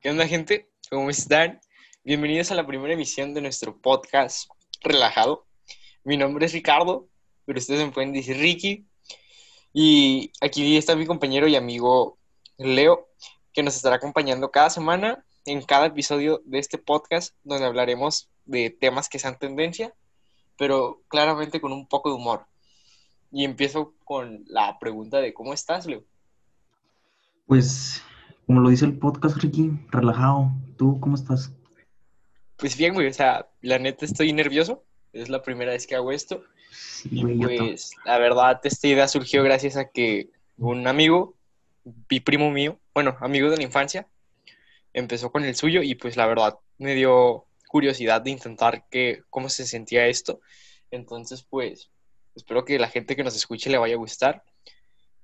¿Qué 0.00 0.08
onda, 0.08 0.26
gente? 0.26 0.70
¿Cómo 0.88 1.10
están? 1.10 1.60
Bienvenidos 2.04 2.50
a 2.50 2.54
la 2.54 2.66
primera 2.66 2.94
emisión 2.94 3.34
de 3.34 3.42
nuestro 3.42 3.78
podcast 3.82 4.48
relajado. 4.80 5.46
Mi 6.04 6.16
nombre 6.16 6.46
es 6.46 6.54
Ricardo, 6.54 7.06
pero 7.44 7.58
ustedes 7.58 7.84
me 7.84 7.92
pueden 7.92 8.14
decir 8.14 8.38
Ricky. 8.38 8.86
Y 9.74 10.32
aquí 10.40 10.78
está 10.78 10.96
mi 10.96 11.04
compañero 11.04 11.48
y 11.48 11.56
amigo 11.56 12.18
Leo, 12.56 13.10
que 13.52 13.62
nos 13.62 13.76
estará 13.76 13.96
acompañando 13.96 14.50
cada 14.50 14.70
semana 14.70 15.22
en 15.44 15.60
cada 15.60 15.88
episodio 15.88 16.40
de 16.46 16.60
este 16.60 16.78
podcast, 16.78 17.36
donde 17.44 17.66
hablaremos 17.66 18.30
de 18.46 18.70
temas 18.70 19.10
que 19.10 19.18
sean 19.18 19.38
tendencia, 19.38 19.94
pero 20.56 21.02
claramente 21.08 21.60
con 21.60 21.72
un 21.74 21.86
poco 21.86 22.08
de 22.08 22.14
humor. 22.14 22.46
Y 23.30 23.44
empiezo 23.44 23.92
con 24.06 24.44
la 24.46 24.78
pregunta 24.78 25.20
de 25.20 25.34
¿cómo 25.34 25.52
estás, 25.52 25.84
Leo? 25.84 26.04
Pues, 27.46 28.02
como 28.50 28.62
lo 28.62 28.70
dice 28.70 28.84
el 28.84 28.98
podcast, 28.98 29.36
Ricky, 29.36 29.70
relajado. 29.92 30.50
¿Tú 30.76 30.98
cómo 30.98 31.14
estás? 31.14 31.52
Pues 32.56 32.76
bien, 32.76 32.94
güey, 32.94 33.06
o 33.06 33.12
sea, 33.12 33.48
la 33.60 33.78
neta 33.78 34.04
estoy 34.04 34.32
nervioso. 34.32 34.82
Es 35.12 35.28
la 35.28 35.40
primera 35.40 35.70
vez 35.70 35.86
que 35.86 35.94
hago 35.94 36.10
esto. 36.10 36.42
Sí, 36.72 37.10
Y 37.12 37.36
pues, 37.36 37.92
la 38.04 38.18
verdad, 38.18 38.60
esta 38.64 38.88
idea 38.88 39.06
surgió 39.06 39.44
gracias 39.44 39.76
a 39.76 39.90
que 39.90 40.30
un 40.56 40.88
amigo, 40.88 41.36
mi 42.10 42.18
primo 42.18 42.50
mío, 42.50 42.80
bueno, 42.92 43.16
amigo 43.20 43.50
de 43.50 43.58
la 43.58 43.62
infancia, 43.62 44.08
empezó 44.94 45.30
con 45.30 45.44
el 45.44 45.54
suyo 45.54 45.84
y 45.84 45.94
pues 45.94 46.16
la 46.16 46.26
verdad 46.26 46.58
me 46.76 46.96
dio 46.96 47.44
curiosidad 47.68 48.20
de 48.20 48.30
intentar 48.30 48.84
que, 48.90 49.22
cómo 49.30 49.48
se 49.48 49.64
sentía 49.64 50.08
esto. 50.08 50.40
Entonces, 50.90 51.46
pues, 51.48 51.88
espero 52.34 52.64
que 52.64 52.80
la 52.80 52.88
gente 52.88 53.14
que 53.14 53.22
nos 53.22 53.36
escuche 53.36 53.70
le 53.70 53.78
vaya 53.78 53.94
a 53.94 53.98
gustar. 53.98 54.42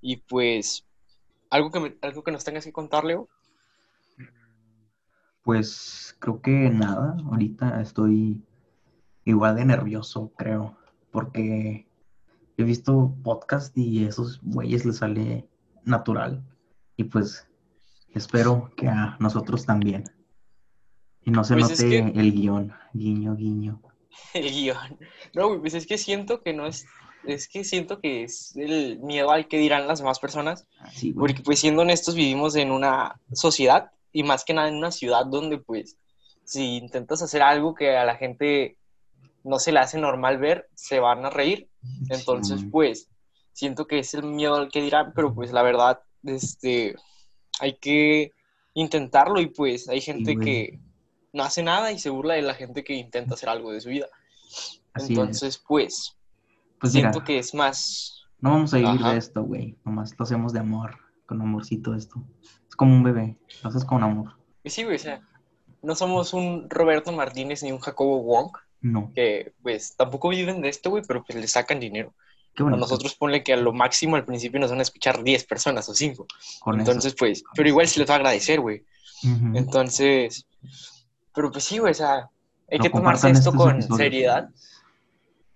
Y 0.00 0.18
pues, 0.18 0.86
algo 1.50 1.70
que, 1.70 1.80
me- 1.80 1.96
algo 2.02 2.22
que 2.22 2.32
nos 2.32 2.44
tengas 2.44 2.64
que 2.64 2.72
contar, 2.72 3.04
Leo. 3.04 3.28
Pues 5.42 6.16
creo 6.18 6.40
que 6.40 6.70
nada, 6.70 7.16
ahorita 7.30 7.80
estoy 7.80 8.42
igual 9.24 9.56
de 9.56 9.64
nervioso, 9.64 10.32
creo, 10.36 10.76
porque 11.12 11.86
he 12.56 12.62
visto 12.64 13.14
podcast 13.22 13.76
y 13.78 14.04
a 14.04 14.08
esos 14.08 14.40
güeyes 14.42 14.84
les 14.84 14.96
sale 14.98 15.48
natural 15.84 16.42
y 16.96 17.04
pues 17.04 17.46
espero 18.10 18.72
que 18.76 18.88
a 18.88 19.16
nosotros 19.20 19.64
también. 19.66 20.04
Y 21.22 21.30
no 21.30 21.44
se 21.44 21.54
Pues 21.54 21.70
es 21.70 21.82
note 21.84 22.12
que- 22.12 22.20
el 22.20 22.32
guion, 22.32 22.72
guiño, 22.92 23.36
guiño. 23.36 23.80
El 24.34 24.50
guion. 24.50 24.98
No, 25.34 25.48
güey, 25.48 25.60
pues 25.60 25.74
es 25.74 25.86
que 25.86 25.98
siento 25.98 26.40
que 26.42 26.52
no 26.54 26.66
es, 26.66 26.86
es 27.26 27.48
que 27.48 27.64
siento 27.64 28.00
que 28.00 28.24
es 28.24 28.54
el 28.56 28.98
miedo 29.00 29.30
al 29.30 29.48
que 29.48 29.58
dirán 29.58 29.86
las 29.86 29.98
demás 29.98 30.18
personas. 30.18 30.66
Así, 30.80 31.12
güey. 31.12 31.32
Porque 31.32 31.42
pues 31.42 31.60
siendo 31.60 31.82
honestos 31.82 32.14
vivimos 32.14 32.56
en 32.56 32.70
una 32.70 33.20
sociedad 33.32 33.90
y 34.12 34.22
más 34.22 34.44
que 34.44 34.54
nada 34.54 34.68
en 34.68 34.76
una 34.76 34.90
ciudad 34.90 35.26
donde 35.26 35.58
pues 35.58 35.96
si 36.44 36.76
intentas 36.76 37.22
hacer 37.22 37.42
algo 37.42 37.74
que 37.74 37.96
a 37.96 38.04
la 38.04 38.16
gente 38.16 38.78
no 39.44 39.58
se 39.58 39.72
le 39.72 39.80
hace 39.80 39.98
normal 39.98 40.38
ver, 40.38 40.68
se 40.74 41.00
van 41.00 41.24
a 41.24 41.30
reír. 41.30 41.68
Entonces 42.08 42.60
Sí, 42.60 42.66
pues 42.66 43.08
siento 43.52 43.86
que 43.86 43.98
es 43.98 44.14
el 44.14 44.24
miedo 44.24 44.54
al 44.54 44.70
que 44.70 44.82
dirán, 44.82 45.12
pero 45.14 45.34
pues 45.34 45.52
la 45.52 45.62
verdad, 45.62 46.00
este, 46.24 46.94
hay 47.60 47.76
que 47.78 48.32
intentarlo 48.74 49.40
y 49.40 49.46
pues 49.46 49.88
hay 49.88 50.00
gente 50.00 50.36
que 50.36 50.78
no 51.32 51.42
hace 51.42 51.62
nada 51.62 51.92
y 51.92 51.98
se 51.98 52.10
burla 52.10 52.34
de 52.34 52.42
la 52.42 52.54
gente 52.54 52.84
que 52.84 52.94
intenta 52.94 53.34
hacer 53.34 53.48
algo 53.48 53.72
de 53.72 53.80
su 53.80 53.88
vida. 53.88 54.08
Así 54.92 55.04
es. 55.04 55.10
Entonces 55.10 55.58
pues 56.80 56.94
mira, 56.94 57.10
siento 57.12 57.24
que 57.24 57.38
es 57.38 57.54
más 57.54 58.12
no 58.40 58.50
vamos 58.50 58.74
a 58.74 58.76
vivir 58.76 59.00
Ajá. 59.00 59.12
de 59.12 59.18
esto, 59.18 59.42
güey. 59.42 59.76
Nomás 59.84 60.14
lo 60.18 60.22
hacemos 60.22 60.52
de 60.52 60.60
amor, 60.60 60.98
con 61.26 61.40
amorcito 61.40 61.94
esto. 61.94 62.22
Es 62.68 62.76
como 62.76 62.94
un 62.94 63.02
bebé, 63.02 63.38
lo 63.62 63.70
haces 63.70 63.84
con 63.84 64.02
amor. 64.02 64.36
Y 64.62 64.70
sí, 64.70 64.84
güey, 64.84 64.96
o 64.96 64.98
sea, 64.98 65.22
no 65.82 65.94
somos 65.94 66.34
un 66.34 66.68
Roberto 66.68 67.12
Martínez 67.12 67.62
ni 67.62 67.72
un 67.72 67.78
Jacobo 67.78 68.22
Wong, 68.22 68.50
No. 68.82 69.10
que 69.14 69.54
pues 69.62 69.96
tampoco 69.96 70.28
viven 70.28 70.60
de 70.60 70.68
esto, 70.68 70.90
güey, 70.90 71.02
pero 71.06 71.24
pues 71.24 71.38
le 71.38 71.48
sacan 71.48 71.80
dinero. 71.80 72.12
Qué 72.54 72.62
A 72.62 72.66
nosotros 72.70 73.14
ponle 73.14 73.42
que 73.42 73.52
a 73.52 73.56
lo 73.58 73.72
máximo 73.72 74.16
al 74.16 74.24
principio 74.24 74.58
nos 74.60 74.70
van 74.70 74.78
a 74.78 74.82
escuchar 74.82 75.22
10 75.22 75.44
personas 75.44 75.88
o 75.88 75.94
5. 75.94 76.26
con 76.60 76.78
Entonces, 76.78 77.14
pues, 77.18 77.42
pero 77.54 77.68
igual 77.68 77.86
se 77.86 78.00
les 78.00 78.08
va 78.08 78.14
a 78.14 78.16
agradecer, 78.16 78.60
güey. 78.60 78.84
eso. 79.22 79.54
Entonces, 79.54 80.46
pero 81.34 81.50
pues 81.50 81.64
sí, 81.64 81.78
güey, 81.78 81.90
o 81.92 81.94
sea, 81.94 82.30
hay 82.70 82.78
No 82.78 82.82
que 82.84 82.90
tomarse 82.90 83.30
esto 83.30 83.52
con 83.52 83.72
episodios, 83.76 83.96
seriedad. 83.98 84.48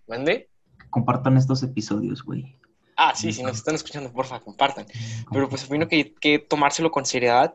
¿Mande? 0.08 0.49
Compartan 0.90 1.36
estos 1.36 1.62
episodios, 1.62 2.22
güey. 2.22 2.56
Ah, 2.96 3.14
sí, 3.14 3.32
si 3.32 3.42
nos 3.42 3.56
están 3.56 3.74
escuchando, 3.74 4.12
porfa, 4.12 4.40
compartan. 4.40 4.86
Pero 5.32 5.48
pues 5.48 5.64
opino 5.64 5.88
que 5.88 5.96
hay 5.96 6.14
que 6.20 6.38
tomárselo 6.38 6.90
con 6.90 7.06
seriedad 7.06 7.54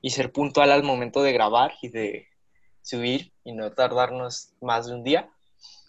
y 0.00 0.10
ser 0.10 0.32
puntual 0.32 0.70
al 0.70 0.84
momento 0.84 1.22
de 1.22 1.32
grabar 1.32 1.72
y 1.82 1.88
de 1.88 2.28
subir 2.80 3.32
y 3.44 3.52
no 3.52 3.72
tardarnos 3.72 4.54
más 4.62 4.86
de 4.86 4.94
un 4.94 5.04
día. 5.04 5.28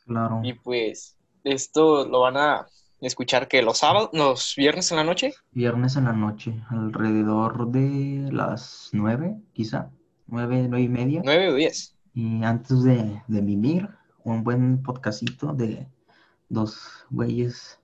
Claro. 0.06 0.42
Y 0.44 0.54
pues 0.54 1.16
esto 1.44 2.06
lo 2.06 2.22
van 2.22 2.38
a 2.38 2.68
escuchar 3.00 3.48
que 3.48 3.62
los 3.62 3.78
sábados, 3.78 4.10
los 4.14 4.56
viernes 4.58 4.92
en 4.92 4.98
la 4.98 5.04
noche. 5.04 5.34
Viernes 5.52 5.96
en 5.96 6.06
la 6.06 6.14
noche, 6.14 6.62
alrededor 6.70 7.72
de 7.72 8.30
las 8.32 8.90
nueve, 8.92 9.38
quizá. 9.54 9.90
Nueve, 10.28 10.66
nueve 10.68 10.84
y 10.84 10.90
media. 10.90 11.22
Nueve 11.24 11.50
o 11.50 11.56
diez. 11.56 11.96
Y 12.14 12.44
antes 12.44 12.84
de, 12.84 13.22
de 13.28 13.42
mimir, 13.42 13.88
un 14.24 14.44
buen 14.44 14.82
podcastito 14.82 15.54
de 15.54 15.88
dos 16.50 17.06
güeyes 17.10 17.80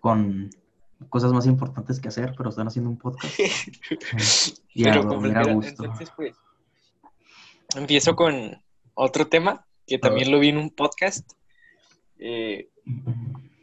con 0.00 0.50
cosas 1.08 1.32
más 1.32 1.46
importantes 1.46 2.00
que 2.00 2.08
hacer, 2.08 2.34
pero 2.36 2.50
están 2.50 2.68
haciendo 2.68 2.90
un 2.90 2.98
podcast. 2.98 3.34
Y 4.74 4.88
a 4.88 4.94
dormir 5.02 5.36
a 5.36 5.52
gusto. 5.52 5.84
entonces 5.84 6.10
pues 6.16 6.34
empiezo 7.76 8.16
con 8.16 8.56
otro 8.94 9.26
tema 9.28 9.66
que 9.86 9.98
también 9.98 10.30
lo 10.30 10.38
vi 10.38 10.48
en 10.48 10.56
un 10.58 10.70
podcast. 10.70 11.32
Eh, 12.18 12.70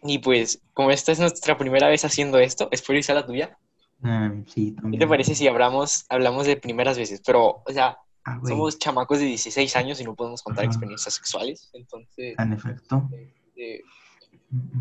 y 0.03 0.19
pues 0.19 0.61
como 0.73 0.91
esta 0.91 1.11
es 1.11 1.19
nuestra 1.19 1.57
primera 1.57 1.87
vez 1.87 2.05
haciendo 2.05 2.37
esto, 2.37 2.67
espero 2.71 2.97
que 2.99 3.03
sea 3.03 3.15
la 3.15 3.25
tuya. 3.25 3.57
Eh, 4.03 4.43
sí, 4.47 4.73
¿Qué 4.75 4.81
también. 4.81 4.99
te 4.99 5.07
parece 5.07 5.33
si 5.35 5.47
hablamos, 5.47 6.05
hablamos 6.09 6.45
de 6.45 6.57
primeras 6.57 6.97
veces? 6.97 7.21
Pero, 7.25 7.63
o 7.65 7.71
sea, 7.71 7.97
Ah, 8.25 8.39
somos 8.45 8.77
chamacos 8.77 9.19
de 9.19 9.25
16 9.25 9.75
años 9.77 9.99
y 10.01 10.03
no 10.03 10.13
podemos 10.13 10.43
contar 10.43 10.65
experiencias 10.65 11.13
sexuales. 11.15 11.69
Entonces, 11.73 12.35
En 12.37 12.51
efecto. 12.53 13.09
eh, 13.55 13.81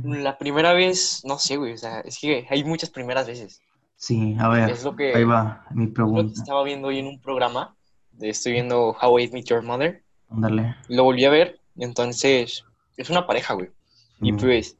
la 0.05 0.39
primera 0.39 0.73
vez, 0.73 1.23
no 1.25 1.39
sé, 1.39 1.57
güey, 1.57 1.73
o 1.75 1.79
sea, 1.79 2.01
es 2.01 2.19
que 2.19 2.47
hay 2.49 2.65
muchas 2.65 2.91
primeras 2.91 3.27
veces. 3.27 3.61
Sí, 3.97 4.37
a 4.39 4.49
ver, 4.49 4.71
Es 4.71 4.85
lo 4.85 4.95
que, 4.97 5.15
ahí 5.15 5.25
va 5.25 5.65
mi 5.71 5.87
que 5.89 5.93
pregunta. 5.95 6.33
estaba 6.41 6.63
viendo 6.65 6.89
hoy 6.89 6.99
en 7.01 7.07
un 7.07 7.21
programa. 7.21 7.75
de- 8.13 8.31
Estoy 8.31 8.53
viendo 8.53 8.97
How 9.01 9.19
I 9.19 9.31
Met 9.31 9.45
Your 9.47 9.63
Mother. 9.63 10.03
Ándale. 10.31 10.75
Lo 10.89 11.05
volví 11.05 11.25
a 11.25 11.31
ver, 11.31 11.61
entonces, 11.77 12.65
es 12.97 13.11
una 13.11 13.27
pareja, 13.27 13.55
güey. 13.55 13.71
Y 14.21 14.33
pues, 14.33 14.77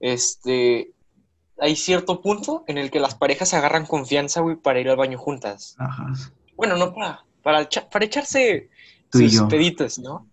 este, 0.00 0.92
hay 1.58 1.76
cierto 1.76 2.20
punto 2.22 2.64
en 2.68 2.78
el 2.78 2.90
que 2.90 3.00
las 3.00 3.14
parejas 3.14 3.54
agarran 3.54 3.86
confianza, 3.86 4.40
güey, 4.40 4.56
para 4.56 4.80
ir 4.80 4.88
al 4.88 4.96
baño 4.96 5.18
juntas. 5.18 5.74
Ajá. 5.78 6.06
Bueno, 6.56 6.76
no 6.76 6.94
para, 6.94 7.24
para, 7.42 7.68
para 7.90 8.04
echarse 8.04 8.68
Tú 9.10 9.18
sus 9.28 9.42
peditos, 9.48 9.98
¿no? 9.98 10.26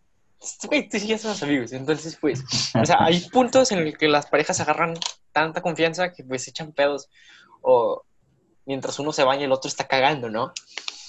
Güey, 0.67 0.89
tú 0.89 0.97
y 0.97 1.07
yo 1.07 1.17
somos 1.17 1.41
amigos, 1.44 1.72
entonces, 1.73 2.17
pues, 2.19 2.44
o 2.73 2.85
sea, 2.85 2.97
hay 3.00 3.19
puntos 3.31 3.72
en 3.72 3.79
el 3.79 3.97
que 3.97 4.07
las 4.07 4.28
parejas 4.28 4.59
agarran 4.59 4.95
tanta 5.31 5.61
confianza 5.61 6.13
que, 6.13 6.23
pues, 6.23 6.47
echan 6.47 6.72
pedos 6.72 7.09
o 7.61 8.03
mientras 8.66 9.00
uno 9.00 9.11
se 9.11 9.23
baña 9.23 9.45
el 9.45 9.51
otro 9.51 9.67
está 9.67 9.88
cagando, 9.88 10.29
¿no? 10.29 10.53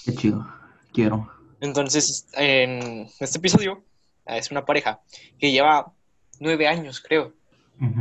Qué 0.05 0.15
chido. 0.15 0.47
Quiero. 0.93 1.31
Entonces, 1.59 2.27
en 2.33 3.09
este 3.19 3.37
episodio 3.39 3.83
ah, 4.25 4.37
es 4.37 4.51
una 4.51 4.65
pareja 4.65 5.01
que 5.39 5.51
lleva 5.51 5.91
nueve 6.39 6.67
años, 6.67 7.01
creo. 7.01 7.33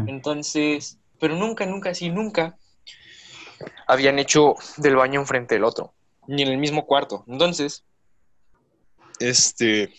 Entonces, 0.07 0.99
pero 1.21 1.37
nunca, 1.37 1.67
nunca, 1.67 1.95
sí, 1.95 2.09
nunca 2.09 2.57
habían 3.87 4.19
hecho 4.19 4.55
del 4.79 4.97
baño 4.97 5.21
enfrente 5.21 5.55
del 5.55 5.65
otro, 5.65 5.93
ni 6.27 6.43
en 6.43 6.49
el 6.49 6.59
mismo 6.59 6.87
cuarto. 6.87 7.25
Entonces, 7.27 7.85
este, 9.19 9.93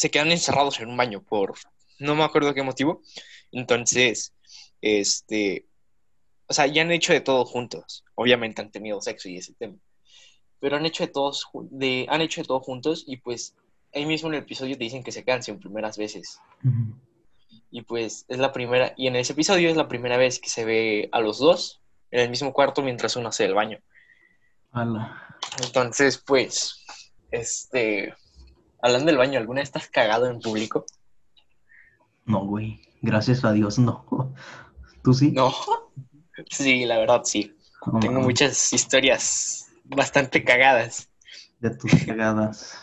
se 0.00 0.10
quedan 0.10 0.32
encerrados 0.32 0.80
en 0.80 0.88
un 0.88 0.96
baño 0.96 1.22
por, 1.22 1.52
no 1.98 2.14
me 2.14 2.24
acuerdo 2.24 2.54
qué 2.54 2.62
motivo. 2.62 3.02
Entonces, 3.52 4.32
este, 4.80 5.66
o 6.46 6.54
sea, 6.54 6.66
ya 6.68 6.80
han 6.80 6.90
hecho 6.90 7.12
de 7.12 7.20
todo 7.20 7.44
juntos. 7.44 8.02
Obviamente 8.14 8.62
han 8.62 8.70
tenido 8.70 9.02
sexo 9.02 9.28
y 9.28 9.36
ese 9.36 9.52
tema. 9.52 9.76
Pero 10.58 10.78
han 10.78 10.86
hecho 10.86 11.04
de 11.04 11.12
todos, 11.12 11.46
de, 11.70 12.06
han 12.08 12.22
hecho 12.22 12.40
de 12.40 12.46
todo 12.46 12.60
juntos 12.60 13.04
y 13.06 13.18
pues 13.18 13.54
ahí 13.92 14.06
mismo 14.06 14.30
en 14.30 14.36
el 14.36 14.44
episodio 14.44 14.78
te 14.78 14.84
dicen 14.84 15.02
que 15.02 15.12
se 15.12 15.22
sin 15.42 15.60
primeras 15.60 15.98
veces. 15.98 16.40
Ujú. 16.64 16.98
Y 17.70 17.82
pues 17.82 18.24
es 18.28 18.38
la 18.38 18.52
primera, 18.52 18.94
y 18.96 19.06
en 19.06 19.16
ese 19.16 19.34
episodio 19.34 19.68
es 19.68 19.76
la 19.76 19.88
primera 19.88 20.16
vez 20.16 20.40
que 20.40 20.48
se 20.48 20.64
ve 20.64 21.10
a 21.12 21.20
los 21.20 21.38
dos 21.38 21.82
en 22.10 22.20
el 22.20 22.30
mismo 22.30 22.54
cuarto 22.54 22.80
mientras 22.82 23.16
uno 23.16 23.28
hace 23.28 23.44
el 23.44 23.52
baño. 23.52 23.78
Ala. 24.72 25.36
Entonces, 25.62 26.16
pues, 26.26 26.86
este, 27.30 28.14
hablando 28.82 29.06
del 29.06 29.18
baño, 29.18 29.38
¿alguna 29.38 29.60
vez 29.60 29.68
estás 29.68 29.88
cagado 29.88 30.26
en 30.26 30.40
público? 30.40 30.84
No, 32.24 32.46
güey. 32.46 32.80
Gracias 33.02 33.44
a 33.44 33.52
Dios, 33.52 33.78
no. 33.78 34.34
¿Tú 35.02 35.14
sí? 35.14 35.32
No. 35.32 35.52
Sí, 36.50 36.84
la 36.86 36.98
verdad 36.98 37.22
sí. 37.24 37.56
Tengo 38.00 38.20
muchas 38.20 38.72
historias 38.72 39.66
bastante 39.84 40.44
cagadas. 40.44 41.08
de 41.60 41.70
tus 41.70 41.92
cagadas. 42.04 42.76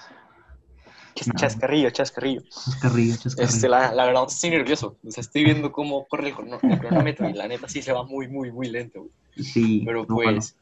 Chas- 1.15 1.33
Chascarrillo, 1.35 1.89
chascarrillo. 1.89 2.41
Chascarrillo, 2.43 3.15
chascarrillo. 3.17 3.49
Este, 3.55 3.67
la, 3.69 3.91
la 3.91 4.05
verdad 4.05 4.25
estoy 4.27 4.51
nervioso. 4.51 4.99
O 5.05 5.11
sea, 5.11 5.21
estoy 5.21 5.43
viendo 5.43 5.71
cómo 5.71 6.07
corre 6.07 6.29
el, 6.29 6.35
crono- 6.35 6.59
el 6.61 6.79
cronómetro 6.79 7.27
y 7.29 7.33
la 7.33 7.47
neta 7.47 7.67
sí 7.67 7.81
se 7.81 7.91
va 7.91 8.03
muy, 8.03 8.27
muy, 8.27 8.51
muy 8.51 8.69
lento, 8.69 9.01
güey. 9.01 9.11
Sí, 9.45 9.83
Pero 9.85 10.05
no, 10.07 10.15
bueno, 10.15 10.33
pues, 10.33 10.55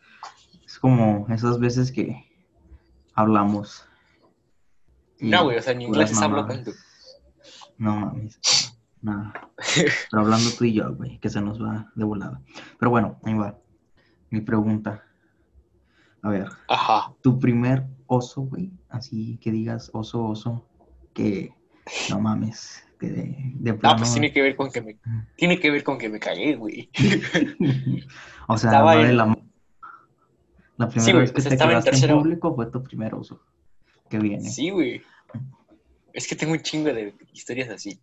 es 0.66 0.80
como 0.80 1.28
esas 1.30 1.60
veces 1.60 1.92
que 1.92 2.26
hablamos. 3.14 3.86
No, 5.20 5.44
güey, 5.46 5.58
o 5.58 5.62
sea, 5.62 5.74
en 5.74 5.82
inglés 5.82 6.14
mamadas. 6.14 6.48
tanto. 6.48 6.72
No 7.78 7.96
mames. 7.96 8.40
No. 9.02 9.32
Pero 10.10 10.22
hablando 10.24 10.50
tú 10.58 10.64
y 10.66 10.74
yo, 10.74 10.94
güey, 10.96 11.20
que 11.20 11.30
se 11.30 11.42
nos 11.42 11.62
va 11.62 11.92
de 11.96 12.04
volada. 12.04 12.42
Pero 12.80 12.90
bueno, 12.90 13.20
ahí 13.24 13.34
va. 13.36 13.58
Mi 14.32 14.42
pregunta. 14.42 15.04
A 16.22 16.30
ver, 16.30 16.48
Ajá. 16.68 17.14
tu 17.22 17.38
primer 17.40 17.86
oso, 18.08 18.42
güey, 18.42 18.72
así 18.90 19.38
que 19.38 19.52
digas 19.52 19.92
oso, 19.94 20.24
oso, 20.26 20.68
que 21.14 21.54
no 22.10 22.20
mames, 22.20 22.84
que 23.00 23.10
de, 23.10 23.52
de 23.56 23.72
Ah, 23.72 23.78
plano. 23.78 23.98
pues 24.00 24.12
tiene 24.14 24.34
que 24.34 24.42
ver 24.42 24.56
con 24.56 24.72
que 24.72 24.82
me, 24.82 24.98
tiene 25.38 25.60
que 25.60 25.70
ver 25.70 25.84
con 25.84 26.00
que 26.00 26.10
me 26.10 26.20
cagué, 26.20 26.56
güey. 26.56 26.90
o 28.48 28.58
sea, 28.58 28.72
Estaba 28.72 28.96
en- 29.02 29.18
la. 29.18 29.38
La 30.78 30.90
primera 30.90 31.06
Sí, 31.06 31.14
vez 31.14 31.30
que 31.30 31.34
pues 31.36 31.44
te 31.48 31.54
estaba 31.54 31.72
en 31.72 31.76
quedaste 31.76 31.90
en 31.92 31.96
tercero. 32.02 32.18
público 32.20 32.54
fue 32.56 32.66
tu 32.72 32.84
primer 32.84 33.14
oso. 33.16 33.40
Que 34.10 34.20
viene. 34.20 34.50
Sí, 34.50 34.70
güey. 34.70 35.02
Es 36.14 36.28
que 36.28 36.36
tengo 36.36 36.54
un 36.54 36.62
chingo 36.62 36.94
de 36.94 37.14
historias 37.34 37.70
así. 37.70 38.00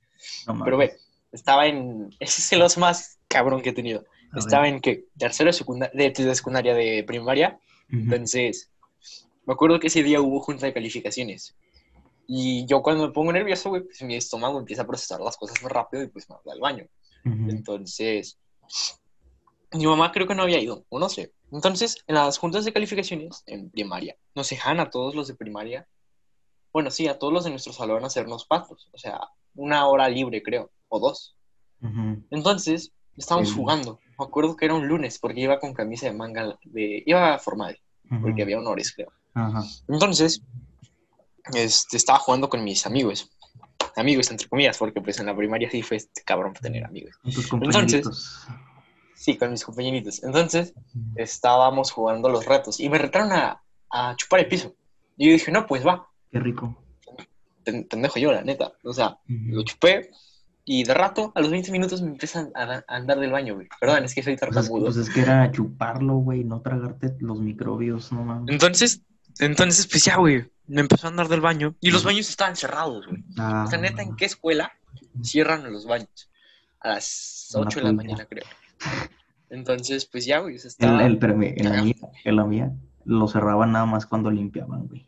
No. 0.46 0.62
Pero 0.64 0.76
ve, 0.76 0.96
estaba 1.32 1.66
en. 1.66 2.14
Ese 2.20 2.40
es 2.42 2.52
el 2.52 2.62
oso 2.62 2.80
más 2.80 3.18
cabrón 3.28 3.62
que 3.62 3.70
he 3.70 3.74
tenido. 3.74 4.04
A 4.32 4.38
Estaba 4.38 4.62
ver. 4.64 4.74
en 4.74 4.80
que 4.80 5.06
tercero 5.18 5.48
de 5.48 5.52
secundaria, 5.54 5.94
de, 6.10 6.10
de 6.24 6.34
secundaria 6.34 6.74
de 6.74 7.04
primaria. 7.04 7.58
Entonces, 7.90 8.70
me 9.44 9.52
acuerdo 9.52 9.78
que 9.78 9.88
ese 9.88 10.02
día 10.02 10.20
hubo 10.20 10.40
junta 10.40 10.64
de 10.66 10.72
calificaciones. 10.72 11.54
Y 12.26 12.64
yo 12.66 12.82
cuando 12.82 13.06
me 13.06 13.12
pongo 13.12 13.32
nervioso, 13.32 13.68
güey, 13.68 13.82
pues 13.82 14.00
mi 14.02 14.14
estómago 14.16 14.58
empieza 14.58 14.82
a 14.82 14.86
procesar 14.86 15.20
las 15.20 15.36
cosas 15.36 15.62
más 15.62 15.70
rápido 15.70 16.02
y 16.02 16.06
pues 16.08 16.28
me 16.30 16.36
voy 16.42 16.54
al 16.54 16.60
baño. 16.60 16.86
Entonces, 17.24 18.38
mi 19.72 19.86
mamá 19.86 20.10
creo 20.12 20.26
que 20.26 20.34
no 20.34 20.42
había 20.42 20.58
ido, 20.58 20.84
o 20.88 20.98
no 20.98 21.08
sé. 21.08 21.32
Entonces, 21.52 21.98
en 22.06 22.14
las 22.14 22.38
juntas 22.38 22.64
de 22.64 22.72
calificaciones 22.72 23.42
en 23.46 23.70
primaria, 23.70 24.16
nos 24.34 24.48
dejan 24.48 24.80
a 24.80 24.90
todos 24.90 25.14
los 25.14 25.28
de 25.28 25.34
primaria, 25.34 25.86
bueno, 26.72 26.90
sí, 26.90 27.06
a 27.08 27.18
todos 27.18 27.32
los 27.32 27.44
de 27.44 27.50
nuestro 27.50 27.72
salón 27.74 28.04
hacernos 28.04 28.46
patos. 28.46 28.88
O 28.92 28.98
sea, 28.98 29.20
una 29.54 29.86
hora 29.86 30.08
libre, 30.08 30.42
creo, 30.42 30.70
o 30.88 30.98
dos. 30.98 31.36
Entonces, 32.30 32.92
estábamos 33.16 33.50
Sí. 33.50 33.56
jugando. 33.56 34.00
Me 34.18 34.24
acuerdo 34.24 34.56
que 34.56 34.64
era 34.64 34.74
un 34.74 34.88
lunes, 34.88 35.18
porque 35.18 35.40
iba 35.40 35.60
con 35.60 35.74
camisa 35.74 36.06
de 36.06 36.12
manga, 36.14 36.58
de, 36.64 37.02
iba 37.04 37.38
formal, 37.38 37.78
Ujú. 38.10 38.22
porque 38.22 38.42
había 38.42 38.58
honores, 38.58 38.92
creo. 38.94 39.12
Entonces, 39.88 40.42
este, 41.54 41.96
estaba 41.96 42.18
jugando 42.18 42.48
con 42.48 42.64
mis 42.64 42.86
amigos. 42.86 43.28
Amigos, 43.96 44.30
entre 44.30 44.48
comillas, 44.48 44.78
porque 44.78 45.02
pues 45.02 45.18
en 45.20 45.26
la 45.26 45.36
primaria 45.36 45.70
sí 45.70 45.82
fue 45.82 45.98
este 45.98 46.22
cabrón 46.22 46.54
tener 46.54 46.84
amigos. 46.84 47.14
Entonces. 47.50 48.06
Sí, 49.22 49.36
con 49.36 49.52
mis 49.52 49.64
compañeritos. 49.64 50.20
Entonces, 50.24 50.74
estábamos 51.14 51.92
jugando 51.92 52.28
los 52.28 52.44
retos 52.44 52.80
y 52.80 52.88
me 52.88 52.98
retaron 52.98 53.30
a, 53.32 53.62
a 53.88 54.16
chupar 54.16 54.40
el 54.40 54.48
piso. 54.48 54.74
Y 55.16 55.26
yo 55.26 55.32
dije, 55.32 55.52
no, 55.52 55.64
pues 55.64 55.86
va, 55.86 56.08
Qué 56.32 56.40
rico. 56.40 56.76
ten- 57.62 57.86
pendejo 57.86 58.18
yo, 58.18 58.32
la 58.32 58.42
neta. 58.42 58.72
O 58.82 58.92
sea, 58.92 59.18
lo 59.28 59.62
chupé 59.62 60.10
y 60.64 60.82
de 60.82 60.92
rato, 60.94 61.30
a 61.36 61.40
los 61.40 61.50
20 61.50 61.70
minutos 61.70 62.02
me 62.02 62.08
empiezan 62.08 62.50
a, 62.56 62.66
da- 62.66 62.84
a 62.88 62.96
andar 62.96 63.20
del 63.20 63.30
baño, 63.30 63.54
güey. 63.54 63.68
Perdón, 63.80 64.02
es 64.04 64.12
que 64.14 64.24
soy 64.24 64.36
Pues 64.36 64.50
es, 64.50 64.54
tartamudo. 64.56 64.84
pues 64.86 64.96
es 64.96 65.08
que 65.10 65.20
era 65.20 65.50
chuparlo, 65.52 66.14
güey, 66.16 66.42
no 66.42 66.60
tragarte 66.60 67.14
los 67.20 67.38
microbios, 67.38 68.10
no 68.10 68.24
mames. 68.24 68.52
Entonces, 68.52 69.02
entonces, 69.38 69.86
pues 69.86 70.04
ya, 70.04 70.16
güey, 70.16 70.50
me 70.66 70.80
empezó 70.80 71.06
a 71.06 71.10
andar 71.10 71.28
del 71.28 71.40
baño 71.40 71.76
y 71.80 71.92
los 71.92 72.02
baños 72.02 72.28
estaban 72.28 72.56
cerrados, 72.56 73.06
güey. 73.06 73.22
Ah, 73.38 73.64
O 73.66 73.70
sea, 73.70 73.78
neta, 73.78 74.02
¿en 74.02 74.16
qué 74.16 74.24
escuela 74.24 74.72
cierran 75.22 75.72
los 75.72 75.86
baños? 75.86 76.28
A 76.80 76.88
las 76.88 77.50
En 77.54 77.60
la 77.60 77.66
8 77.68 77.78
de 77.78 77.84
la 77.84 77.92
mañana, 77.92 78.24
creo. 78.26 78.44
Entonces, 79.50 80.06
pues 80.06 80.24
ya, 80.24 80.38
güey, 80.38 80.56
En, 80.56 80.66
estaba... 80.66 81.04
el, 81.04 81.14
espérame, 81.14 81.54
en 81.56 81.68
la 81.68 81.82
mía, 81.82 81.94
en 82.24 82.36
la 82.36 82.44
mía 82.44 82.72
lo 83.04 83.28
cerraban 83.28 83.72
nada 83.72 83.86
más 83.86 84.06
cuando 84.06 84.30
limpiaban, 84.30 84.86
güey. 84.86 85.06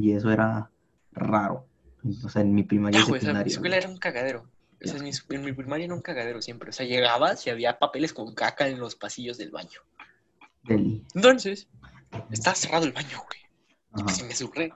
Y 0.00 0.12
eso 0.12 0.30
era 0.30 0.70
raro. 1.12 1.66
O 2.24 2.28
sea, 2.28 2.42
en 2.42 2.54
mi 2.54 2.62
primaria 2.62 3.00
Ya, 3.00 3.06
güey, 3.06 3.20
o 3.20 3.24
sea, 3.24 3.34
mi 3.34 3.50
escuela 3.50 3.76
era 3.76 3.88
un 3.88 3.98
cagadero. 3.98 4.48
O 4.82 4.86
sea, 4.86 4.96
en 4.96 5.04
mi, 5.04 5.10
en 5.30 5.44
mi 5.44 5.52
primaria 5.52 5.86
era 5.86 5.94
un 5.94 6.02
cagadero 6.02 6.42
siempre. 6.42 6.70
O 6.70 6.72
sea, 6.72 6.86
llegabas 6.86 7.46
y 7.46 7.50
había 7.50 7.78
papeles 7.78 8.12
con 8.12 8.34
caca 8.34 8.68
en 8.68 8.78
los 8.78 8.96
pasillos 8.96 9.38
del 9.38 9.50
baño. 9.50 9.80
Deli. 10.64 11.04
Entonces, 11.14 11.68
estaba 12.30 12.56
cerrado 12.56 12.84
el 12.84 12.92
baño, 12.92 13.18
güey. 13.26 13.40
Y 13.96 14.02
pues 14.02 14.22
me 14.24 14.34
zurré. 14.34 14.72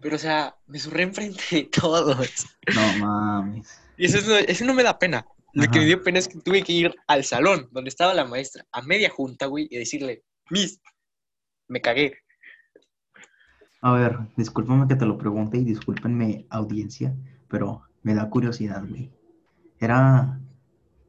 Pero, 0.00 0.16
o 0.16 0.18
sea, 0.18 0.56
me 0.66 0.78
zurré 0.78 1.02
enfrente 1.02 1.42
de 1.50 1.64
todos. 1.64 2.46
No 2.74 2.98
mames. 3.04 3.80
Y 3.96 4.06
eso, 4.06 4.18
es 4.18 4.48
eso 4.48 4.64
no 4.64 4.74
me 4.74 4.82
da 4.82 4.98
pena. 4.98 5.26
Lo 5.54 5.70
que 5.70 5.78
me 5.78 5.84
dio 5.86 6.02
pena 6.02 6.18
es 6.18 6.28
que 6.28 6.40
tuve 6.40 6.62
que 6.62 6.72
ir 6.72 6.94
al 7.06 7.24
salón 7.24 7.68
donde 7.70 7.88
estaba 7.88 8.12
la 8.12 8.24
maestra 8.24 8.66
a 8.72 8.82
media 8.82 9.08
junta, 9.10 9.46
güey, 9.46 9.68
y 9.70 9.78
decirle, 9.78 10.22
Miss, 10.50 10.80
me 11.68 11.80
cagué. 11.80 12.18
A 13.80 13.92
ver, 13.92 14.18
discúlpame 14.36 14.88
que 14.88 14.96
te 14.96 15.06
lo 15.06 15.16
pregunte 15.18 15.58
y 15.58 15.64
discúlpenme 15.64 16.46
audiencia, 16.50 17.14
pero 17.48 17.82
me 18.02 18.14
da 18.14 18.28
curiosidad, 18.30 18.82
güey. 18.88 19.10
¿Era 19.78 20.40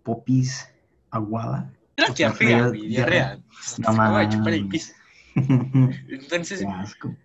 popis 0.03 0.67
aguada? 1.09 1.73
Era 1.95 2.09
diarrea, 2.13 2.67
güey, 2.67 2.87
diarrea. 2.87 3.39
Se 3.61 3.81
No 3.81 3.93
mames. 3.93 4.95
Entonces, 5.35 6.59
Qué 6.59 6.67
asco. 6.67 7.15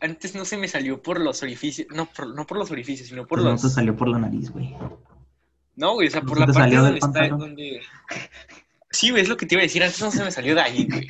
antes 0.00 0.34
no 0.34 0.44
se 0.44 0.56
me 0.56 0.68
salió 0.68 1.02
por 1.02 1.20
los 1.20 1.42
orificios, 1.42 1.88
no 1.94 2.06
por, 2.06 2.34
no 2.34 2.46
por 2.46 2.58
los 2.58 2.70
orificios, 2.70 3.08
sino 3.08 3.26
por 3.26 3.38
Pues 3.38 3.44
no 3.44 3.52
los... 3.52 3.62
te 3.62 3.68
salió 3.68 3.96
por 3.96 4.08
la 4.08 4.18
nariz, 4.18 4.50
güey. 4.50 4.74
No, 5.78 5.94
güey, 5.94 6.08
o 6.08 6.10
sea, 6.10 6.20
¿No 6.22 6.26
por 6.26 6.40
la 6.40 6.46
te 6.46 6.52
parte 6.52 6.74
donde 6.74 6.98
está, 6.98 7.28
donde... 7.28 7.80
Sí, 8.90 9.10
güey, 9.10 9.22
es 9.22 9.28
lo 9.28 9.36
que 9.36 9.46
te 9.46 9.54
iba 9.54 9.60
a 9.60 9.62
decir, 9.62 9.82
antes 9.84 10.00
no 10.00 10.10
se 10.10 10.24
me 10.24 10.32
salió 10.32 10.56
de 10.56 10.60
ahí, 10.60 10.88
güey. 10.90 11.06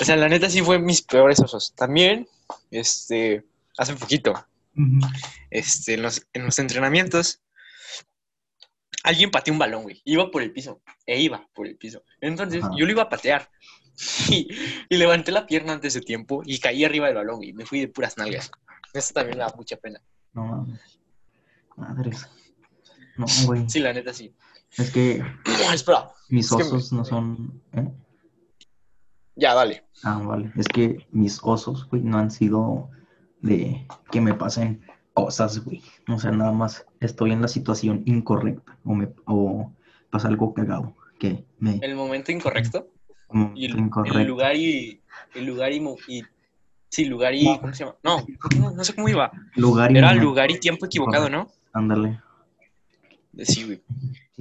O 0.00 0.04
sea, 0.04 0.16
la 0.16 0.26
neta 0.26 0.48
sí 0.48 0.62
fue 0.62 0.78
mis 0.78 1.02
peores 1.02 1.38
osos. 1.38 1.74
También, 1.74 2.26
este, 2.70 3.44
hace 3.76 3.94
poquito, 3.94 4.32
este, 5.50 5.94
en 5.94 6.02
los, 6.02 6.26
en 6.32 6.46
los 6.46 6.58
entrenamientos, 6.58 7.42
alguien 9.04 9.30
pateó 9.30 9.52
un 9.52 9.58
balón, 9.58 9.82
güey. 9.82 10.00
Iba 10.06 10.30
por 10.30 10.40
el 10.40 10.52
piso, 10.52 10.80
e 11.04 11.20
iba 11.20 11.46
por 11.52 11.66
el 11.66 11.76
piso. 11.76 12.04
Entonces, 12.22 12.64
Ajá. 12.64 12.72
yo 12.74 12.86
lo 12.86 12.92
iba 12.92 13.02
a 13.02 13.10
patear. 13.10 13.50
Y, 14.30 14.48
y 14.88 14.96
levanté 14.96 15.30
la 15.30 15.46
pierna 15.46 15.74
antes 15.74 15.92
de 15.92 16.00
tiempo 16.00 16.42
y 16.46 16.58
caí 16.58 16.82
arriba 16.82 17.06
del 17.08 17.16
balón, 17.16 17.44
y 17.44 17.52
me 17.52 17.66
fui 17.66 17.80
de 17.80 17.88
puras 17.88 18.16
nalgas. 18.16 18.50
Eso 18.94 19.12
también 19.12 19.36
me 19.36 19.44
da 19.44 19.52
mucha 19.54 19.76
pena. 19.76 20.00
No 20.32 20.46
mames. 20.46 20.98
Madres. 21.76 22.26
No, 23.16 23.26
güey. 23.46 23.68
Sí, 23.68 23.80
la 23.80 23.92
neta 23.92 24.12
sí. 24.12 24.34
Es 24.76 24.90
que 24.90 25.22
Espera, 25.74 26.08
mis 26.28 26.46
Es 26.50 26.56
que 26.56 26.64
me- 26.64 26.68
osos 26.70 26.92
no 26.92 27.04
son. 27.04 27.60
¿eh? 27.72 27.88
ya, 29.36 29.54
dale. 29.54 29.84
Ah, 30.04 30.20
vale. 30.24 30.52
Es 30.56 30.68
que 30.68 31.06
mis 31.10 31.40
osos, 31.42 31.88
güey, 31.88 32.02
no 32.02 32.18
han 32.18 32.30
sido 32.30 32.90
de 33.40 33.86
que 34.10 34.20
me 34.20 34.34
pasen 34.34 34.82
cosas, 35.14 35.64
güey. 35.64 35.82
O 36.08 36.18
sea, 36.18 36.30
nada 36.30 36.52
más 36.52 36.86
estoy 37.00 37.32
en 37.32 37.42
la 37.42 37.48
situación 37.48 38.02
incorrecta 38.06 38.78
o 38.84 38.94
me 38.94 39.08
o 39.26 39.72
pasa 40.10 40.28
algo 40.28 40.52
cagado 40.54 40.94
que 41.18 41.44
me 41.58 41.78
El 41.82 41.94
momento 41.94 42.32
incorrecto. 42.32 42.88
como 43.26 43.52
Y 43.54 43.66
el, 43.66 43.78
incorrecto. 43.78 44.18
el 44.18 44.26
lugar 44.26 44.56
y. 44.56 45.00
El 45.34 45.46
lugar 45.46 45.72
y, 45.72 45.82
y. 46.08 46.22
Sí, 46.88 47.04
lugar 47.06 47.34
y. 47.34 47.58
¿Cómo 47.58 47.72
se 47.72 47.84
llama? 47.84 47.96
No, 48.02 48.24
no, 48.58 48.70
no 48.72 48.84
sé 48.84 48.94
cómo 48.94 49.08
iba. 49.08 49.30
lugar 49.56 49.90
y 49.92 49.98
Era 49.98 50.08
momento. 50.08 50.24
lugar 50.28 50.50
y 50.50 50.58
tiempo 50.60 50.86
equivocado, 50.86 51.28
¿no? 51.30 51.48
Ándale. 51.72 52.20
Sí, 53.38 53.64
güey. 53.64 53.82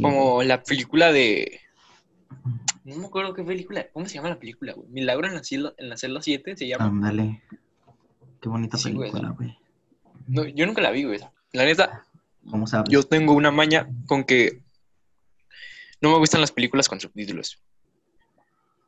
Como 0.01 0.43
la 0.43 0.61
película 0.63 1.11
de. 1.11 1.59
No 2.83 2.95
me 2.97 3.05
acuerdo 3.05 3.33
qué 3.33 3.43
película. 3.43 3.87
¿Cómo 3.93 4.05
se 4.07 4.15
llama 4.15 4.29
la 4.29 4.39
película, 4.39 4.73
güey? 4.73 4.87
Milagro 4.89 5.27
en 5.27 5.35
la, 5.35 5.43
celda, 5.43 5.73
en 5.77 5.89
la 5.89 5.97
celda 5.97 6.21
7 6.21 6.57
se 6.57 6.67
llama. 6.67 6.85
Ándale. 6.85 7.41
Qué 8.41 8.49
bonita 8.49 8.77
Sí, 8.77 8.91
película, 8.91 9.29
güey. 9.29 9.57
No, 10.27 10.45
yo 10.45 10.65
nunca 10.65 10.81
la 10.81 10.91
vi, 10.91 11.03
güey. 11.03 11.19
La 11.53 11.65
neta, 11.65 12.05
¿Cómo 12.49 12.65
sabes? 12.67 12.89
yo 12.89 13.03
tengo 13.03 13.33
una 13.33 13.51
maña 13.51 13.87
con 14.07 14.23
que. 14.23 14.61
No 16.01 16.09
me 16.11 16.17
gustan 16.17 16.41
las 16.41 16.51
películas 16.51 16.89
con 16.89 16.99
subtítulos. 16.99 17.61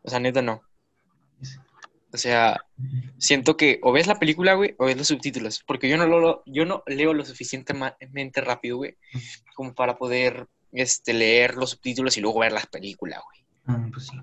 O 0.02 0.10
sea, 0.10 0.20
neta, 0.20 0.42
no. 0.42 0.64
O 2.14 2.18
sea, 2.18 2.64
siento 3.18 3.58
que 3.58 3.80
o 3.82 3.92
ves 3.92 4.06
la 4.06 4.20
película, 4.20 4.54
güey, 4.54 4.76
o 4.78 4.86
ves 4.86 4.96
los 4.98 5.08
subtítulos. 5.08 5.64
Porque 5.66 5.90
yo 5.90 5.98
no, 5.98 6.06
lo, 6.06 6.44
yo 6.46 6.64
no 6.64 6.84
leo 6.86 7.14
lo 7.14 7.26
suficientemente 7.26 8.40
rápido, 8.42 8.78
güey, 8.78 8.98
como 9.56 9.74
para 9.74 9.98
poder 9.98 10.48
este, 10.72 11.14
leer 11.14 11.56
los 11.56 11.72
subtítulos 11.72 12.16
y 12.18 12.22
luego 12.22 12.40
ver 12.40 12.52
las 12.52 12.68
películas, 12.68 13.20
güey. 13.26 13.44
Ah, 13.66 13.90
pues 13.92 14.08
sí. 14.08 14.18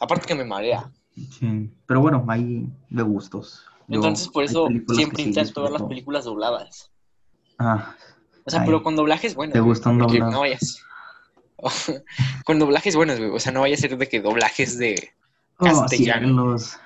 Aparte 0.00 0.26
que 0.26 0.34
me 0.34 0.44
marea. 0.44 0.90
Sí. 1.14 1.70
Pero 1.86 2.00
bueno, 2.00 2.24
hay 2.28 2.68
de 2.90 3.02
gustos. 3.04 3.64
Yo- 3.86 3.96
Entonces, 3.96 4.28
por 4.28 4.42
eso 4.42 4.66
siempre 4.94 5.22
sí 5.22 5.28
intento 5.28 5.62
ver 5.62 5.70
las 5.72 5.82
películas 5.82 6.24
dobladas. 6.24 6.90
Ah, 7.58 7.94
O 8.44 8.50
sea, 8.50 8.60
Ay. 8.62 8.66
pero 8.66 8.82
con 8.82 8.96
doblajes 8.96 9.36
buenos. 9.36 9.52
¿Te 9.54 9.60
gustan 9.60 9.98
dobladas? 9.98 10.32
No 10.32 10.40
vayas. 10.40 10.82
con 12.44 12.58
doblajes 12.58 12.96
buenos, 12.96 13.18
güey. 13.18 13.30
O 13.30 13.38
sea, 13.38 13.52
no 13.52 13.60
vaya 13.60 13.74
a 13.74 13.78
ser 13.78 13.96
de 13.96 14.08
que 14.08 14.20
doblajes 14.20 14.78
de. 14.78 15.12
Oh, 15.58 15.64
Castellano. 15.64 16.58
cielos. 16.58 16.78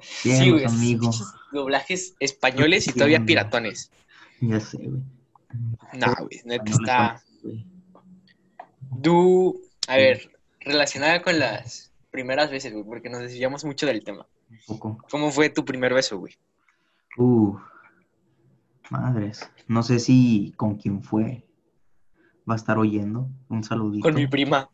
Sí, 0.00 0.50
güey. 0.50 0.64
amigo. 0.64 1.10
Doblajes 1.52 2.14
españoles 2.20 2.86
y 2.88 2.92
todavía 2.92 3.24
piratones. 3.24 3.90
Ya 4.40 4.60
sé, 4.60 4.78
güey. 4.78 5.02
No, 5.94 6.14
güey, 6.20 6.40
neta 6.44 6.70
está. 6.70 7.24
Tú, 9.02 9.60
a 9.88 9.96
ver, 9.96 10.30
relacionada 10.60 11.22
con 11.22 11.38
las 11.38 11.92
primeras 12.10 12.50
veces, 12.50 12.72
güey, 12.72 12.84
porque 12.84 13.10
nos 13.10 13.20
desviamos 13.20 13.64
mucho 13.64 13.86
del 13.86 14.04
tema. 14.04 14.26
Un 14.50 14.58
poco. 14.66 14.98
¿Cómo 15.10 15.30
fue 15.30 15.50
tu 15.50 15.64
primer 15.64 15.94
beso, 15.94 16.18
güey? 16.18 16.34
Uh, 17.16 17.56
madres. 18.90 19.50
No 19.68 19.82
sé 19.82 19.98
si 19.98 20.52
con 20.56 20.76
quién 20.76 21.02
fue. 21.02 21.44
Va 22.48 22.54
a 22.54 22.56
estar 22.56 22.78
oyendo. 22.78 23.28
Un 23.48 23.62
saludito. 23.62 24.02
Con 24.02 24.14
mi 24.14 24.26
prima. 24.26 24.68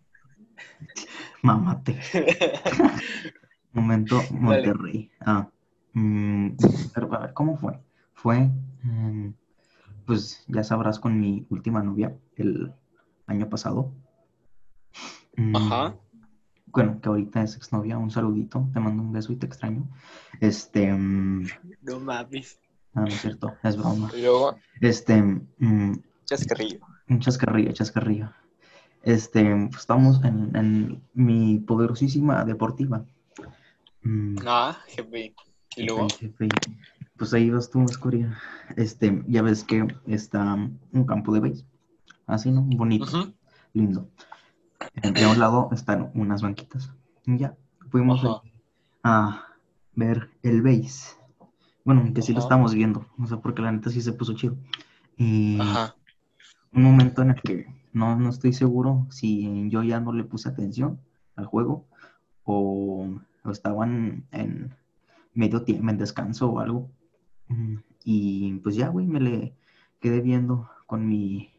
Mámate. 1.47 2.00
Momento 3.73 4.23
Monterrey. 4.31 5.11
Ah. 5.21 5.49
mm, 5.93 6.57
pero, 6.95 7.15
a 7.15 7.19
ver, 7.21 7.33
¿cómo 7.35 7.57
fue? 7.57 7.79
Fue, 8.15 8.50
mm, 8.83 9.29
pues 10.07 10.45
ya 10.49 10.65
sabrás, 10.65 10.99
con 10.99 11.21
mi 11.21 11.47
última 11.50 11.83
novia 11.83 12.17
el 12.37 12.73
año 13.26 13.49
pasado. 13.49 13.93
Mm, 15.37 15.57
Ajá. 15.57 15.97
Bueno, 16.67 17.00
que 17.00 17.09
ahorita 17.09 17.43
es 17.43 17.57
exnovia. 17.57 17.97
Un 17.97 18.11
saludito. 18.11 18.69
Te 18.73 18.81
mando 18.81 19.03
un 19.03 19.12
beso 19.12 19.33
y 19.33 19.37
te 19.37 19.47
extraño. 19.47 19.88
Este. 20.41 20.88
No 20.93 22.00
mames. 22.00 22.61
ah, 22.95 23.00
no 23.03 23.07
es 23.07 23.21
cierto. 23.21 23.55
Es 23.62 23.76
broma. 23.76 24.11
Luego, 24.15 24.57
Este. 24.81 25.23
chascarrillo. 26.25 26.81
Un 27.09 27.21
chascarrillo, 27.21 27.73
chascarrillo. 27.73 28.31
Este, 29.07 29.69
estamos 29.79 30.23
en, 30.25 30.51
en 30.57 31.03
mi 31.15 31.61
poderosísima 31.61 32.45
deportiva. 32.45 33.05
Mm, 34.03 34.37
Ah, 34.45 34.77
jefe. 34.89 35.33
Y 35.77 35.85
luego, 35.87 36.09
jefe. 36.19 36.49
Pues 37.17 37.33
ahí 37.33 37.49
vas 37.51 37.71
tú, 37.71 37.85
Escoria. 37.85 38.37
Este, 38.77 39.23
ya 39.29 39.43
ves 39.43 39.63
que 39.63 39.87
está 40.09 40.55
un 40.55 41.05
campo 41.07 41.33
de 41.33 41.39
béis. 41.39 41.65
Así, 42.27 42.51
¿no? 42.51 42.63
Bonito, 42.63 43.33
lindo. 43.73 44.11
De 45.01 45.25
un 45.25 45.39
lado 45.39 45.69
están 45.71 46.11
unas 46.15 46.43
banquitas. 46.43 46.93
Y 47.27 47.39
ya, 47.39 47.57
fuimos 47.91 48.43
a 49.05 49.47
ver 49.95 50.31
el 50.43 50.63
béis. 50.63 51.17
Bueno, 51.85 52.13
que 52.13 52.23
sí 52.23 52.33
lo 52.33 52.41
estamos 52.41 52.75
viendo. 52.75 53.07
O 53.23 53.27
sea, 53.29 53.37
porque 53.37 53.63
la 53.63 53.71
neta 53.71 53.89
sí 53.91 54.03
se 54.03 54.13
puso 54.13 54.35
chido. 54.35 54.57
Y 55.17 55.61
Ajá. 55.61 55.95
un 56.73 56.83
momento 56.83 57.23
en 57.23 57.31
el 57.31 57.41
que 57.41 57.75
no, 57.99 58.15
no 58.17 58.29
estoy 58.31 58.53
seguro 58.53 59.07
si 59.11 59.69
yo 59.71 59.83
ya 59.83 59.99
no 60.00 60.12
le 60.12 60.25
puse 60.25 60.49
atención 60.49 61.00
al 61.35 61.47
juego 61.47 61.87
o, 62.45 63.09
o 63.43 63.50
estaban 63.50 64.25
en 64.33 64.75
medio 65.35 65.62
tiempo, 65.62 65.88
en 65.91 65.99
descanso 65.99 66.50
o 66.50 66.61
algo. 66.61 66.91
Y 68.05 68.55
pues 68.62 68.76
ya, 68.76 68.88
güey, 68.88 69.07
me 69.07 69.21
le 69.21 69.55
quedé 70.00 70.21
viendo 70.21 70.69
con 70.87 71.09
mi... 71.09 71.50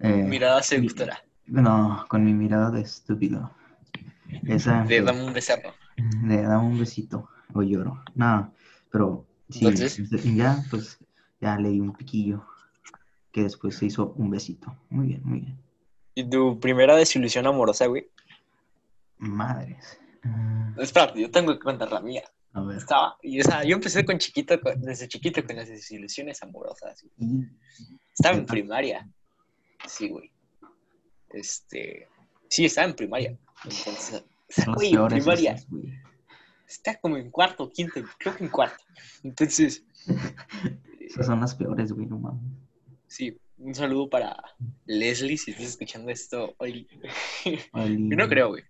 eh, 0.00 0.24
Mirada 0.28 0.62
seductora. 0.62 1.18
no, 1.46 2.04
con 2.08 2.24
mi 2.24 2.32
mirada 2.34 2.70
de 2.70 2.80
estúpido. 2.82 3.50
Esa 4.44 4.82
De 4.82 4.88
que- 4.88 5.02
dame 5.02 5.24
un 5.24 5.32
becerro. 5.32 5.70
le 6.24 6.42
da 6.42 6.58
un 6.58 6.78
besito 6.78 7.28
o 7.52 7.62
lloro. 7.62 8.02
Nada, 8.14 8.52
pero 8.90 9.26
sí, 9.48 9.66
Entonces- 9.66 10.24
ya, 10.34 10.62
pues 10.70 10.98
ya 11.40 11.56
le 11.58 11.70
di 11.70 11.80
un 11.80 11.92
piquillo 11.92 12.44
que 13.32 13.42
después 13.42 13.76
se 13.76 13.86
hizo 13.86 14.12
un 14.16 14.30
besito. 14.30 14.76
Muy 14.88 15.08
bien, 15.08 15.20
muy 15.24 15.40
bien. 15.40 15.58
¿Y 16.14 16.28
tu 16.28 16.58
primera 16.58 16.96
desilusión 16.96 17.46
amorosa, 17.46 17.86
güey? 17.86 18.08
Madres. 19.18 19.98
Ah, 20.24 20.74
Espérate, 20.78 21.20
yo 21.20 21.30
tengo 21.30 21.52
que 21.52 21.60
contar 21.60 21.90
la 21.92 22.00
mía. 22.00 22.22
a 22.52 22.62
ver. 22.62 22.78
Estaba, 22.78 23.16
y, 23.22 23.40
o 23.40 23.44
sea, 23.44 23.62
yo 23.64 23.74
empecé 23.76 24.04
con 24.04 24.18
chiquito, 24.18 24.60
con- 24.60 24.80
desde 24.82 25.08
chiquito 25.08 25.44
con 25.44 25.56
las 25.56 25.68
desilusiones 25.68 26.42
amorosas. 26.42 27.04
güey. 27.16 27.46
Estaba 28.12 28.36
en 28.36 28.46
primaria. 28.46 29.08
Sí, 29.86 30.08
güey. 30.08 30.30
Este. 31.30 32.08
Sí, 32.48 32.64
estaba 32.64 32.88
en 32.88 32.96
primaria. 32.96 33.38
Entonces, 33.64 34.24
güey, 34.74 34.92
en 34.94 35.06
primaria. 35.08 35.52
esas, 35.52 35.70
güey. 35.70 35.92
Está 36.66 36.98
como 37.00 37.16
en 37.16 37.30
cuarto, 37.30 37.70
quinto, 37.70 38.00
creo 38.18 38.36
que 38.36 38.44
en 38.44 38.50
cuarto. 38.50 38.82
Entonces, 39.22 39.84
Esas 41.00 41.26
son 41.26 41.40
las 41.40 41.54
peores, 41.54 41.92
güey, 41.92 42.06
no 42.06 42.18
mames. 42.18 42.42
Sí, 43.10 43.36
un 43.58 43.74
saludo 43.74 44.08
para 44.08 44.42
Leslie, 44.86 45.36
si 45.36 45.50
estás 45.50 45.66
escuchando 45.66 46.10
esto 46.10 46.54
hoy. 46.58 46.86
Ay, 47.72 47.96
Yo 47.98 48.16
no 48.16 48.28
creo, 48.28 48.48
güey. 48.50 48.62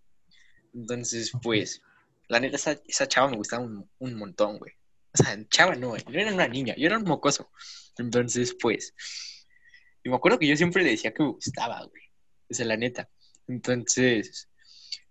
Entonces, 0.75 1.31
pues, 1.43 1.81
la 2.29 2.41
neta, 2.41 2.57
esa, 2.57 2.81
esa 2.89 3.07
chava 3.07 3.29
me 3.29 3.37
gustaba 3.37 3.65
un, 3.65 3.89
un 3.99 4.15
montón, 4.15 4.59
güey. 4.59 4.73
O 5.13 5.23
sea, 5.23 5.37
chava 5.49 5.77
no, 5.77 5.91
güey. 5.91 6.03
Yo 6.11 6.19
era 6.19 6.33
una 6.33 6.49
niña, 6.49 6.75
yo 6.77 6.87
era 6.87 6.99
un 6.99 7.05
mocoso. 7.05 7.51
Entonces, 7.99 8.57
pues, 8.61 8.95
y 10.03 10.09
me 10.09 10.17
acuerdo 10.17 10.39
que 10.39 10.47
yo 10.47 10.57
siempre 10.57 10.83
le 10.83 10.91
decía 10.91 11.13
que 11.13 11.23
me 11.23 11.31
gustaba, 11.31 11.85
güey. 11.85 12.03
O 12.51 12.55
sea, 12.55 12.67
la 12.67 12.77
neta. 12.77 13.09
Entonces, 13.47 14.49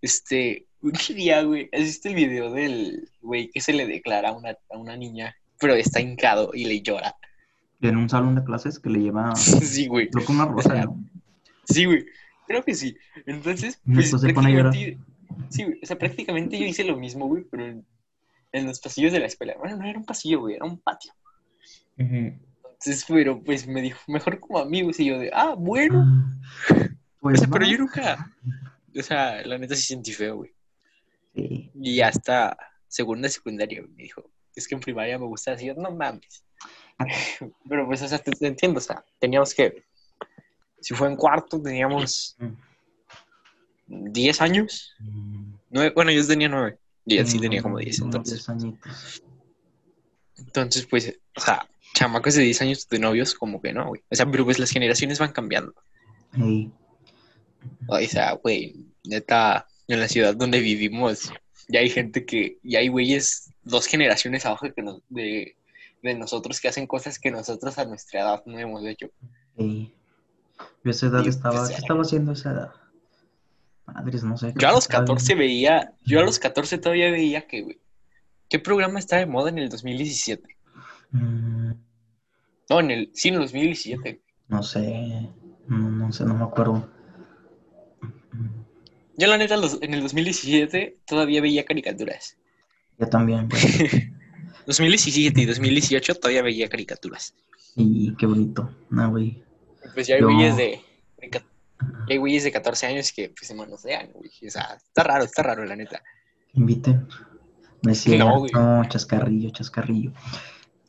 este, 0.01 0.67
un 0.81 0.93
día, 1.15 1.43
güey, 1.43 1.69
¿has 1.71 1.81
visto 1.81 2.09
el 2.09 2.15
video 2.15 2.51
del 2.51 3.09
güey 3.21 3.49
que 3.49 3.61
se 3.61 3.73
le 3.73 3.85
declara 3.85 4.29
a 4.29 4.33
una, 4.33 4.57
a 4.69 4.77
una 4.77 4.97
niña, 4.97 5.35
pero 5.59 5.75
está 5.75 6.01
hincado 6.01 6.51
y 6.53 6.65
le 6.65 6.81
llora? 6.81 7.15
En 7.81 7.95
un 7.97 8.09
salón 8.09 8.35
de 8.35 8.43
clases 8.43 8.79
que 8.79 8.89
le 8.89 8.99
lleva, 8.99 9.35
Sí, 9.35 9.87
güey. 9.87 10.09
creo 10.09 10.25
que 10.25 10.31
una 10.31 10.45
rosa, 10.45 10.75
¿no? 10.85 11.03
Sí, 11.65 11.85
güey. 11.85 12.05
Creo 12.47 12.63
que 12.63 12.73
sí. 12.73 12.95
Entonces, 13.27 13.79
Y 13.85 13.93
pues 13.93 14.11
después 14.11 14.21
se 14.23 14.33
pone 14.33 14.47
a 14.47 14.51
llorar. 14.51 14.71
prácticamente. 14.73 15.09
Sí, 15.49 15.63
güey. 15.63 15.79
O 15.81 15.85
sea, 15.85 15.97
prácticamente 15.99 16.59
yo 16.59 16.65
hice 16.65 16.83
lo 16.83 16.97
mismo, 16.97 17.27
güey, 17.27 17.43
pero 17.43 17.65
en, 17.67 17.85
en 18.51 18.65
los 18.65 18.79
pasillos 18.79 19.13
de 19.13 19.19
la 19.19 19.27
escuela. 19.27 19.53
Bueno, 19.59 19.77
no 19.77 19.85
era 19.85 19.99
un 19.99 20.05
pasillo, 20.05 20.39
güey, 20.41 20.55
era 20.55 20.65
un 20.65 20.79
patio. 20.79 21.13
Entonces, 21.97 23.05
pero 23.07 23.43
pues 23.43 23.67
me 23.67 23.81
dijo, 23.81 23.99
mejor 24.07 24.39
como 24.39 24.59
amigos. 24.59 24.99
Y 24.99 25.05
yo 25.05 25.19
de, 25.19 25.31
ah, 25.33 25.55
bueno. 25.57 26.05
O 27.21 27.23
Pues 27.23 27.39
sea, 27.41 27.49
pero 27.49 27.65
yo 27.65 27.77
nunca. 27.79 28.33
O 28.97 29.03
sea, 29.03 29.45
la 29.45 29.57
neta 29.57 29.75
sí 29.75 29.83
sentí 29.83 30.13
feo, 30.13 30.37
güey. 30.37 30.51
Sí. 31.35 31.69
Y 31.75 31.99
hasta 31.99 32.57
segunda 32.87 33.27
de 33.27 33.33
secundaria, 33.33 33.81
güey, 33.81 33.91
me 33.93 34.03
dijo, 34.03 34.31
es 34.55 34.65
que 34.67 34.75
en 34.75 34.79
primaria 34.81 35.19
me 35.19 35.25
gusta 35.25 35.51
así. 35.51 35.65
Yo, 35.65 35.73
no 35.75 35.91
mames. 35.91 36.45
pero 37.69 37.85
pues, 37.87 38.01
o 38.01 38.07
sea, 38.07 38.19
te, 38.19 38.31
te 38.31 38.47
entiendo, 38.47 38.79
o 38.79 38.81
sea, 38.81 39.03
teníamos 39.19 39.53
que. 39.53 39.83
Si 40.81 40.93
fue 40.93 41.07
en 41.09 41.15
cuarto, 41.15 41.61
teníamos 41.61 42.37
10 43.87 44.41
años. 44.41 44.93
Mm, 44.99 45.53
Nueve, 45.71 45.91
bueno, 45.93 46.11
yo 46.11 46.25
tenía 46.25 46.47
nueve. 46.49 46.77
Y 47.05 47.17
él 47.17 47.27
sí 47.27 47.37
mm, 47.37 47.41
tenía 47.41 47.61
como 47.61 47.77
10, 47.79 47.99
unos 47.99 48.15
entonces. 48.15 48.37
10 48.39 48.49
añitos. 48.49 49.23
Entonces, 50.37 50.85
pues, 50.85 51.19
o 51.35 51.41
sea, 51.41 51.67
chamacos 51.93 52.35
de 52.35 52.43
10 52.43 52.61
años 52.61 52.87
de 52.87 52.99
novios, 52.99 53.33
como 53.33 53.61
que 53.61 53.73
no, 53.73 53.87
güey. 53.87 54.01
O 54.09 54.15
sea, 54.15 54.25
pero 54.29 54.45
pues 54.45 54.57
las 54.59 54.71
generaciones 54.71 55.19
van 55.19 55.31
cambiando. 55.31 55.73
O 57.87 57.99
sea, 58.07 58.33
güey, 58.33 58.75
neta, 59.03 59.67
en 59.87 59.99
la 59.99 60.07
ciudad 60.07 60.35
donde 60.35 60.59
vivimos, 60.59 61.31
ya 61.67 61.79
hay 61.81 61.89
gente 61.89 62.25
que, 62.25 62.57
ya 62.63 62.79
hay 62.79 62.87
güeyes 62.87 63.51
dos 63.63 63.85
generaciones 63.85 64.45
abajo 64.45 64.71
que 64.73 64.81
nos- 64.81 65.01
de, 65.09 65.55
de 66.01 66.13
nosotros 66.15 66.59
que 66.59 66.67
hacen 66.69 66.87
cosas 66.87 67.19
que 67.19 67.31
nosotros 67.31 67.77
a 67.77 67.85
nuestra 67.85 68.21
edad 68.21 68.43
no 68.45 68.57
hemos 68.59 68.85
hecho. 68.85 69.09
ey. 69.57 69.93
Yo 70.83 70.89
a 70.89 70.91
esa 70.91 71.07
edad 71.07 71.23
Y, 71.25 71.29
estaba, 71.29 71.57
pues, 71.57 71.69
¿qué 71.69 71.75
estaba 71.75 72.01
haciendo 72.01 72.31
a 72.31 72.33
esa 72.33 72.51
edad? 72.51 72.71
Madres, 73.85 74.23
no 74.23 74.37
sé. 74.37 74.53
Yo 74.57 74.67
a 74.67 74.71
los 74.71 74.83
estaba 74.83 75.03
14 75.05 75.35
veía, 75.35 75.93
yo 76.05 76.19
a 76.19 76.23
los 76.23 76.37
14 76.39 76.77
todavía 76.77 77.09
veía 77.11 77.47
que, 77.47 77.61
güey, 77.61 77.79
¿qué 78.49 78.59
programa 78.59 78.99
está 78.99 79.17
de 79.17 79.25
moda 79.25 79.49
en 79.49 79.57
el 79.59 79.69
2017? 79.69 80.57
Mm, 81.11 81.71
No, 82.69 82.79
en 82.81 82.91
el, 82.91 83.09
sí, 83.13 83.29
en 83.29 83.35
el 83.35 83.41
2017. 83.41 84.21
no 84.49 84.61
sé, 84.63 85.29
no, 85.67 85.89
no 85.89 86.11
sé, 86.11 86.25
no 86.25 86.33
me 86.35 86.43
acuerdo. 86.43 86.87
Yo 89.17 89.27
la 89.27 89.37
neta 89.37 89.57
los- 89.57 89.81
en 89.81 89.93
el 89.93 90.01
2017 90.01 90.99
todavía 91.05 91.41
veía 91.41 91.65
caricaturas. 91.65 92.37
Yo 92.97 93.07
también, 93.07 93.49
güey. 93.49 93.61
2017 94.69 95.41
y 95.41 95.45
2018 95.45 96.15
todavía 96.15 96.43
veía 96.43 96.69
caricaturas. 96.69 97.33
Y 97.75 98.15
qué 98.15 98.25
bonito. 98.27 98.69
No, 98.91 99.09
güey. 99.09 99.43
Pues 99.95 100.05
ya 100.07 100.15
hay 100.15 100.21
Yo- 100.21 100.27
güeyes 100.27 100.55
de, 100.57 100.79
de 101.17 101.29
ca- 101.29 101.45
ya 101.79 101.85
hay 102.13 102.17
güeyes 102.17 102.43
de 102.43 102.51
14 102.51 102.85
años 102.85 103.11
que 103.11 103.29
pues 103.29 103.47
se 103.47 103.55
manosean, 103.55 104.11
güey. 104.13 104.29
O 104.47 104.49
sea, 104.51 104.77
está 104.77 105.03
raro, 105.03 105.23
está 105.23 105.41
raro, 105.43 105.65
la 105.65 105.75
neta. 105.75 106.01
Inviten. 106.53 107.07
Me 107.81 107.93
decía, 107.93 108.19
No, 108.19 108.39
güey. 108.39 108.51
no, 108.51 108.83
chascarrillo, 108.87 109.49
chascarrillo. 109.51 110.11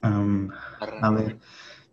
A 0.03 1.11
ver, 1.11 1.39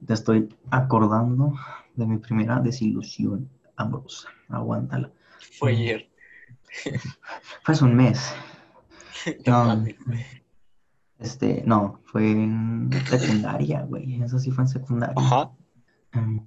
te 0.05 0.13
estoy 0.13 0.49
acordando 0.71 1.53
de 1.95 2.05
mi 2.05 2.17
primera 2.17 2.59
desilusión 2.59 3.49
amorosa. 3.75 4.29
Aguántala. 4.49 5.11
Fue 5.57 5.71
ayer. 5.71 6.09
Fue 7.63 7.73
hace 7.73 7.83
un 7.83 7.95
mes. 7.95 8.19
No 9.45 9.63
No, 9.63 9.65
mames. 9.65 9.95
Este, 11.19 11.63
no, 11.65 11.99
fue 12.05 12.31
en 12.31 12.89
secundaria, 13.05 13.81
güey. 13.83 14.21
Eso 14.21 14.39
sí 14.39 14.51
fue 14.51 14.63
en 14.65 14.67
secundaria. 14.69 15.15
Ajá. 15.17 15.51
Em, 16.13 16.43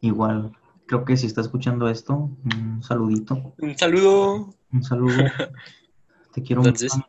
igual, 0.00 0.52
creo 0.86 1.04
que 1.04 1.16
si 1.16 1.26
está 1.26 1.40
escuchando 1.40 1.88
esto, 1.88 2.30
un 2.44 2.82
saludito, 2.82 3.54
Un 3.58 3.76
saludo. 3.76 4.54
un 4.72 4.82
saludo. 4.82 5.14
Te 6.32 6.42
quiero 6.42 6.62
Entonces. 6.62 6.94
mucho. 6.94 7.08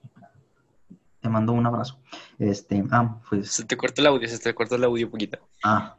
Te 1.21 1.29
mando 1.29 1.53
un 1.53 1.65
abrazo. 1.67 1.99
Este, 2.39 2.83
ah, 2.89 3.19
pues. 3.29 3.51
Se 3.51 3.63
te 3.65 3.77
cortó 3.77 4.01
el 4.01 4.07
audio, 4.07 4.27
se 4.27 4.39
te 4.39 4.55
cortó 4.55 4.75
el 4.75 4.83
audio 4.83 5.05
un 5.05 5.11
poquito. 5.11 5.37
Ah, 5.63 5.95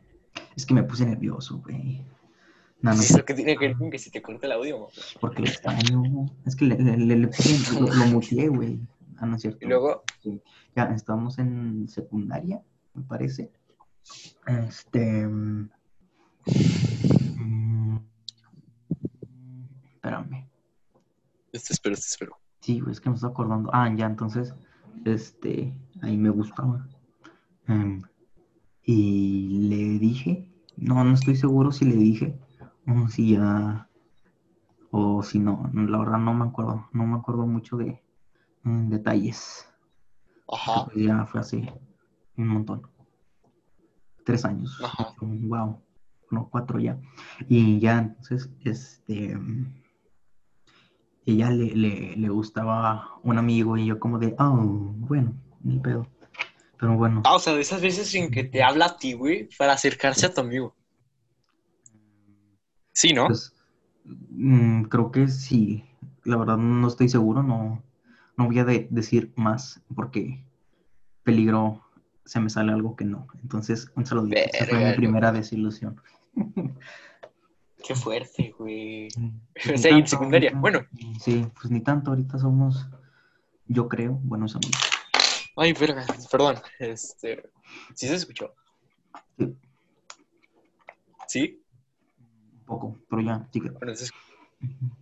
es 0.57 0.67
que 0.67 0.75
me 0.75 0.83
puse 0.83 1.07
nervioso, 1.07 1.59
güey. 1.59 2.03
No, 2.81 2.93
no, 2.93 3.01
¿Eso 3.01 3.25
qué 3.25 3.33
tiene 3.35 3.57
que 3.57 3.69
ver 3.69 3.77
con 3.77 3.89
que 3.93 4.01
se 4.01 4.11
te 4.11 4.21
corta 4.21 4.47
el 4.47 4.53
audio? 4.55 4.89
porque 5.21 5.43
lo 5.43 5.47
extraño. 5.47 6.27
Es 6.45 6.57
que 6.57 6.65
le, 6.65 6.77
le, 6.77 6.97
le, 6.97 7.17
le 7.17 7.31
lo, 7.81 7.87
lo 7.95 8.07
muteé, 8.07 8.49
güey. 8.49 8.81
Ah, 9.19 9.27
no 9.27 9.37
es 9.37 9.43
cierto. 9.43 9.59
Y 9.65 9.69
luego, 9.69 10.03
Ya, 10.75 10.85
estamos 10.85 11.39
en 11.39 11.89
secundaria, 11.89 12.63
me 12.95 13.03
parece. 13.03 13.53
Este. 14.47 15.27
mm, 15.27 15.69
Espérame. 19.95 20.49
te 21.53 21.59
espero, 21.59 21.95
te 21.95 22.01
espero. 22.01 22.37
Sí, 22.61 22.83
es 22.91 23.01
que 23.01 23.09
me 23.11 23.15
estoy 23.15 23.31
acordando. 23.31 23.71
Ah, 23.73 23.93
ya, 23.95 24.07
entonces, 24.07 24.55
este, 25.05 25.75
ahí 26.03 26.17
me 26.17 26.31
gustaba. 26.31 26.89
Em, 27.69 28.03
y 28.85 29.69
le 29.69 29.99
dije, 29.99 30.51
no, 30.77 31.05
no 31.05 31.15
estoy 31.15 31.37
seguro 31.37 31.71
si 31.71 31.85
le 31.85 31.95
dije, 31.97 32.39
o 32.87 33.09
si 33.09 33.35
ya, 33.35 33.89
o 34.91 35.23
si 35.23 35.39
no, 35.39 35.71
la 35.73 35.99
verdad 35.99 36.19
no 36.19 36.35
me 36.35 36.45
acuerdo, 36.45 36.89
no 36.93 37.07
me 37.07 37.17
acuerdo 37.17 37.47
mucho 37.47 37.77
de 37.77 38.02
detalles. 38.65 39.69
Ajá. 40.49 40.87
Pues 40.87 41.05
ya 41.05 41.27
fue 41.27 41.41
hace 41.41 41.73
un 42.37 42.49
montón. 42.49 42.83
Tres 44.25 44.45
años. 44.45 44.79
Ajá. 44.83 45.15
Wow. 45.21 45.81
No, 46.31 46.49
cuatro 46.51 46.79
ya. 46.79 46.99
Y 47.49 47.81
ya, 47.81 47.99
entonces, 47.99 48.51
este. 48.65 49.39
Ella 51.25 51.51
le, 51.51 51.77
le, 51.77 52.17
le 52.17 52.29
gustaba 52.31 53.13
un 53.23 53.39
amigo 53.39 53.77
y 53.77 53.87
yo 53.87 54.01
como 54.01 54.19
de, 54.19 54.35
oh, 54.39 54.93
bueno, 54.97 55.35
ni 55.63 55.79
pedo. 55.79 56.09
Pero 56.79 56.97
bueno. 56.97 57.23
Ah, 57.25 57.37
o 57.37 57.39
sea, 57.39 57.55
de 57.55 57.61
esas 57.61 57.81
veces 57.81 58.13
en 58.15 58.31
que 58.31 58.43
te 58.43 58.63
habla 58.63 58.87
a 58.87 58.97
ti, 58.97 59.13
güey, 59.13 59.49
para 59.57 59.75
acercarse 59.75 60.27
a 60.27 60.35
tu 60.35 60.41
amigo. 60.41 60.75
Sí, 62.93 63.13
¿no? 63.13 63.27
Pues, 63.29 63.55
mm, 64.05 64.83
creo 64.85 65.13
que 65.13 65.29
sí. 65.29 65.85
La 66.25 66.37
verdad 66.37 66.57
no 66.57 66.89
estoy 66.89 67.09
seguro, 67.09 67.43
no, 67.43 67.83
no 68.37 68.47
voy 68.47 68.59
a 68.59 68.65
de- 68.65 68.89
decir 68.91 69.33
más 69.37 69.81
porque 69.95 70.45
peligro 71.23 71.83
se 72.25 72.41
me 72.41 72.51
sale 72.51 72.73
algo 72.73 72.97
que 72.97 73.05
no. 73.05 73.27
Entonces, 73.43 73.91
un 73.97 74.07
saludito. 74.07 74.37
Esa 74.41 74.65
fue 74.67 74.79
mi 74.79 74.85
Verga, 74.85 74.97
primera 74.97 75.33
desilusión. 75.33 76.01
Qué 77.85 77.95
fuerte, 77.97 78.55
güey. 78.59 79.09
O 79.75 79.77
sea, 79.79 79.97
en 79.97 80.07
secundaria. 80.07 80.51
ahorita- 80.51 80.61
Bueno. 80.61 80.81
Sí, 81.21 81.47
pues 81.61 81.71
ni 81.71 81.81
tanto, 81.81 82.11
ahorita 82.11 82.39
somos, 82.39 82.87
yo 83.67 83.89
creo, 83.89 84.13
buenos 84.23 84.55
amigos. 84.57 84.81
Ay, 85.57 85.73
verga, 85.75 86.07
perdón. 86.31 86.57
Este. 86.79 87.51
¿Sí 87.95 88.09
se 88.09 88.15
escuchó? 88.15 88.55
Sí. 89.39 89.57
¿Sí? 91.29 91.63
Un 92.61 92.65
poco, 92.65 92.99
pero 93.11 93.21
ya, 93.23 93.47
sigue. 93.53 93.71
Bueno, 93.71 93.95
se 93.95 94.07
escu- 94.07 94.93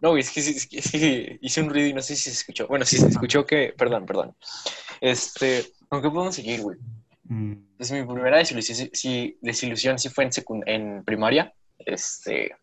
No, 0.00 0.16
es 0.16 0.30
que, 0.30 0.40
es 0.40 0.66
que- 0.66 0.78
es 0.78 0.90
que 0.92 1.38
hice 1.42 1.60
un 1.60 1.70
ruido 1.70 1.88
y 1.88 1.92
no 1.92 2.02
sé 2.02 2.14
si 2.16 2.24
se 2.24 2.30
escuchó. 2.30 2.66
Bueno, 2.68 2.84
sí 2.84 2.98
se 2.98 3.08
escuchó 3.08 3.44
que. 3.44 3.74
Perdón, 3.76 4.06
perdón. 4.06 4.36
Este. 5.00 5.66
¿Con 5.88 6.02
qué 6.02 6.08
podemos 6.10 6.34
seguir, 6.34 6.60
güey? 6.62 6.78
Mm, 7.24 7.54
Pues 7.76 7.90
mi 7.92 8.04
primera 8.04 8.38
desilusión 8.38 8.90
sí, 8.92 9.36
desilusión 9.40 9.98
sí 9.98 10.08
fue 10.08 10.24
en, 10.24 10.30
en 10.66 11.04
primaria. 11.04 11.52
Este. 11.78 12.54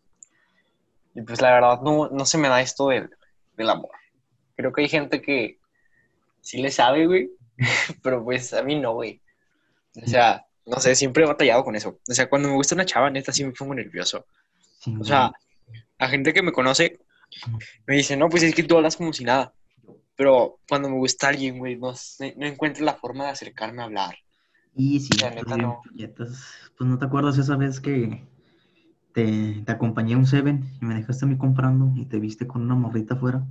Y 1.14 1.22
pues 1.22 1.40
la 1.40 1.52
verdad 1.52 1.80
no, 1.82 2.08
no 2.08 2.26
se 2.26 2.38
me 2.38 2.48
da 2.48 2.60
esto 2.60 2.88
del, 2.88 3.10
del 3.56 3.70
amor. 3.70 3.90
Creo 4.56 4.72
que 4.72 4.82
hay 4.82 4.88
gente 4.88 5.20
que 5.22 5.58
sí 6.40 6.60
le 6.62 6.70
sabe, 6.70 7.06
güey. 7.06 7.30
Pero 8.02 8.22
pues 8.24 8.52
a 8.54 8.62
mí 8.62 8.78
no, 8.78 8.94
güey. 8.94 9.20
O 10.02 10.06
sea, 10.06 10.44
no 10.66 10.78
sé, 10.78 10.94
siempre 10.94 11.24
he 11.24 11.26
batallado 11.26 11.64
con 11.64 11.74
eso. 11.76 12.00
O 12.08 12.12
sea, 12.14 12.28
cuando 12.28 12.48
me 12.48 12.54
gusta 12.54 12.74
una 12.74 12.84
chava, 12.86 13.10
neta, 13.10 13.32
sí 13.32 13.44
me 13.44 13.52
pongo 13.52 13.74
nervioso. 13.74 14.26
sí, 14.80 14.94
O 15.00 15.04
sea, 15.04 15.32
a 15.98 16.08
gente 16.08 16.32
que 16.34 16.42
me 16.42 16.52
conoce 16.52 16.98
me 17.86 17.96
dice, 17.96 18.16
no, 18.16 18.28
pues 18.28 18.42
es 18.42 18.54
que 18.54 18.62
tú 18.62 18.76
hablas 18.76 18.96
como 18.96 19.12
si 19.12 19.24
nada. 19.24 19.52
Pero 20.16 20.58
cuando 20.68 20.88
me 20.88 20.96
gusta 20.96 21.28
alguien, 21.28 21.58
güey, 21.58 21.76
no, 21.76 21.94
sé, 21.94 22.34
no 22.38 22.46
encuentro 22.46 22.84
la 22.84 22.94
forma 22.94 23.24
de 23.24 23.30
acercarme 23.30 23.82
a 23.82 23.86
hablar. 23.86 24.16
y 24.74 25.00
sí, 25.00 25.10
la 25.20 25.30
neta 25.30 25.56
no. 25.56 25.82
Pues 26.16 26.88
no 26.90 26.98
te 26.98 27.04
acuerdas 27.04 27.36
esa 27.38 27.56
vez 27.56 27.80
que 27.80 28.24
te, 29.12 29.62
te 29.64 29.72
acompañé 29.72 30.14
a 30.14 30.18
un 30.18 30.26
Seven 30.26 30.70
y 30.80 30.84
me 30.84 30.94
dejaste 30.94 31.24
a 31.24 31.28
mí 31.28 31.36
comprando 31.38 31.90
y 32.00 32.06
te 32.06 32.18
viste 32.18 32.46
con 32.46 32.62
una 32.62 32.74
morrita 32.74 33.14
afuera. 33.14 33.44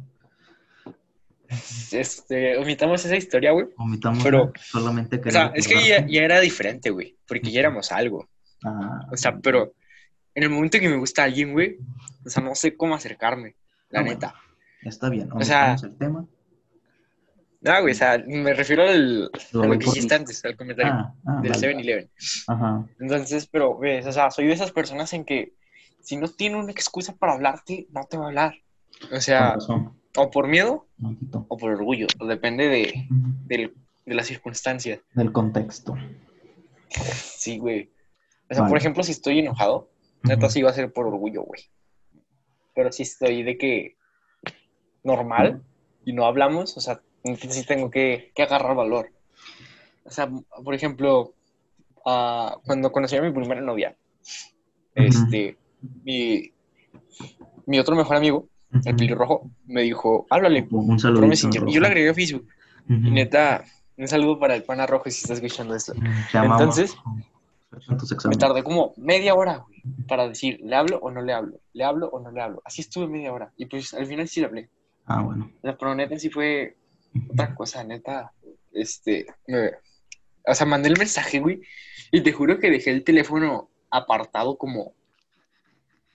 Este, 1.92 2.58
omitamos 2.58 3.06
esa 3.06 3.16
historia, 3.16 3.52
güey. 3.52 3.68
Vomitamos 3.78 4.24
Pero- 4.24 4.52
solamente 4.60 5.22
que 5.22 5.30
O 5.30 5.32
sea, 5.32 5.52
es 5.56 5.68
que 5.68 5.76
ya, 5.88 6.06
ya 6.08 6.24
era 6.24 6.40
diferente, 6.40 6.90
güey, 6.90 7.16
porque 7.28 7.52
ya 7.52 7.60
éramos 7.62 7.92
algo. 7.92 8.28
Ah, 8.64 9.08
O 9.12 9.18
sea, 9.18 9.38
pero 9.38 9.74
en 10.34 10.44
el 10.44 10.50
momento 10.50 10.80
que 10.80 10.90
me 10.90 10.98
gusta 10.98 11.24
alguien, 11.24 11.54
güey, 11.54 11.78
o 12.26 12.30
sea, 12.30 12.44
no 12.44 12.56
sé 12.56 12.76
cómo 12.76 12.96
acercarme, 12.96 13.56
la 13.96 14.02
Ah, 14.02 14.04
bueno. 14.04 14.16
neta. 14.20 14.36
está 14.84 15.10
bien, 15.10 15.30
o 15.32 15.42
sea, 15.44 15.76
el 15.82 15.98
tema. 15.98 16.26
No, 17.62 17.82
güey, 17.82 17.94
o 17.94 17.96
sea, 17.98 18.24
me 18.28 18.54
refiero 18.54 18.84
al, 18.84 19.32
Lo 19.52 19.64
a 19.64 19.66
lo 19.66 19.72
que 19.80 19.86
dijiste 19.86 20.14
antes, 20.14 20.46
al 20.46 20.56
comentario 20.56 20.94
Ah, 20.94 21.16
ah, 21.26 21.40
del 21.42 21.52
vale, 21.52 21.74
7-Eleven. 21.76 22.10
Ajá. 22.48 22.86
Entonces, 23.00 23.48
pero, 23.48 23.78
ves, 23.80 24.06
o 24.06 24.12
sea, 24.12 24.30
soy 24.30 24.46
de 24.46 24.54
esas 24.54 24.72
personas 24.72 25.12
en 25.14 25.26
que 25.26 25.56
si 26.00 26.16
no 26.18 26.28
tiene 26.28 26.58
una 26.58 26.72
excusa 26.72 27.16
para 27.16 27.34
hablarte, 27.34 27.88
no 27.92 28.04
te 28.08 28.18
va 28.18 28.26
a 28.26 28.28
hablar. 28.28 28.56
O 29.12 29.20
sea, 29.20 29.58
o 30.18 30.30
por 30.30 30.48
miedo 30.48 30.88
o 31.48 31.58
por 31.58 31.72
orgullo, 31.72 32.06
o 32.20 32.28
depende 32.28 32.68
de, 32.68 33.08
Ujú. 33.10 33.32
del- 33.48 33.74
de 34.06 34.14
las 34.14 34.28
circunstancias. 34.28 35.00
Del 35.16 35.32
contexto. 35.32 35.96
Sí, 36.90 37.58
güey. 37.58 37.90
O 38.50 38.54
sea, 38.54 38.62
Vale. 38.62 38.70
por 38.70 38.78
ejemplo, 38.78 39.02
si 39.04 39.12
estoy 39.14 39.40
enojado, 39.40 39.90
neta 40.24 40.50
sí 40.50 40.62
va 40.62 40.70
a 40.70 40.74
ser 40.74 40.94
por 40.94 41.08
orgullo, 41.08 41.42
güey. 41.42 41.64
Pero 42.76 42.92
si 42.92 43.04
estoy 43.04 43.44
de 43.44 43.58
que 43.58 43.96
normal 45.04 45.64
y 46.04 46.14
no 46.14 46.26
hablamos, 46.26 46.78
o 46.78 46.82
sea, 46.82 47.02
sí 47.24 47.66
tengo 47.66 47.90
que, 47.90 48.32
que 48.36 48.44
agarrar 48.44 48.76
valor. 48.76 49.12
O 50.04 50.12
sea, 50.12 50.30
por 50.64 50.74
ejemplo, 50.76 51.34
ah, 52.06 52.58
cuando 52.66 52.92
conocí 52.92 53.16
a 53.16 53.22
mi 53.22 53.32
primera 53.32 53.62
novia, 53.62 53.96
este, 54.94 55.58
mi, 56.04 56.52
mi 57.66 57.80
otro 57.80 57.96
mejor 57.96 58.18
amigo, 58.18 58.50
el 58.72 58.80
Ujú. 58.80 58.98
pelirrojo, 58.98 59.52
me 59.66 59.82
dijo, 59.82 60.28
háblale, 60.30 60.68
Un 60.70 61.00
saludo. 61.00 61.32
Y 61.68 61.74
yo 61.74 61.80
le 61.80 61.88
agregué 61.88 62.10
a 62.10 62.14
Facebook. 62.14 62.48
Y 62.88 63.12
neta, 63.12 63.64
un 63.98 64.08
saludo 64.08 64.40
para 64.40 64.56
el 64.56 64.64
pana 64.64 64.86
rojo 64.86 65.06
si 65.06 65.22
estás 65.22 65.38
escuchando 65.38 65.76
esto. 65.76 65.94
Entonces, 66.34 66.96
Me 68.30 68.36
tardé 68.38 68.64
como 68.64 68.94
media 68.98 69.36
hora, 69.36 69.58
güey, 69.58 69.82
para 70.08 70.28
decir, 70.28 70.60
¿le 70.64 70.76
hablo 70.76 70.98
o 71.00 71.12
no 71.12 71.22
le 71.22 71.34
hablo? 71.34 71.60
¿Le 71.74 71.84
hablo 71.84 72.08
o 72.10 72.20
no 72.20 72.32
le 72.32 72.42
hablo? 72.42 72.62
Así 72.64 72.82
estuve 72.82 73.08
media 73.08 73.34
hora. 73.34 73.52
Y 73.58 73.66
pues 73.66 73.94
al 73.94 74.06
final 74.06 74.28
sí 74.28 74.40
le 74.40 74.46
hablé. 74.46 74.70
Ah, 75.06 75.22
bueno. 75.22 75.52
Sea, 75.62 75.78
Pero 75.78 75.94
neta 75.96 76.18
sí 76.18 76.30
fue 76.30 76.78
otra 77.32 77.54
cosa, 77.54 77.84
neta. 77.84 78.32
Este, 78.72 79.26
me- 79.48 79.72
o 80.48 80.54
sea, 80.54 80.66
mandé 80.66 80.90
el 80.90 80.98
mensaje, 80.98 81.40
güey. 81.40 81.62
Y 82.12 82.22
te 82.22 82.32
juro 82.32 82.60
que 82.60 82.70
dejé 82.70 82.92
el 82.92 83.04
teléfono 83.04 83.70
apartado 83.90 84.58
como 84.58 84.94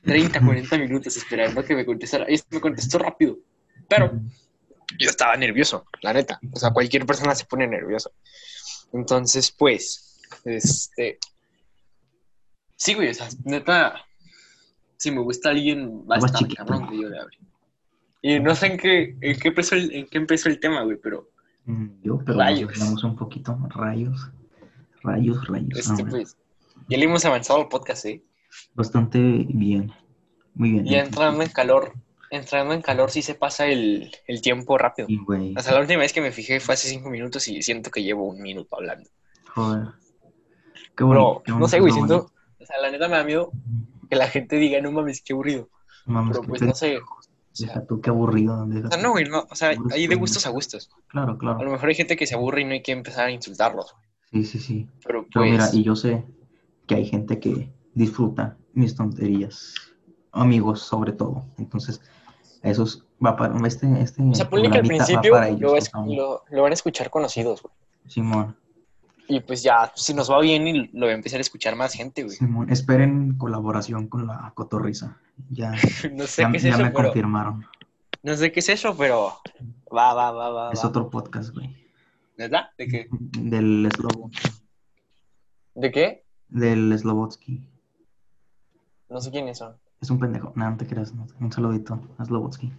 30, 0.02 0.40
40 0.44 0.78
minutos 0.78 1.16
esperando 1.16 1.64
que 1.64 1.74
me 1.74 1.84
contestara. 1.84 2.26
Y 2.32 2.40
me 2.50 2.60
contestó 2.60 2.98
rápido. 2.98 3.36
Pero 3.88 4.12
yo 4.98 5.10
estaba 5.10 5.36
nervioso, 5.36 5.84
la 6.02 6.12
neta. 6.12 6.40
O 6.52 6.58
sea, 6.58 6.70
cualquier 6.70 7.04
persona 7.06 7.34
se 7.34 7.44
pone 7.44 7.66
nervioso. 7.66 8.12
Entonces, 8.92 9.50
pues, 9.52 10.20
este. 10.44 11.18
Sí, 12.80 12.94
güey, 12.94 13.10
o 13.10 13.14
sea, 13.14 13.28
neta. 13.44 13.94
Si 14.96 15.10
me 15.10 15.20
gusta 15.20 15.50
alguien, 15.50 16.04
va 16.10 16.16
a 16.16 16.18
estar 16.18 16.46
cabrón 16.54 16.88
que 16.88 17.00
yo 17.00 17.08
le 17.08 17.18
hable. 17.18 17.38
Y 18.22 18.40
no 18.40 18.54
sé 18.54 18.66
en 18.66 18.76
qué, 18.78 19.16
en 19.20 19.38
qué, 19.38 19.48
empezó, 19.48 19.74
el, 19.74 19.92
en 19.94 20.06
qué 20.06 20.18
empezó 20.18 20.48
el 20.48 20.58
tema, 20.60 20.82
güey, 20.82 20.98
pero 21.02 21.30
Mm, 21.66 22.02
Yo, 22.02 22.18
pero 22.24 22.38
Rayos. 22.38 22.78
nos 22.78 23.04
un 23.04 23.16
poquito. 23.16 23.56
Rayos. 23.68 24.30
Rayos, 25.02 25.46
rayos. 25.46 25.78
Este, 25.78 25.92
bueno. 25.92 26.10
pues, 26.10 26.36
ya 26.88 26.98
le 26.98 27.04
hemos 27.04 27.24
avanzado 27.24 27.60
al 27.60 27.68
podcast, 27.68 28.04
¿eh? 28.06 28.22
Bastante 28.74 29.18
bien. 29.48 29.92
Muy 30.54 30.72
bien. 30.72 30.86
Y 30.86 30.90
ya 30.90 31.00
entrando 31.04 31.42
en 31.42 31.50
calor, 31.50 31.92
entrando 32.30 32.74
en 32.74 32.82
calor 32.82 33.10
sí 33.10 33.22
se 33.22 33.34
pasa 33.34 33.66
el, 33.66 34.10
el 34.26 34.40
tiempo 34.40 34.76
rápido. 34.78 35.06
Sí, 35.06 35.18
güey. 35.24 35.54
Sea, 35.58 35.74
la 35.74 35.80
última 35.80 36.00
vez 36.00 36.12
que 36.12 36.20
me 36.20 36.32
fijé 36.32 36.60
fue 36.60 36.74
hace 36.74 36.88
cinco 36.88 37.08
minutos 37.10 37.46
y 37.48 37.62
siento 37.62 37.90
que 37.90 38.02
llevo 38.02 38.26
un 38.26 38.42
minuto 38.42 38.76
hablando. 38.76 39.08
Joder. 39.54 39.88
Qué 40.96 41.04
qué 41.44 41.52
no 41.52 41.68
sé, 41.68 41.80
güey, 41.80 41.92
siento, 41.92 42.30
sea, 42.70 42.80
la 42.80 42.90
neta 42.90 43.08
me 43.08 43.16
da 43.16 43.24
miedo 43.24 43.52
que 44.08 44.16
la 44.16 44.28
gente 44.28 44.56
diga, 44.56 44.80
no 44.80 44.90
mames, 44.92 45.22
qué 45.22 45.32
aburrido. 45.32 45.68
Mames, 46.06 46.36
Pero 46.38 46.48
pues 46.48 46.62
no 46.62 46.74
sé, 46.74 46.98
o 46.98 47.02
sea, 47.52 47.66
Deja 47.68 47.86
tú, 47.86 48.00
qué 48.00 48.10
aburrido. 48.10 48.64
deja 48.66 48.88
o 48.88 48.90
sea, 48.92 49.02
no, 49.02 49.10
güey, 49.12 49.24
no, 49.26 49.46
o 49.50 49.54
sea, 49.54 49.74
hay 49.92 50.06
de 50.06 50.14
gustos 50.14 50.46
a 50.46 50.50
gustos. 50.50 50.90
Claro, 51.08 51.32
A 51.32 51.38
claro. 51.38 51.62
lo 51.64 51.70
mejor 51.70 51.88
hay 51.88 51.94
gente 51.94 52.16
que 52.16 52.26
se 52.26 52.34
aburre 52.34 52.62
y 52.62 52.64
no 52.64 52.72
hay 52.72 52.82
que 52.82 52.92
empezar 52.92 53.26
a 53.26 53.30
insultarlos, 53.30 53.92
güey. 53.92 54.44
Sí, 54.44 54.44
sí, 54.44 54.58
sí. 54.64 54.88
Pero 55.04 55.26
Pero 55.32 55.44
mira, 55.44 55.64
pues, 55.64 55.74
y 55.74 55.82
yo 55.82 55.96
sé 55.96 56.24
que 56.86 56.94
hay 56.94 57.04
gente 57.06 57.38
que 57.40 57.72
disfruta 57.94 58.56
mis 58.72 58.94
tonterías. 58.94 59.74
Amigos, 60.32 60.80
sobre 60.82 61.12
todo. 61.12 61.44
Entonces, 61.58 62.00
Esos 62.62 63.06
va 63.24 63.36
para 63.36 63.56
este, 63.66 63.86
este 64.00 64.22
O 64.22 64.34
sea, 64.34 64.48
ponle 64.48 64.70
que 64.70 64.78
al 64.78 64.86
principio 64.86 65.42
ellos, 65.42 65.60
lo, 65.60 65.76
es- 65.76 65.90
lo 66.50 66.62
van 66.62 66.70
a 66.70 66.74
escuchar 66.74 67.08
conocidos, 67.10 67.62
güey. 67.62 67.74
Simón, 68.06 68.56
Y 69.32 69.38
pues 69.38 69.62
ya, 69.62 69.92
si 69.94 70.12
nos 70.12 70.28
va 70.28 70.40
bien, 70.40 70.66
y 70.66 70.88
lo 70.88 71.06
va 71.06 71.12
a 71.12 71.14
empezar 71.14 71.38
a 71.38 71.40
escuchar 71.42 71.76
más 71.76 71.92
gente, 71.94 72.24
güey. 72.24 72.36
Simón, 72.36 72.68
esperen 72.68 73.38
colaboración 73.38 74.08
con 74.08 74.26
la 74.26 74.50
cotorriza. 74.56 75.18
Ya, 75.50 75.70
No 76.12 76.26
sé 76.26 76.42
ya, 76.42 76.50
qué 76.50 76.56
es 76.56 76.62
ya 76.64 76.70
eso, 76.70 76.82
me 76.82 76.90
pero... 76.90 77.04
confirmaron. 77.04 77.64
No 78.24 78.36
sé 78.36 78.50
qué 78.50 78.58
es 78.58 78.68
eso, 78.68 78.96
pero... 78.96 79.34
Va, 79.96 80.14
va, 80.14 80.32
va, 80.32 80.50
va, 80.50 80.72
Es 80.72 80.82
va. 80.82 80.88
otro 80.88 81.08
podcast, 81.08 81.54
güey. 81.54 81.76
¿Verdad? 82.36 82.70
¿De 82.76 82.88
qué? 82.88 83.08
Del 83.38 83.88
Slobotsky. 83.94 84.50
¿De 85.76 85.92
qué? 85.92 86.24
Del 86.48 86.98
Slobotsky. 86.98 87.62
No 89.10 89.20
sé 89.20 89.30
quiénes 89.30 89.58
son. 89.58 89.76
Es 90.00 90.10
un 90.10 90.18
pendejo. 90.18 90.52
No, 90.56 90.68
no 90.70 90.76
te 90.76 90.88
creas. 90.88 91.14
no. 91.14 91.28
Un 91.38 91.52
saludito 91.52 92.00
a 92.18 92.24
Slobotsky. 92.24 92.72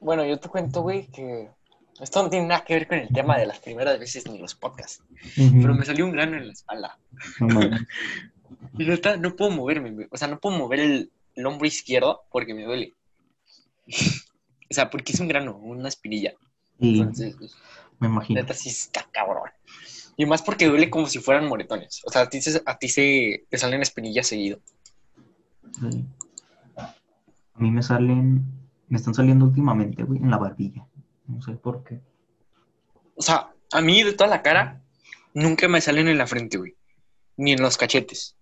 Bueno, 0.00 0.24
yo 0.24 0.40
te 0.40 0.48
cuento, 0.48 0.80
güey, 0.80 1.08
que... 1.08 1.50
Esto 2.00 2.22
no 2.22 2.28
tiene 2.30 2.46
nada 2.46 2.64
que 2.64 2.74
ver 2.74 2.86
con 2.88 2.98
el 2.98 3.08
tema 3.08 3.38
de 3.38 3.46
las 3.46 3.58
primeras 3.60 3.98
veces 3.98 4.28
ni 4.28 4.38
los 4.38 4.54
podcasts. 4.54 5.02
Pero 5.36 5.74
me 5.74 5.84
salió 5.84 6.04
un 6.04 6.12
grano 6.12 6.36
en 6.36 6.46
la 6.46 6.52
espalda. 6.52 6.98
No 7.40 7.46
mames. 7.48 7.80
Y 8.78 8.84
neta, 8.84 9.16
no 9.16 9.34
puedo 9.34 9.50
moverme. 9.50 10.06
O 10.10 10.16
sea, 10.16 10.28
no 10.28 10.38
puedo 10.38 10.56
mover 10.56 10.78
el, 10.80 11.10
el 11.34 11.46
hombro 11.46 11.66
izquierdo 11.66 12.20
porque 12.30 12.54
me 12.54 12.62
duele. 12.64 12.92
o 13.88 14.74
sea, 14.74 14.88
porque 14.90 15.12
es 15.12 15.20
un 15.20 15.28
grano, 15.28 15.56
una 15.56 15.88
espinilla. 15.88 16.34
Y 16.78 17.00
Entonces, 17.00 17.34
pues, 17.38 17.54
me 17.98 18.06
imagino. 18.08 18.40
neta, 18.40 18.54
sí 18.54 18.68
está 18.68 19.08
cabrón. 19.10 19.50
Y 20.16 20.26
más 20.26 20.42
porque 20.42 20.66
duele 20.68 20.90
como 20.90 21.06
si 21.08 21.18
fueran 21.18 21.48
moretones. 21.48 22.02
O 22.06 22.10
sea, 22.10 22.22
a 22.22 22.28
ti, 22.28 22.40
se- 22.40 22.62
a 22.64 22.78
ti 22.78 22.88
se 22.88 23.46
te 23.50 23.58
salen 23.58 23.82
espinillas 23.82 24.26
seguido. 24.26 24.60
Sí. 25.80 26.04
A 26.76 27.58
mí 27.58 27.70
me 27.70 27.82
salen, 27.82 28.44
me 28.88 28.98
están 28.98 29.14
saliendo 29.14 29.46
últimamente, 29.46 30.02
güey, 30.04 30.20
en 30.20 30.30
la 30.30 30.36
barbilla. 30.38 30.86
No 31.28 31.42
sé 31.42 31.52
por 31.52 31.82
qué. 31.84 32.00
O 33.16 33.22
sea, 33.22 33.52
a 33.72 33.80
mí 33.80 34.02
de 34.02 34.12
toda 34.12 34.28
la 34.30 34.42
cara, 34.42 34.82
nunca 35.34 35.68
me 35.68 35.80
salen 35.80 36.08
en 36.08 36.18
la 36.18 36.26
frente, 36.26 36.58
güey. 36.58 36.76
Ni 37.36 37.52
en 37.52 37.62
los 37.62 37.76
cachetes. 37.76 38.36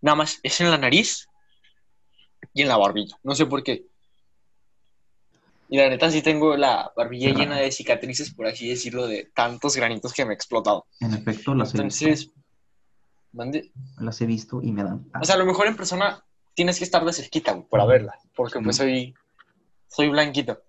Nada 0.00 0.14
más 0.16 0.38
es 0.42 0.60
en 0.60 0.70
la 0.70 0.78
nariz 0.78 1.26
y 2.52 2.62
en 2.62 2.68
la 2.68 2.76
barbilla. 2.76 3.18
No 3.22 3.34
sé 3.34 3.46
por 3.46 3.62
qué. 3.62 3.86
Y 5.68 5.78
la 5.78 5.88
neta 5.88 6.10
sí 6.10 6.22
tengo 6.22 6.56
la 6.56 6.92
barbilla 6.94 7.30
llena 7.32 7.56
de 7.56 7.72
cicatrices, 7.72 8.32
por 8.34 8.46
así 8.46 8.68
decirlo, 8.68 9.06
de 9.06 9.30
tantos 9.34 9.74
granitos 9.76 10.12
que 10.12 10.24
me 10.24 10.32
he 10.32 10.34
explotado. 10.34 10.86
En 11.00 11.14
efecto, 11.14 11.54
las 11.54 11.74
he, 11.74 11.78
Entonces, 11.78 12.30
mande- 13.32 13.62
visto, 13.62 14.02
las 14.04 14.20
he 14.20 14.26
visto 14.26 14.62
y 14.62 14.70
me 14.72 14.84
dan. 14.84 15.10
o 15.20 15.24
sea, 15.24 15.34
a 15.34 15.38
lo 15.38 15.46
mejor 15.46 15.66
en 15.66 15.76
persona 15.76 16.22
tienes 16.54 16.78
que 16.78 16.84
estar 16.84 17.04
de 17.04 17.12
cerquita, 17.12 17.52
güey, 17.52 17.66
para 17.68 17.86
verla. 17.86 18.14
Porque 18.36 18.60
pues 18.60 18.76
soy, 18.76 19.14
soy 19.88 20.08
blanquito. 20.10 20.62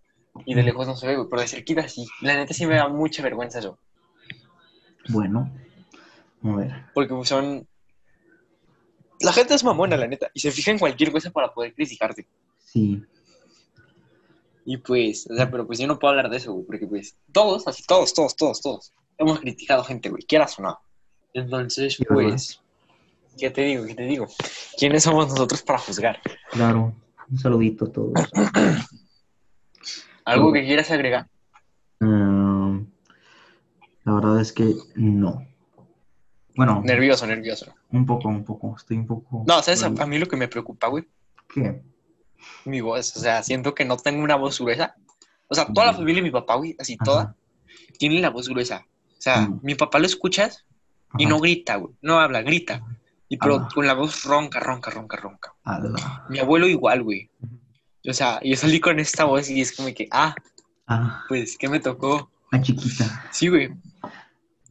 Y 0.43 0.53
de 0.53 0.63
lejos 0.63 0.87
no 0.87 0.95
se 0.95 1.07
ve, 1.07 1.15
güey, 1.15 1.27
pero 1.29 1.41
de 1.41 1.47
cerquita 1.47 1.87
sí. 1.87 2.05
La 2.21 2.35
neta 2.35 2.53
sí 2.53 2.65
me 2.65 2.75
da 2.75 2.89
mucha 2.89 3.23
vergüenza 3.23 3.59
eso. 3.59 3.79
bueno, 5.09 5.51
a 6.43 6.55
ver. 6.55 6.85
Porque 6.93 7.13
pues, 7.13 7.29
son... 7.29 7.67
La 9.21 9.31
gente 9.31 9.53
es 9.53 9.63
mamona, 9.63 9.95
la 9.95 10.07
neta. 10.07 10.29
Y 10.33 10.41
se 10.41 10.51
fija 10.51 10.71
en 10.71 10.79
cualquier 10.79 11.11
cosa 11.11 11.31
para 11.31 11.53
poder 11.53 11.73
criticarte. 11.73 12.27
Sí, 12.65 13.01
Y 14.65 14.77
pues, 14.77 15.27
o 15.31 15.35
sea, 15.35 15.49
pero 15.49 15.65
pues 15.65 15.79
yo 15.79 15.87
no 15.87 15.97
puedo 15.97 16.11
hablar 16.11 16.29
de 16.29 16.37
eso, 16.37 16.51
güey. 16.51 16.65
Porque 16.65 16.87
pues 16.87 17.17
todos, 17.31 17.65
así 17.67 17.83
todos, 17.87 18.13
todos, 18.13 18.35
todos, 18.35 18.61
todos. 18.61 18.93
Hemos 19.17 19.39
criticado 19.39 19.83
gente, 19.83 20.09
güey. 20.09 20.23
Quieras 20.23 20.59
o 20.59 20.63
no. 20.63 20.77
Entonces, 21.33 21.97
pues... 22.07 22.61
¿Qué 23.37 23.49
te 23.49 23.63
digo? 23.63 23.85
¿Qué 23.85 23.95
te 23.95 24.03
digo? 24.03 24.27
¿Quiénes 24.77 25.03
somos 25.03 25.27
nosotros 25.27 25.61
para 25.61 25.79
juzgar? 25.79 26.21
claro. 26.51 26.93
Un 27.29 27.39
saludito 27.39 27.85
a 27.85 27.91
todos. 27.91 28.13
¿Algo 30.25 30.51
que 30.51 30.65
quieras 30.65 30.89
agregar? 30.91 31.27
Mm, 31.99 32.79
la 34.03 34.13
verdad 34.13 34.41
es 34.41 34.51
que 34.51 34.73
no. 34.95 35.45
Bueno, 36.55 36.81
Nervioso, 36.83 37.27
nervioso. 37.27 37.73
un 37.91 38.05
poco, 38.05 38.29
un 38.29 38.43
poco. 38.43 38.75
Estoy 38.77 38.97
un 38.97 39.07
poco. 39.07 39.43
No, 39.47 39.61
¿sabes? 39.61 39.83
A, 39.83 39.87
a 39.87 40.05
mí 40.05 40.17
lo 40.17 40.25
que 40.27 40.37
me 40.37 40.47
preocupa, 40.47 40.87
güey, 40.87 41.05
¿Qué? 41.53 41.81
mi 42.65 42.81
voz. 42.81 43.15
O 43.17 43.19
sea, 43.19 43.43
siento 43.43 43.73
que 43.75 43.85
no 43.85 43.97
tengo 43.97 44.23
una 44.23 44.35
voz 44.35 44.59
gruesa. 44.59 44.95
O 45.47 45.55
sea, 45.55 45.65
toda 45.67 45.87
la 45.87 45.93
familia 45.93 46.21
de 46.21 46.29
mi 46.29 46.31
papá, 46.31 46.55
güey, 46.55 46.75
así 46.79 46.97
toda, 46.97 47.35
tiene 47.99 48.19
la 48.21 48.29
voz 48.29 48.47
gruesa. 48.49 48.85
O 49.17 49.21
sea, 49.21 49.41
Mm. 49.41 49.59
mi 49.63 49.75
papá 49.75 49.99
lo 49.99 50.05
escuchas 50.05 50.65
y 51.17 51.25
Ajá. 51.25 51.29
no 51.29 51.39
grita, 51.39 51.75
güey. 51.75 51.93
No 52.01 52.19
habla, 52.19 52.41
grita. 52.41 52.81
Y 53.27 53.37
pero 53.37 53.67
con 53.73 53.85
la 53.87 53.93
voz 53.93 54.23
ronca, 54.23 54.59
ronca, 54.59 54.91
ronca, 54.91 55.17
ronca. 55.17 55.53
Mi 56.29 56.39
abuelo 56.39 56.67
igual, 56.67 57.03
güey. 57.03 57.29
O 58.07 58.13
sea, 58.13 58.39
yo 58.43 58.55
salí 58.55 58.79
con 58.79 58.99
esta 58.99 59.25
voz 59.25 59.49
y 59.49 59.61
es 59.61 59.75
como 59.75 59.93
que, 59.93 60.07
ah, 60.11 60.35
Ah, 60.87 61.23
pues, 61.27 61.57
¿qué 61.57 61.67
me 61.67 61.79
tocó? 61.79 62.29
la 62.51 62.61
chiquita. 62.61 63.25
Sí, 63.31 63.47
güey. 63.47 63.71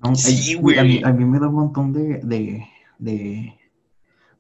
No, 0.03 0.14
Sí, 0.14 0.55
güey. 0.55 0.79
A 0.79 0.85
mí, 0.85 1.01
a 1.05 1.12
mí 1.12 1.25
me 1.25 1.38
da 1.40 1.49
un 1.49 1.55
montón 1.57 1.92
de, 1.92 2.20
de, 2.23 2.66
de, 2.99 3.59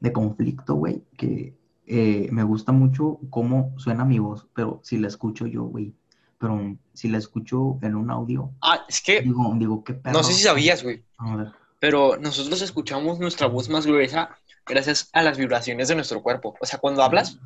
de 0.00 0.12
conflicto, 0.12 0.74
güey, 0.74 1.02
que 1.16 1.54
eh, 1.86 2.28
me 2.30 2.44
gusta 2.44 2.70
mucho 2.72 3.18
cómo 3.30 3.74
suena 3.78 4.04
mi 4.04 4.18
voz, 4.20 4.46
pero 4.54 4.80
si 4.84 4.98
la 4.98 5.08
escucho 5.08 5.46
yo, 5.46 5.64
güey, 5.64 5.92
pero 6.38 6.76
si 6.92 7.08
la 7.08 7.18
escucho 7.18 7.78
en 7.82 7.96
un 7.96 8.10
audio, 8.10 8.52
Ah, 8.62 8.84
es 8.88 9.00
que, 9.00 9.22
digo, 9.22 9.52
digo, 9.56 9.82
qué 9.84 9.94
perro. 9.94 10.16
no 10.18 10.22
sé 10.22 10.32
si 10.32 10.42
sabías, 10.42 10.82
güey, 10.84 11.02
A 11.18 11.36
ver, 11.36 11.48
pero 11.80 12.16
nosotros 12.18 12.62
escuchamos 12.62 13.18
nuestra 13.18 13.46
voz 13.48 13.68
más 13.68 13.84
gruesa 13.86 14.30
gracias 14.66 15.10
a 15.12 15.22
las 15.22 15.36
vibraciones 15.36 15.88
de 15.88 15.94
nuestro 15.94 16.22
cuerpo. 16.22 16.54
O 16.60 16.64
sea, 16.64 16.78
cuando 16.78 17.02
hablas, 17.02 17.38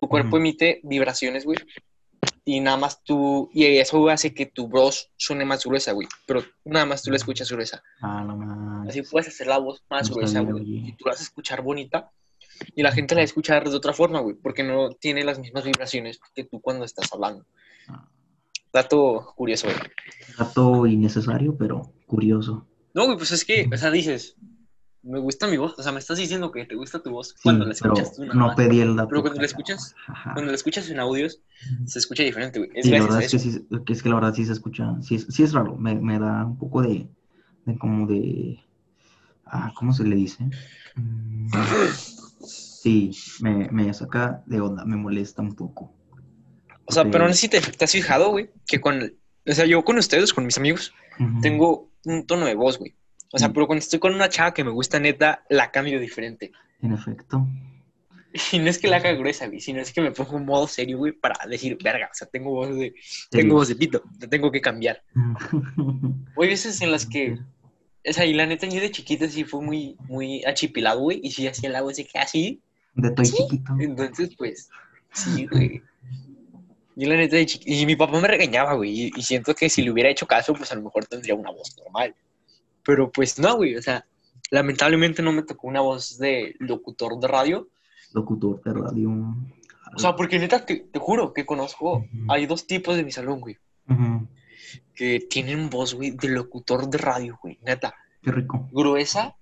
tu 0.00 0.08
cuerpo 0.08 0.28
Ujú. 0.30 0.36
emite 0.38 0.80
vibraciones, 0.84 1.44
güey. 1.44 1.58
Y 2.44 2.60
nada 2.60 2.76
más 2.76 3.02
tú, 3.02 3.50
y 3.52 3.64
eso 3.64 4.08
hace 4.08 4.32
que 4.32 4.46
tu 4.46 4.68
voz 4.68 5.10
suene 5.16 5.44
más 5.44 5.64
gruesa, 5.64 5.92
güey. 5.92 6.06
Pero 6.26 6.42
nada 6.64 6.86
más 6.86 7.02
tú 7.02 7.10
la 7.10 7.16
escuchas 7.16 7.50
gruesa. 7.50 7.82
ah, 8.02 8.22
no 8.24 8.36
más. 8.36 8.88
Así 8.88 9.02
puedes 9.02 9.28
hacer 9.28 9.48
la 9.48 9.58
voz 9.58 9.82
más 9.90 10.08
No 10.08 10.16
gruesa, 10.16 10.40
güey. 10.40 10.88
Y 10.88 10.92
tú 10.92 11.04
la 11.06 11.12
vas 11.12 11.20
a 11.20 11.24
escuchar 11.24 11.62
bonita. 11.62 12.10
Y 12.74 12.82
la 12.82 12.92
gente 12.92 13.14
la 13.14 13.18
va 13.20 13.22
a 13.22 13.24
escuchar 13.24 13.68
de 13.68 13.76
otra 13.76 13.92
forma, 13.92 14.20
güey. 14.20 14.36
Porque 14.36 14.62
no 14.62 14.90
tiene 14.90 15.24
las 15.24 15.38
mismas 15.40 15.64
vibraciones 15.64 16.20
que 16.34 16.44
tú 16.44 16.60
cuando 16.60 16.84
estás 16.84 17.12
hablando. 17.12 17.44
Ah, 17.88 18.08
Dato 18.72 19.32
curioso, 19.36 19.66
güey. 19.66 19.78
Dato 20.38 20.86
innecesario, 20.86 21.56
pero 21.56 21.92
curioso. 22.06 22.66
No, 22.94 23.06
güey, 23.06 23.16
pues 23.16 23.32
es 23.32 23.44
que, 23.44 23.68
o 23.72 23.76
sea, 23.76 23.90
dices, 23.90 24.36
me 25.06 25.18
gusta 25.20 25.46
mi 25.46 25.56
voz. 25.56 25.78
O 25.78 25.82
sea, 25.82 25.92
me 25.92 25.98
estás 25.98 26.18
diciendo 26.18 26.50
que 26.50 26.64
te 26.64 26.74
gusta 26.74 27.02
tu 27.02 27.10
voz 27.10 27.28
Sí, 27.28 27.34
cuando 27.42 27.64
la 27.64 27.72
escuchas 27.72 28.14
tú 28.14 28.24
no 28.26 28.48
más. 28.48 28.56
pedí 28.56 28.80
el 28.80 28.96
dato. 28.96 29.08
Pero 29.08 29.22
cuando 29.22 29.40
la 29.40 29.46
escuchas, 29.46 29.94
Ajá. 30.06 30.34
Cuando 30.34 30.50
la 30.50 30.56
escuchas 30.56 30.88
en 30.90 31.00
audios, 31.00 31.40
se 31.86 31.98
escucha 31.98 32.22
diferente, 32.22 32.58
güey. 32.58 32.70
Es 32.74 32.84
Sí, 32.84 32.90
la 32.90 33.00
verdad 33.02 33.18
a 33.18 33.22
es 33.24 33.30
que 33.32 33.38
sí, 33.38 33.66
es 33.88 34.02
que 34.02 34.08
la 34.08 34.14
verdad 34.16 34.34
sí 34.34 34.44
se 34.44 34.52
escucha, 34.52 34.96
sí 35.02 35.14
es, 35.16 35.26
sí 35.30 35.42
es 35.42 35.52
raro, 35.52 35.76
me, 35.76 35.94
me 35.94 36.18
da 36.18 36.44
un 36.44 36.58
poco 36.58 36.82
de, 36.82 37.08
de 37.64 37.78
como 37.78 38.06
de, 38.06 38.60
ah, 39.46 39.72
¿cómo 39.76 39.92
se 39.92 40.04
le 40.04 40.16
dice? 40.16 40.44
Mm, 40.96 41.48
Sí, 42.46 43.10
me, 43.40 43.68
me 43.70 43.92
saca 43.94 44.42
de 44.46 44.60
onda, 44.60 44.84
me 44.84 44.96
molesta 44.96 45.42
un 45.42 45.54
poco. 45.56 45.92
O 46.84 46.92
sea, 46.92 47.10
pero 47.10 47.26
no 47.26 47.32
sé 47.34 47.40
si 47.40 47.48
te, 47.48 47.60
te 47.60 47.84
has 47.84 47.90
fijado, 47.90 48.30
güey, 48.30 48.50
que 48.66 48.80
con, 48.80 49.02
o 49.02 49.52
sea, 49.52 49.66
yo 49.66 49.84
con 49.84 49.98
ustedes, 49.98 50.32
con 50.32 50.44
mis 50.46 50.56
amigos, 50.56 50.92
tengo 51.42 51.90
un 52.04 52.26
tono 52.26 52.46
de 52.46 52.54
voz, 52.54 52.78
güey. 52.78 52.94
O 53.32 53.38
sea, 53.38 53.48
Mm. 53.48 53.52
pero 53.52 53.66
cuando 53.66 53.80
estoy 53.80 53.98
con 53.98 54.14
una 54.14 54.28
chava 54.28 54.54
que 54.54 54.64
me 54.64 54.70
gusta 54.70 54.98
neta, 55.00 55.44
la 55.50 55.70
cambio 55.70 55.98
diferente. 56.00 56.52
En 56.82 56.92
efecto. 56.92 57.46
Y 58.52 58.58
no 58.58 58.68
es 58.68 58.78
que 58.78 58.86
la 58.88 58.96
haga 58.98 59.12
gruesa, 59.12 59.46
güey, 59.46 59.60
sino 59.60 59.80
es 59.80 59.92
que 59.94 60.02
me 60.02 60.10
pongo 60.10 60.36
en 60.36 60.44
modo 60.44 60.66
serio, 60.68 60.98
güey, 60.98 61.12
para 61.12 61.46
decir, 61.48 61.78
verga, 61.82 62.08
o 62.12 62.14
sea, 62.14 62.28
tengo 62.28 62.50
voz 62.50 62.76
de, 62.76 62.94
tengo 63.30 63.54
voz 63.54 63.68
de 63.68 63.76
pito, 63.76 64.02
te 64.20 64.28
tengo 64.28 64.52
que 64.52 64.60
cambiar. 64.60 65.02
Hay 66.36 66.48
veces 66.48 66.80
en 66.82 66.92
las 66.92 67.06
que, 67.06 67.38
o 68.06 68.12
sea, 68.12 68.26
y 68.26 68.34
la 68.34 68.44
neta, 68.46 68.66
yo 68.66 68.80
de 68.80 68.90
chiquita 68.90 69.26
sí 69.28 69.44
fue 69.44 69.62
muy, 69.62 69.96
muy 70.08 70.44
achipilado, 70.44 71.00
güey, 71.00 71.20
y 71.22 71.30
sí 71.30 71.46
hacía 71.46 71.70
la 71.70 71.80
voz 71.82 71.96
de 71.96 72.04
que 72.06 72.18
así, 72.18 72.60
De 72.94 73.10
toy 73.10 73.24
chiquito. 73.26 73.74
Entonces, 73.80 74.30
pues, 74.36 74.68
sí, 75.12 75.46
güey. 75.46 75.82
Yo 76.94 77.08
la 77.08 77.16
neta 77.16 77.36
de 77.36 77.44
chiqui- 77.46 77.64
Y 77.66 77.84
mi 77.86 77.96
papá 77.96 78.18
me 78.20 78.28
regañaba, 78.28 78.74
güey. 78.74 79.12
Y 79.14 79.22
siento 79.22 79.54
que 79.54 79.68
si 79.68 79.82
le 79.82 79.90
hubiera 79.90 80.08
hecho 80.10 80.26
caso, 80.26 80.54
pues 80.54 80.70
a 80.72 80.76
lo 80.76 80.82
mejor 80.82 81.04
tendría 81.06 81.34
una 81.34 81.50
voz 81.50 81.76
normal. 81.78 82.14
Pero 82.86 83.10
pues 83.10 83.38
no, 83.38 83.56
güey. 83.56 83.76
O 83.76 83.82
sea, 83.82 84.06
lamentablemente 84.50 85.22
no 85.22 85.32
me 85.32 85.42
tocó 85.42 85.66
una 85.66 85.80
voz 85.80 86.18
de 86.18 86.54
locutor 86.60 87.18
de 87.18 87.28
radio. 87.28 87.68
Locutor 88.12 88.62
de 88.62 88.72
radio. 88.72 89.10
O 89.94 89.98
sea, 89.98 90.14
porque 90.14 90.38
neta, 90.38 90.64
te, 90.64 90.76
te 90.76 90.98
juro 90.98 91.32
que 91.32 91.44
conozco. 91.44 92.06
Hay 92.28 92.46
dos 92.46 92.66
tipos 92.66 92.96
de 92.96 93.04
mi 93.04 93.10
salón, 93.10 93.40
güey. 93.40 93.58
Que 94.94 95.20
tienen 95.20 95.68
voz, 95.68 95.94
güey, 95.94 96.12
de 96.12 96.28
locutor 96.28 96.88
de 96.88 96.98
radio, 96.98 97.38
güey. 97.42 97.58
Neta. 97.62 97.94
Qué 98.22 98.30
rico. 98.30 98.68
Gruesa 98.72 99.36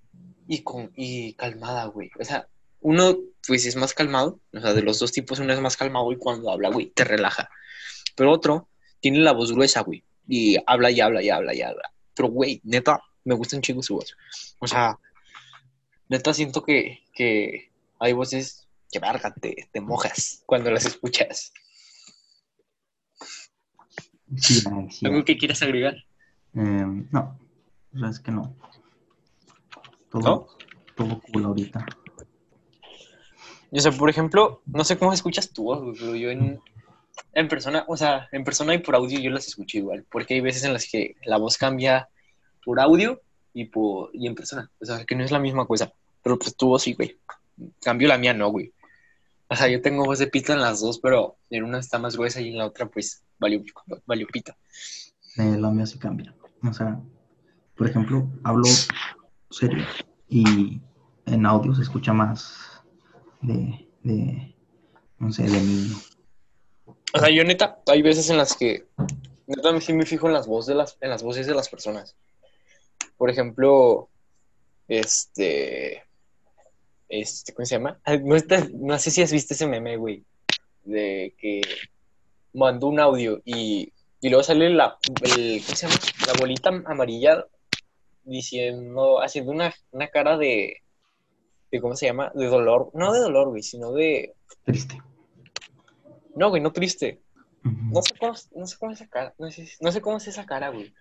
y, 0.47 0.63
con, 0.63 0.91
y 0.95 1.33
calmada, 1.33 1.85
güey. 1.85 2.09
O 2.19 2.23
sea, 2.23 2.47
uno, 2.81 3.15
pues 3.47 3.65
es 3.65 3.75
más 3.75 3.93
calmado. 3.93 4.39
O 4.53 4.59
sea, 4.59 4.73
de 4.73 4.81
los 4.81 4.99
dos 4.99 5.11
tipos, 5.11 5.39
uno 5.39 5.53
es 5.53 5.61
más 5.61 5.77
calmado 5.77 6.11
y 6.11 6.17
cuando 6.17 6.49
habla, 6.49 6.69
güey, 6.69 6.87
te 6.87 7.03
relaja. 7.03 7.49
Pero 8.15 8.31
otro 8.31 8.69
tiene 8.99 9.19
la 9.19 9.33
voz 9.33 9.51
gruesa, 9.51 9.81
güey. 9.81 10.03
Y 10.27 10.57
habla 10.65 10.89
y 10.89 10.99
habla 10.99 11.21
y 11.21 11.29
habla 11.29 11.53
y 11.53 11.61
habla. 11.61 11.91
Pero, 12.15 12.29
güey, 12.29 12.61
neta, 12.63 13.01
me 13.25 13.35
gusta 13.35 13.57
un 13.57 13.61
chingo 13.61 13.83
su 13.83 13.95
voz. 13.95 14.15
O 14.59 14.67
sea, 14.67 14.97
neta 16.07 16.33
siento 16.33 16.63
que, 16.63 17.03
que 17.13 17.71
hay 17.99 18.13
voces 18.13 18.67
que, 18.91 18.99
verga, 18.99 19.33
te, 19.33 19.67
te 19.71 19.81
mojas 19.81 20.43
cuando 20.45 20.71
las 20.71 20.85
escuchas. 20.85 21.51
Sí. 24.37 24.63
¿Algo 25.03 25.25
que 25.25 25.37
quieras 25.37 25.61
agregar? 25.61 25.95
Em, 26.53 27.07
no, 27.11 27.37
o 27.93 27.99
sea, 27.99 28.09
es 28.09 28.19
que 28.19 28.31
no. 28.31 28.55
Todo, 30.09 30.21
¿No? 30.21 30.47
todo 30.95 31.21
cool 31.21 31.45
ahorita. 31.45 31.85
Yo 33.71 33.81
sé, 33.81 33.91
por 33.91 34.09
ejemplo, 34.09 34.61
no 34.65 34.83
sé 34.83 34.97
cómo 34.97 35.11
escuchas 35.11 35.51
tu 35.51 35.63
voz, 35.63 35.97
pero 35.99 36.15
yo 36.15 36.29
en, 36.29 36.61
en 37.33 37.47
persona, 37.47 37.83
o 37.87 37.97
sea, 37.97 38.29
en 38.31 38.43
persona 38.43 38.73
y 38.73 38.77
por 38.77 38.95
audio 38.95 39.19
yo 39.19 39.31
las 39.31 39.47
escucho 39.47 39.77
igual, 39.77 40.05
porque 40.09 40.35
hay 40.35 40.41
veces 40.41 40.63
en 40.63 40.73
las 40.73 40.89
que 40.89 41.15
la 41.25 41.37
voz 41.37 41.57
cambia 41.57 42.07
por 42.65 42.79
audio 42.79 43.21
y, 43.53 43.65
por, 43.65 44.09
y 44.13 44.27
en 44.27 44.35
persona, 44.35 44.69
o 44.81 44.85
sea, 44.85 45.05
que 45.05 45.15
no 45.15 45.23
es 45.23 45.31
la 45.31 45.39
misma 45.39 45.65
cosa, 45.65 45.93
pero 46.21 46.37
pues 46.37 46.55
tu 46.57 46.67
voz 46.67 46.83
sí, 46.83 46.93
güey. 46.93 47.17
Cambio 47.81 48.09
la 48.09 48.17
mía 48.17 48.33
no, 48.33 48.49
güey. 48.49 48.73
O 49.47 49.55
sea, 49.55 49.67
yo 49.69 49.81
tengo 49.81 50.03
voz 50.03 50.19
de 50.19 50.27
pita 50.27 50.53
en 50.53 50.61
las 50.61 50.81
dos, 50.81 50.99
pero 50.99 51.37
en 51.49 51.63
una 51.63 51.79
está 51.79 51.99
más 51.99 52.17
gruesa 52.17 52.41
y 52.41 52.49
en 52.49 52.57
la 52.57 52.65
otra, 52.65 52.87
pues, 52.87 53.23
valió, 53.37 53.63
valió 54.05 54.27
pita. 54.27 54.57
Eh, 55.37 55.55
la 55.57 55.69
mía 55.69 55.85
sí 55.85 55.99
cambia. 55.99 56.35
O 56.63 56.73
sea, 56.73 56.99
por 57.77 57.87
ejemplo, 57.87 58.27
hablo 58.43 58.67
serio 59.51 59.85
y 60.27 60.81
en 61.25 61.45
audio 61.45 61.75
se 61.75 61.83
escucha 61.83 62.13
más 62.13 62.81
de, 63.41 63.87
de 64.03 64.55
no 65.19 65.31
sé, 65.31 65.43
de 65.43 65.61
niño. 65.61 65.95
O 67.13 67.19
sea, 67.19 67.29
yo 67.29 67.43
neta, 67.43 67.79
hay 67.87 68.01
veces 68.01 68.29
en 68.29 68.37
las 68.37 68.55
que 68.55 68.87
neta 69.47 69.79
sí 69.79 69.93
me 69.93 70.05
fijo 70.05 70.27
en 70.27 70.33
las 70.33 70.47
voces 70.47 70.67
de 70.67 70.75
las, 70.75 70.97
en 71.01 71.09
las 71.09 71.23
voces 71.23 71.47
de 71.47 71.55
las 71.55 71.69
personas. 71.69 72.15
Por 73.17 73.29
ejemplo, 73.29 74.09
este, 74.87 76.03
este, 77.09 77.53
¿cómo 77.53 77.65
se 77.65 77.75
llama? 77.75 77.99
No, 78.23 78.35
está- 78.35 78.67
no 78.73 78.97
sé 78.99 79.11
si 79.11 79.21
has 79.21 79.31
visto 79.31 79.53
ese 79.53 79.67
meme, 79.67 79.97
güey, 79.97 80.23
de 80.83 81.33
que 81.37 81.61
mandó 82.53 82.87
un 82.87 82.99
audio 82.99 83.41
y, 83.45 83.91
y 84.21 84.29
luego 84.29 84.43
sale 84.43 84.69
la, 84.69 84.97
el, 85.23 85.61
¿cómo 85.65 85.75
se 85.75 85.87
llama? 85.87 85.99
La 86.27 86.33
bolita 86.39 86.69
amarilla 86.85 87.45
diciendo, 88.23 89.21
haciendo 89.21 89.51
una, 89.51 89.73
una 89.91 90.07
cara 90.07 90.37
de, 90.37 90.81
de, 91.71 91.81
¿cómo 91.81 91.95
se 91.95 92.07
llama? 92.07 92.31
De 92.35 92.47
dolor, 92.47 92.91
no 92.93 93.13
de 93.13 93.19
dolor, 93.19 93.49
güey, 93.49 93.61
sino 93.63 93.91
de, 93.91 94.33
Triste. 94.63 95.01
no, 96.35 96.49
güey, 96.49 96.61
no 96.61 96.71
triste. 96.71 97.21
No 97.63 98.01
sé 98.03 98.13
cómo, 98.19 98.33
no 98.55 98.67
sé 98.67 98.77
cómo 98.77 98.91
es 98.91 99.01
esa 99.01 99.09
cara, 99.09 99.33
no 99.39 99.49
sé, 99.49 99.67
no 99.79 99.91
sé 99.91 99.99
cómo 100.01 100.17
es 100.17 100.27
esa 100.27 100.45
cara, 100.45 100.69
güey. 100.69 100.93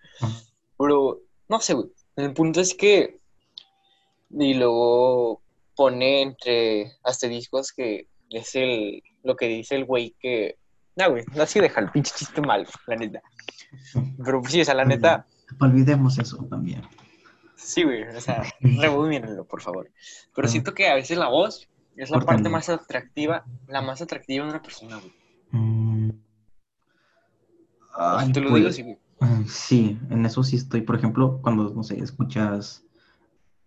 Pero, 0.79 1.21
no 1.49 1.61
sé, 1.61 1.75
güey. 1.75 1.89
El 2.17 2.33
punto 2.33 2.61
es 2.61 2.75
que. 2.75 3.19
Y 4.31 4.55
luego 4.55 5.43
pone 5.77 6.23
entre 6.23 6.93
asteriscos 7.03 7.73
que 7.73 8.09
es 8.31 8.55
el, 8.55 9.03
lo 9.23 9.37
que 9.37 9.47
dice 9.49 9.75
el 9.77 9.85
güey 9.85 10.15
que. 10.19 10.57
No, 10.97 11.11
güey, 11.11 11.25
no 11.35 11.43
así 11.43 11.59
deja 11.61 11.81
el 11.81 11.91
pinche 11.91 12.13
chiste 12.17 12.41
mal, 12.41 12.67
la 12.87 12.97
neta. 12.97 13.21
Pero 14.25 14.41
pues 14.41 14.53
sí, 14.53 14.61
o 14.61 14.65
sea, 14.65 14.75
la 14.75 14.85
neta, 14.85 15.27
Olvidemos 15.61 16.19
eso 16.19 16.45
también. 16.49 16.83
sí, 17.57 17.83
güey, 17.83 18.03
o 18.05 18.21
sea, 18.21 18.45
rebobínenlo, 18.61 19.45
por 19.45 19.61
favor. 19.61 19.91
Pero 20.35 20.47
Ah. 20.47 20.51
siento 20.51 20.73
que 20.75 20.89
a 20.89 20.95
veces 20.95 21.19
la 21.19 21.29
voz 21.29 21.69
es 21.97 22.11
la 22.11 22.21
parte 22.21 22.49
más 22.49 22.69
atractiva, 22.69 23.45
la 23.67 23.83
más 23.83 24.03
atractiva 24.03 24.45
de 24.45 24.51
una 24.51 24.63
persona, 24.63 24.99
güey. 24.99 25.13
Mm. 25.51 26.11
Ay, 27.97 28.33
Te 28.33 28.41
lo 28.41 28.51
pues, 28.51 28.61
digo 28.61 28.71
así, 28.71 28.83
güey. 28.83 28.99
Mm, 29.25 29.45
Sí, 29.47 29.99
en 30.11 30.27
eso 30.27 30.43
sí 30.43 30.57
estoy. 30.57 30.83
Por 30.83 30.97
ejemplo, 30.97 31.41
cuando, 31.43 31.73
no 31.75 31.83
sé, 31.83 31.99
escuchas. 32.03 32.85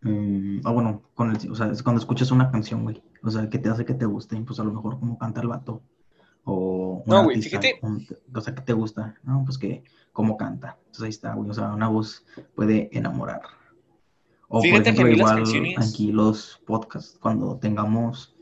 mm, 0.02 0.60
ah, 0.64 0.72
bueno, 0.72 1.02
con 1.16 1.32
el, 1.36 1.52
o 1.52 1.56
sea, 1.56 1.68
es 1.72 1.82
cuando 1.84 2.00
escuchas 2.00 2.32
una 2.32 2.52
canción, 2.52 2.84
güey. 2.84 3.02
O 3.24 3.30
sea, 3.32 3.50
que 3.50 3.58
te 3.60 3.70
hace 3.70 3.84
que 3.86 3.94
te 3.96 4.06
guste, 4.06 4.40
pues 4.42 4.60
a 4.60 4.64
lo 4.64 4.72
mejor 4.74 5.00
como 5.00 5.18
canta 5.18 5.42
el 5.42 5.48
vato. 5.48 5.82
O 6.44 7.04
un 7.06 7.10
No, 7.12 7.24
güey, 7.24 7.42
fíjate. 7.42 7.80
un- 7.82 8.08
o 8.34 8.42
sea, 8.42 8.54
que 8.56 8.62
te 8.62 8.74
gusta. 8.74 9.16
No, 9.24 9.44
pues 9.44 9.58
que 9.58 9.84
cómo 10.14 10.38
canta. 10.38 10.78
Entonces 10.86 11.04
ahí 11.04 11.10
está, 11.10 11.34
güey. 11.34 11.50
O 11.50 11.54
sea, 11.54 11.74
una 11.74 11.88
voz 11.90 12.24
puede 12.56 12.90
enamorar. 12.98 13.42
O 14.48 14.62
Fíjate 14.62 14.94
por 14.94 14.96
que 14.96 15.02
ejemplo, 15.02 15.10
las 15.12 15.18
igual 15.18 15.36
canciones- 15.44 15.78
aquí 15.94 16.12
los 16.14 16.62
podcasts, 16.66 17.18
cuando 17.22 17.58
tengamos. 17.58 18.34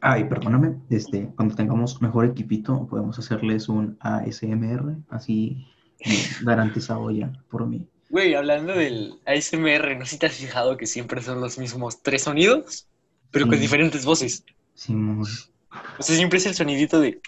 Ay, 0.00 0.24
perdóname, 0.24 0.76
este, 0.90 1.28
cuando 1.36 1.54
tengamos 1.54 2.00
mejor 2.02 2.26
equipito, 2.26 2.86
podemos 2.86 3.18
hacerles 3.18 3.68
un 3.68 3.96
ASMR, 4.00 4.96
así 5.10 5.66
eh, 6.00 6.24
garantizado 6.42 7.10
ya 7.10 7.32
por 7.50 7.66
mí. 7.66 7.88
Güey, 8.10 8.34
hablando 8.34 8.72
del 8.74 9.18
ASMR, 9.26 9.96
no 9.98 10.04
si 10.06 10.18
te 10.18 10.26
has 10.26 10.34
fijado 10.34 10.76
que 10.76 10.86
siempre 10.86 11.22
son 11.22 11.40
los 11.40 11.58
mismos 11.58 12.02
tres 12.02 12.22
sonidos, 12.22 12.86
pero 13.30 13.46
con 13.46 13.54
Sí. 13.56 13.60
diferentes 13.62 14.04
voces. 14.04 14.44
Simón. 14.74 15.22
O 15.98 16.02
sea, 16.02 16.14
siempre 16.16 16.38
es 16.38 16.46
el 16.46 16.54
sonidito 16.54 17.00
de... 17.00 17.20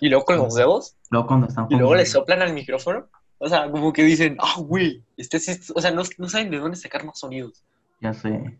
Y 0.00 0.08
luego 0.08 0.24
con 0.24 0.38
los 0.38 0.54
dedos, 0.54 0.96
Luego 1.10 1.26
cuando 1.26 1.46
están 1.46 1.66
y 1.70 1.76
luego 1.76 1.94
le 1.94 2.04
soplan 2.04 2.42
al 2.42 2.52
micrófono. 2.52 3.06
O 3.38 3.48
sea, 3.48 3.70
como 3.70 3.92
que 3.92 4.02
dicen, 4.02 4.36
ah, 4.40 4.56
güey, 4.58 5.02
este 5.16 5.36
es 5.36 5.48
esto". 5.48 5.72
O 5.76 5.80
sea, 5.80 5.92
no, 5.92 6.02
no 6.18 6.28
saben 6.28 6.50
de 6.50 6.58
dónde 6.58 6.76
sacar 6.76 7.04
más 7.04 7.18
sonidos. 7.18 7.62
Ya 8.00 8.12
sé. 8.12 8.58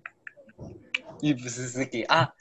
Y 1.20 1.34
pues 1.34 1.58
es 1.58 1.74
de 1.74 1.90
que, 1.90 2.06
ah, 2.08 2.32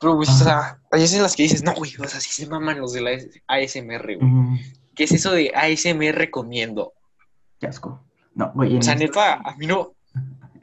pero 0.00 0.16
pues, 0.16 0.28
o 0.28 0.32
sea, 0.44 0.80
hay 0.92 1.00
veces 1.00 1.16
en 1.16 1.22
las 1.22 1.34
que 1.36 1.42
dices, 1.44 1.62
no, 1.64 1.74
güey, 1.74 1.92
o 1.98 2.06
sea, 2.08 2.20
sí 2.20 2.30
se 2.30 2.46
maman 2.48 2.80
los 2.80 2.92
de 2.92 3.00
la 3.00 3.10
ASMR, 3.48 4.16
güey. 4.16 4.30
Mm, 4.30 4.58
¿Qué 4.94 5.04
es 5.04 5.12
eso 5.12 5.32
de 5.32 5.52
ASMR 5.54 6.30
comiendo? 6.30 6.92
qué 7.58 7.66
asco. 7.66 8.04
No, 8.34 8.52
güey, 8.54 8.76
O 8.78 8.82
sea, 8.82 8.94
neta, 8.94 9.34
a 9.44 9.56
mí 9.56 9.66
no, 9.66 9.92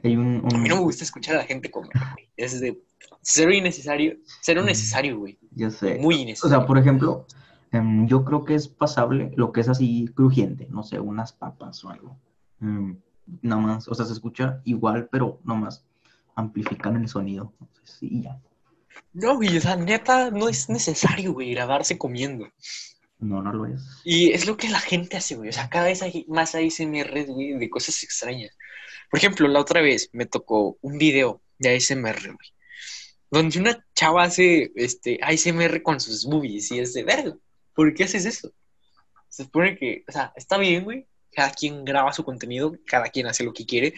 hay 0.02 0.16
un, 0.16 0.40
un- 0.44 0.54
A 0.54 0.58
mí 0.58 0.68
no 0.68 0.76
me 0.76 0.80
gusta 0.82 1.04
escuchar 1.04 1.34
a 1.34 1.38
la 1.38 1.44
gente 1.44 1.70
comer, 1.70 1.90
güey. 2.14 2.28
Es 2.36 2.58
de 2.60 2.80
cero 3.22 3.52
innecesario, 3.52 4.16
cero 4.40 4.62
necesario, 4.62 5.18
güey. 5.18 5.38
Ya 5.50 5.70
sé. 5.70 5.98
Muy 5.98 6.14
O 6.14 6.18
innecesario. 6.20 6.56
sea, 6.58 6.66
por 6.66 6.78
ejemplo, 6.78 7.26
em, 7.72 8.06
yo 8.06 8.24
creo 8.24 8.44
que 8.44 8.54
es 8.54 8.68
pasable 8.68 9.32
lo 9.36 9.52
que 9.52 9.60
es 9.60 9.68
así 9.68 10.08
crujiente, 10.14 10.66
no 10.70 10.82
sé, 10.82 10.98
unas 11.00 11.32
papas 11.34 11.84
o 11.84 11.90
algo. 11.90 12.16
Mm, 12.60 12.92
nada 13.42 13.60
más, 13.60 13.88
o 13.88 13.94
sea, 13.94 14.06
se 14.06 14.12
escucha 14.14 14.62
igual, 14.64 15.08
pero 15.12 15.40
nomás 15.44 15.84
amplifican 16.34 16.96
el 16.96 17.08
sonido. 17.08 17.52
Entonces, 17.60 17.96
sí, 17.98 18.22
ya. 18.22 18.40
No, 19.12 19.36
güey, 19.36 19.56
o 19.56 19.60
sea, 19.60 19.76
neta, 19.76 20.30
no 20.30 20.48
es 20.48 20.68
necesario, 20.68 21.32
güey, 21.32 21.52
grabarse 21.52 21.96
comiendo. 21.96 22.48
No, 23.18 23.42
no 23.42 23.52
lo 23.52 23.66
es. 23.66 23.80
Y 24.04 24.32
es 24.32 24.46
lo 24.46 24.56
que 24.56 24.68
la 24.68 24.80
gente 24.80 25.16
hace, 25.16 25.36
güey. 25.36 25.48
O 25.48 25.52
sea, 25.52 25.70
cada 25.70 25.86
vez 25.86 26.02
hay 26.02 26.26
más 26.28 26.54
ASMR, 26.54 27.24
güey, 27.26 27.54
de 27.54 27.70
cosas 27.70 28.02
extrañas. 28.02 28.52
Por 29.10 29.18
ejemplo, 29.18 29.48
la 29.48 29.60
otra 29.60 29.80
vez 29.80 30.10
me 30.12 30.26
tocó 30.26 30.78
un 30.82 30.98
video 30.98 31.42
de 31.58 31.76
ASMR, 31.76 32.26
güey. 32.26 32.52
Donde 33.30 33.58
una 33.58 33.86
chava 33.94 34.24
hace 34.24 34.72
este, 34.76 35.18
ASMR 35.22 35.82
con 35.82 36.00
sus 36.00 36.24
boobies 36.26 36.70
y 36.70 36.80
es 36.80 36.92
de 36.92 37.04
verga. 37.04 37.36
¿Por 37.74 37.92
qué 37.94 38.04
haces 38.04 38.24
eso? 38.26 38.52
Se 39.28 39.44
supone 39.44 39.76
que, 39.76 40.04
o 40.08 40.12
sea, 40.12 40.32
está 40.36 40.58
bien, 40.58 40.84
güey. 40.84 41.06
Cada 41.32 41.50
quien 41.50 41.84
graba 41.84 42.12
su 42.12 42.24
contenido, 42.24 42.76
cada 42.86 43.08
quien 43.08 43.26
hace 43.26 43.44
lo 43.44 43.52
que 43.52 43.66
quiere. 43.66 43.94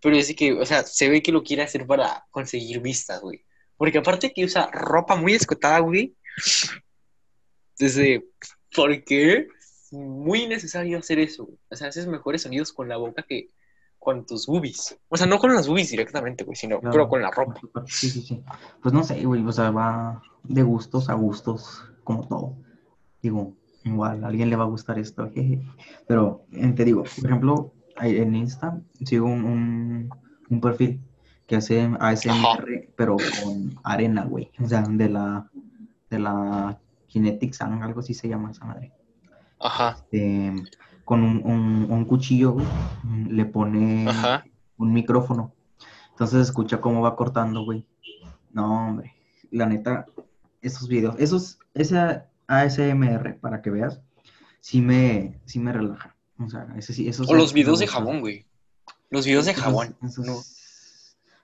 Pero 0.00 0.16
es 0.16 0.34
que, 0.34 0.52
o 0.52 0.64
sea, 0.64 0.82
se 0.84 1.08
ve 1.08 1.22
que 1.22 1.32
lo 1.32 1.42
quiere 1.42 1.62
hacer 1.62 1.86
para 1.86 2.26
conseguir 2.30 2.80
vistas, 2.80 3.20
güey. 3.20 3.44
Porque 3.80 3.96
aparte 3.96 4.30
que 4.34 4.44
usa 4.44 4.68
ropa 4.70 5.16
muy 5.16 5.32
escotada, 5.32 5.78
güey. 5.78 6.14
Desde, 7.78 8.26
¿por 8.76 9.02
qué? 9.04 9.48
Muy 9.90 10.46
necesario 10.46 10.98
hacer 10.98 11.18
eso, 11.18 11.46
güey. 11.46 11.58
O 11.70 11.76
sea, 11.76 11.88
haces 11.88 12.06
mejores 12.06 12.42
sonidos 12.42 12.74
con 12.74 12.90
la 12.90 12.98
boca 12.98 13.24
que 13.26 13.48
con 13.98 14.26
tus 14.26 14.46
boobies. 14.46 14.98
O 15.08 15.16
sea, 15.16 15.26
no 15.26 15.38
con 15.38 15.54
las 15.54 15.66
boobies 15.66 15.90
directamente, 15.90 16.44
güey, 16.44 16.56
sino, 16.56 16.78
Claro. 16.78 16.92
pero 16.92 17.08
con 17.08 17.22
la 17.22 17.30
ropa. 17.30 17.58
Sí, 17.86 18.10
sí, 18.10 18.20
sí. 18.20 18.42
Pues 18.82 18.92
no 18.92 19.02
sé, 19.02 19.24
güey, 19.24 19.42
o 19.46 19.52
sea, 19.52 19.70
va 19.70 20.22
de 20.42 20.62
gustos 20.62 21.08
a 21.08 21.14
gustos, 21.14 21.82
como 22.04 22.28
todo. 22.28 22.56
Digo, 23.22 23.56
igual, 23.84 24.24
a 24.24 24.28
alguien 24.28 24.50
le 24.50 24.56
va 24.56 24.64
a 24.64 24.68
gustar 24.68 24.98
esto, 24.98 25.30
jeje. 25.34 25.62
Pero 26.06 26.44
eh, 26.52 26.70
te 26.76 26.84
digo, 26.84 27.04
por 27.04 27.24
ejemplo, 27.24 27.72
en 28.02 28.36
Insta 28.36 28.78
sigo 29.06 29.24
un, 29.24 29.42
un, 29.46 30.10
un 30.50 30.60
perfil 30.60 31.00
que 31.50 31.56
hace 31.56 31.90
ASMR, 31.98 32.90
pero 32.94 33.16
con 33.42 33.76
arena, 33.82 34.24
güey. 34.24 34.52
O 34.62 34.68
sea, 34.68 34.82
de 34.82 35.08
la, 35.08 35.50
de 36.08 36.18
la 36.20 36.78
Kinetic 37.08 37.52
Sand, 37.54 37.82
algo 37.82 37.98
así 37.98 38.14
se 38.14 38.28
llama 38.28 38.52
esa 38.52 38.64
madre. 38.66 38.92
Ajá, 39.58 39.96
Eh, 40.12 40.54
con 41.04 41.24
un, 41.24 41.42
un, 41.44 41.88
un 41.90 42.04
cuchillo, 42.04 42.52
güey, 42.52 42.66
le 43.28 43.46
pone 43.46 44.08
ajá. 44.08 44.44
un 44.76 44.92
micrófono. 44.92 45.52
Entonces 46.10 46.40
escucha 46.46 46.80
cómo 46.80 47.00
va 47.00 47.16
cortando, 47.16 47.64
güey. 47.64 47.84
No, 48.52 48.86
hombre. 48.86 49.12
La 49.50 49.66
neta, 49.66 50.06
esos 50.62 50.86
videos, 50.86 51.16
esos, 51.18 51.58
ese 51.74 52.22
ASMR, 52.46 53.38
para 53.40 53.60
que 53.60 53.70
veas, 53.70 54.00
sí 54.60 54.80
me, 54.80 55.40
sí 55.46 55.58
me 55.58 55.72
relaja. 55.72 56.14
O 56.38 56.48
sea, 56.48 56.68
ese 56.76 56.92
sí, 56.92 57.08
esos 57.08 57.28
O 57.28 57.34
los 57.34 57.52
videos 57.52 57.80
de 57.80 57.88
jabón, 57.88 58.20
güey. 58.20 58.46
Los 59.10 59.26
videos 59.26 59.46
de 59.46 59.50
Esos- 59.50 59.64
jabón. 59.64 59.96
esos- 60.00 60.24
No. 60.24 60.36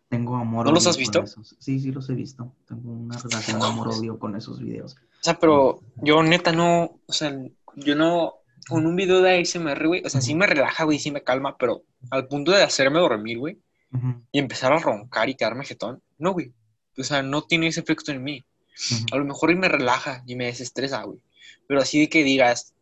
Tengo 0.08 0.36
amor 0.36 0.66
¿No 0.66 0.72
los 0.72 0.86
has 0.86 0.96
visto? 0.96 1.22
esos. 1.22 1.56
Sí, 1.58 1.80
sí 1.80 1.90
los 1.90 2.08
he 2.10 2.14
visto. 2.14 2.52
Tengo 2.66 2.92
una 2.92 3.18
relación 3.18 3.60
de 3.60 3.66
amor-odio 3.66 4.18
con 4.18 4.36
esos 4.36 4.60
videos. 4.60 4.94
O 4.94 5.24
sea, 5.24 5.38
pero 5.38 5.80
yo 5.96 6.22
neta 6.22 6.52
no, 6.52 7.00
o 7.06 7.12
sea, 7.12 7.36
yo 7.74 7.96
no, 7.96 8.34
con 8.68 8.86
un 8.86 8.94
video 8.94 9.20
de 9.20 9.40
ASMR, 9.40 9.86
güey, 9.86 10.02
o 10.04 10.08
sea, 10.08 10.20
sí 10.20 10.34
me 10.34 10.46
relaja, 10.46 10.84
güey, 10.84 10.98
sí 10.98 11.10
me 11.10 11.24
calma, 11.24 11.56
pero 11.58 11.82
al 12.10 12.28
punto 12.28 12.52
de 12.52 12.62
hacerme 12.62 13.00
dormir, 13.00 13.38
güey, 13.38 13.58
y 14.30 14.38
empezar 14.38 14.72
a 14.72 14.78
roncar 14.78 15.28
y 15.28 15.34
quedarme 15.34 15.64
jetón, 15.64 16.02
no, 16.18 16.32
güey. 16.32 16.52
O 16.98 17.02
sea, 17.02 17.22
no 17.22 17.42
tiene 17.42 17.66
ese 17.66 17.80
efecto 17.80 18.12
en 18.12 18.22
mí. 18.22 18.44
A 19.12 19.16
lo 19.16 19.24
mejor 19.24 19.50
y 19.50 19.54
me 19.56 19.68
relaja 19.68 20.22
y 20.26 20.36
me 20.36 20.46
desestresa, 20.46 21.02
güey. 21.02 21.18
Pero 21.66 21.80
así 21.80 21.98
de 22.00 22.08
que 22.08 22.24
digas, 22.24 22.74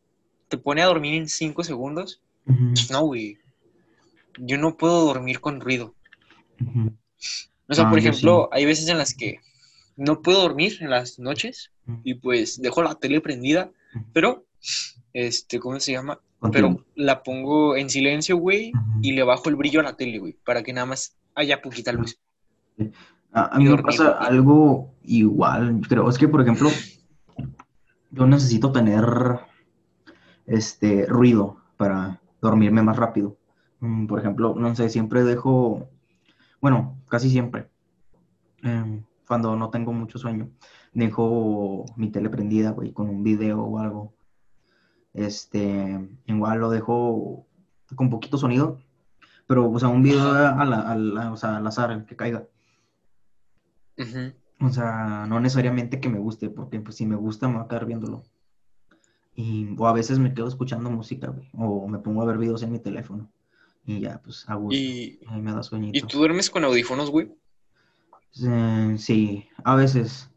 te 0.48 0.58
pone 0.58 0.82
a 0.82 0.86
dormir 0.86 1.14
en 1.14 1.28
cinco 1.28 1.64
segundos. 1.64 2.20
Ujú, 2.46 2.68
Pues 2.74 2.90
no, 2.90 3.02
güey. 3.02 3.38
Yo 4.38 4.58
no 4.58 4.76
puedo 4.76 5.04
dormir 5.06 5.40
con 5.40 5.60
ruido. 5.60 5.94
O 7.68 7.74
sea, 7.74 7.86
Ah, 7.86 7.90
por 7.90 7.98
ejemplo, 7.98 8.48
hay 8.52 8.64
veces 8.64 8.88
en 8.88 8.98
las 8.98 9.14
que 9.14 9.40
no 9.96 10.20
puedo 10.22 10.42
dormir 10.42 10.76
en 10.80 10.90
las 10.90 11.18
noches 11.18 11.70
y 12.02 12.14
pues 12.14 12.60
dejo 12.60 12.82
la 12.82 12.94
tele 12.96 13.20
prendida, 13.20 13.70
pero, 14.12 14.44
este, 15.12 15.58
¿cómo 15.60 15.78
se 15.80 15.92
llama? 15.92 16.20
Pero 16.52 16.84
la 16.94 17.22
pongo 17.22 17.74
en 17.76 17.88
silencio, 17.88 18.36
güey, 18.36 18.72
y 19.00 19.12
le 19.12 19.22
bajo 19.22 19.48
el 19.48 19.56
brillo 19.56 19.80
a 19.80 19.84
la 19.84 19.96
tele, 19.96 20.18
güey, 20.18 20.36
para 20.44 20.62
que 20.62 20.72
nada 20.72 20.86
más 20.86 21.16
haya 21.34 21.62
poquita 21.62 21.92
luz. 21.92 22.18
A, 23.32 23.56
a 23.56 23.58
mí 23.58 23.64
me 23.64 23.82
pasa 23.82 24.10
algo 24.10 24.92
igual, 25.04 25.80
creo. 25.88 26.08
Es 26.08 26.18
que, 26.18 26.28
por 26.28 26.42
ejemplo, 26.42 26.68
yo 28.10 28.26
necesito 28.26 28.72
tener 28.72 29.04
este 30.46 31.06
ruido 31.06 31.56
para 31.76 32.20
dormirme 32.40 32.82
más 32.82 32.96
rápido. 32.96 33.36
Mm, 33.80 34.06
Por 34.06 34.18
ejemplo, 34.20 34.54
no 34.54 34.74
sé, 34.74 34.88
siempre 34.88 35.24
dejo, 35.24 35.88
bueno, 36.64 36.96
casi 37.10 37.28
siempre, 37.28 37.68
em, 38.62 39.04
cuando 39.28 39.54
no 39.54 39.68
tengo 39.68 39.92
mucho 39.92 40.16
sueño, 40.16 40.48
dejo 40.94 41.84
mi 41.94 42.08
tele 42.08 42.30
prendida, 42.30 42.70
güey, 42.70 42.90
con 42.90 43.10
un 43.10 43.22
video 43.22 43.62
o 43.62 43.78
algo. 43.78 44.14
Este, 45.12 46.08
igual 46.24 46.60
lo 46.60 46.70
dejo 46.70 47.44
con 47.94 48.08
poquito 48.08 48.38
sonido, 48.38 48.78
pero, 49.46 49.70
o 49.70 49.78
sea, 49.78 49.88
un 49.90 50.02
video 50.02 50.26
a 50.32 50.64
la- 50.64 50.90
a 50.90 50.96
la- 50.96 51.32
o 51.32 51.36
sea, 51.36 51.58
al 51.58 51.66
azar, 51.66 51.90
el 51.90 52.06
que 52.06 52.16
caiga. 52.16 52.46
O 54.58 54.70
sea, 54.70 55.26
no 55.28 55.40
necesariamente 55.40 56.00
que 56.00 56.08
me 56.08 56.18
guste, 56.18 56.48
porque 56.48 56.80
pues 56.80 56.96
si 56.96 57.04
me 57.04 57.16
gusta 57.16 57.46
me 57.46 57.56
va 57.56 57.64
a 57.64 57.68
quedar 57.68 57.84
viéndolo. 57.84 58.22
Y, 59.34 59.76
o 59.78 59.86
a 59.86 59.92
veces 59.92 60.18
me 60.18 60.32
quedo 60.32 60.48
escuchando 60.48 60.88
música, 60.90 61.28
güey, 61.28 61.46
o 61.52 61.86
me 61.88 61.98
pongo 61.98 62.22
a 62.22 62.24
ver 62.24 62.38
videos 62.38 62.62
en 62.62 62.72
mi 62.72 62.78
teléfono. 62.78 63.28
Y 63.86 64.00
ya, 64.00 64.20
pues, 64.22 64.48
a 64.48 64.54
gusto. 64.54 64.76
Y, 64.76 65.20
Ahí 65.28 65.40
me 65.42 65.52
da 65.52 65.60
¿Y 65.60 65.64
sueñito. 65.64 66.06
tú 66.06 66.18
duermes 66.18 66.50
con 66.50 66.64
audífonos, 66.64 67.10
güey? 67.10 67.32
Eh, 68.42 68.96
sí, 68.98 69.46
a 69.62 69.74
veces. 69.74 70.30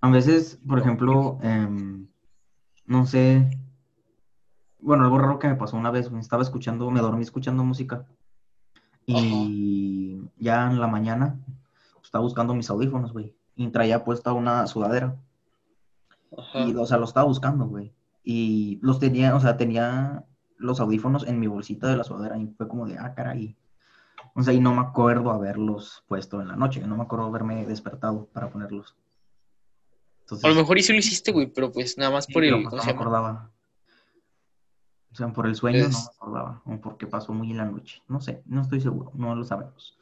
A 0.00 0.10
veces, 0.10 0.58
por 0.66 0.78
ejemplo, 0.78 1.38
em, 1.42 2.08
no 2.86 3.06
sé. 3.06 3.50
Bueno, 4.80 5.04
algo 5.04 5.18
raro 5.18 5.38
que 5.38 5.48
me 5.48 5.56
pasó 5.56 5.76
una 5.76 5.90
vez, 5.90 6.08
güey, 6.08 6.20
estaba 6.20 6.42
escuchando, 6.42 6.90
me 6.90 7.00
dormí 7.00 7.22
escuchando 7.22 7.64
música. 7.64 8.06
Y 9.06 10.20
ya 10.36 10.70
en 10.70 10.80
la 10.80 10.86
mañana 10.86 11.40
estaba 12.02 12.22
buscando 12.22 12.54
mis 12.54 12.68
audífonos, 12.70 13.12
güey. 13.12 13.34
Y 13.56 13.68
traía 13.68 14.04
puesta 14.04 14.32
una 14.32 14.66
sudadera. 14.66 15.16
Ajá. 16.36 16.60
Y, 16.60 16.74
o 16.74 16.86
sea, 16.86 16.98
lo 16.98 17.04
estaba 17.04 17.26
buscando, 17.26 17.66
güey. 17.66 17.94
Y 18.22 18.78
los 18.82 18.98
tenía, 18.98 19.34
o 19.34 19.40
sea, 19.40 19.56
tenía 19.56 20.24
los 20.58 20.80
audífonos 20.80 21.26
en 21.26 21.40
mi 21.40 21.46
bolsita 21.46 21.88
de 21.88 21.96
la 21.96 22.04
sudadera 22.04 22.36
y 22.38 22.46
fue 22.48 22.68
como 22.68 22.86
de, 22.86 22.98
ah, 22.98 23.14
caray. 23.14 23.56
O 24.34 24.42
sea, 24.42 24.52
y 24.52 24.60
no 24.60 24.74
me 24.74 24.82
acuerdo 24.82 25.30
haberlos 25.30 26.04
puesto 26.06 26.40
en 26.40 26.48
la 26.48 26.56
noche, 26.56 26.80
no 26.80 26.96
me 26.96 27.02
acuerdo 27.02 27.26
haberme 27.26 27.66
despertado 27.66 28.26
para 28.26 28.50
ponerlos. 28.50 28.96
Entonces, 30.20 30.44
A 30.44 30.48
lo 30.48 30.54
mejor 30.54 30.78
y 30.78 30.82
sí 30.82 30.92
lo 30.92 30.98
hiciste, 30.98 31.32
güey, 31.32 31.46
pero 31.46 31.72
pues 31.72 31.96
nada 31.96 32.10
más 32.10 32.26
sí, 32.26 32.32
por 32.32 32.44
el, 32.44 32.52
pues 32.54 32.64
¿cómo 32.66 32.76
no 32.76 32.82
se 32.82 32.88
me 32.88 32.94
acordaba. 32.94 33.50
O 35.10 35.14
sea, 35.14 35.32
por 35.32 35.46
el 35.46 35.56
sueño 35.56 35.88
no 35.88 35.88
me 35.88 36.04
acordaba, 36.14 36.62
o 36.66 36.80
porque 36.80 37.06
pasó 37.06 37.32
muy 37.32 37.50
en 37.50 37.56
la 37.56 37.64
noche. 37.64 38.02
No 38.08 38.20
sé, 38.20 38.42
no 38.46 38.62
estoy 38.62 38.80
seguro, 38.80 39.10
no 39.14 39.34
lo 39.34 39.44
sabemos. 39.44 39.98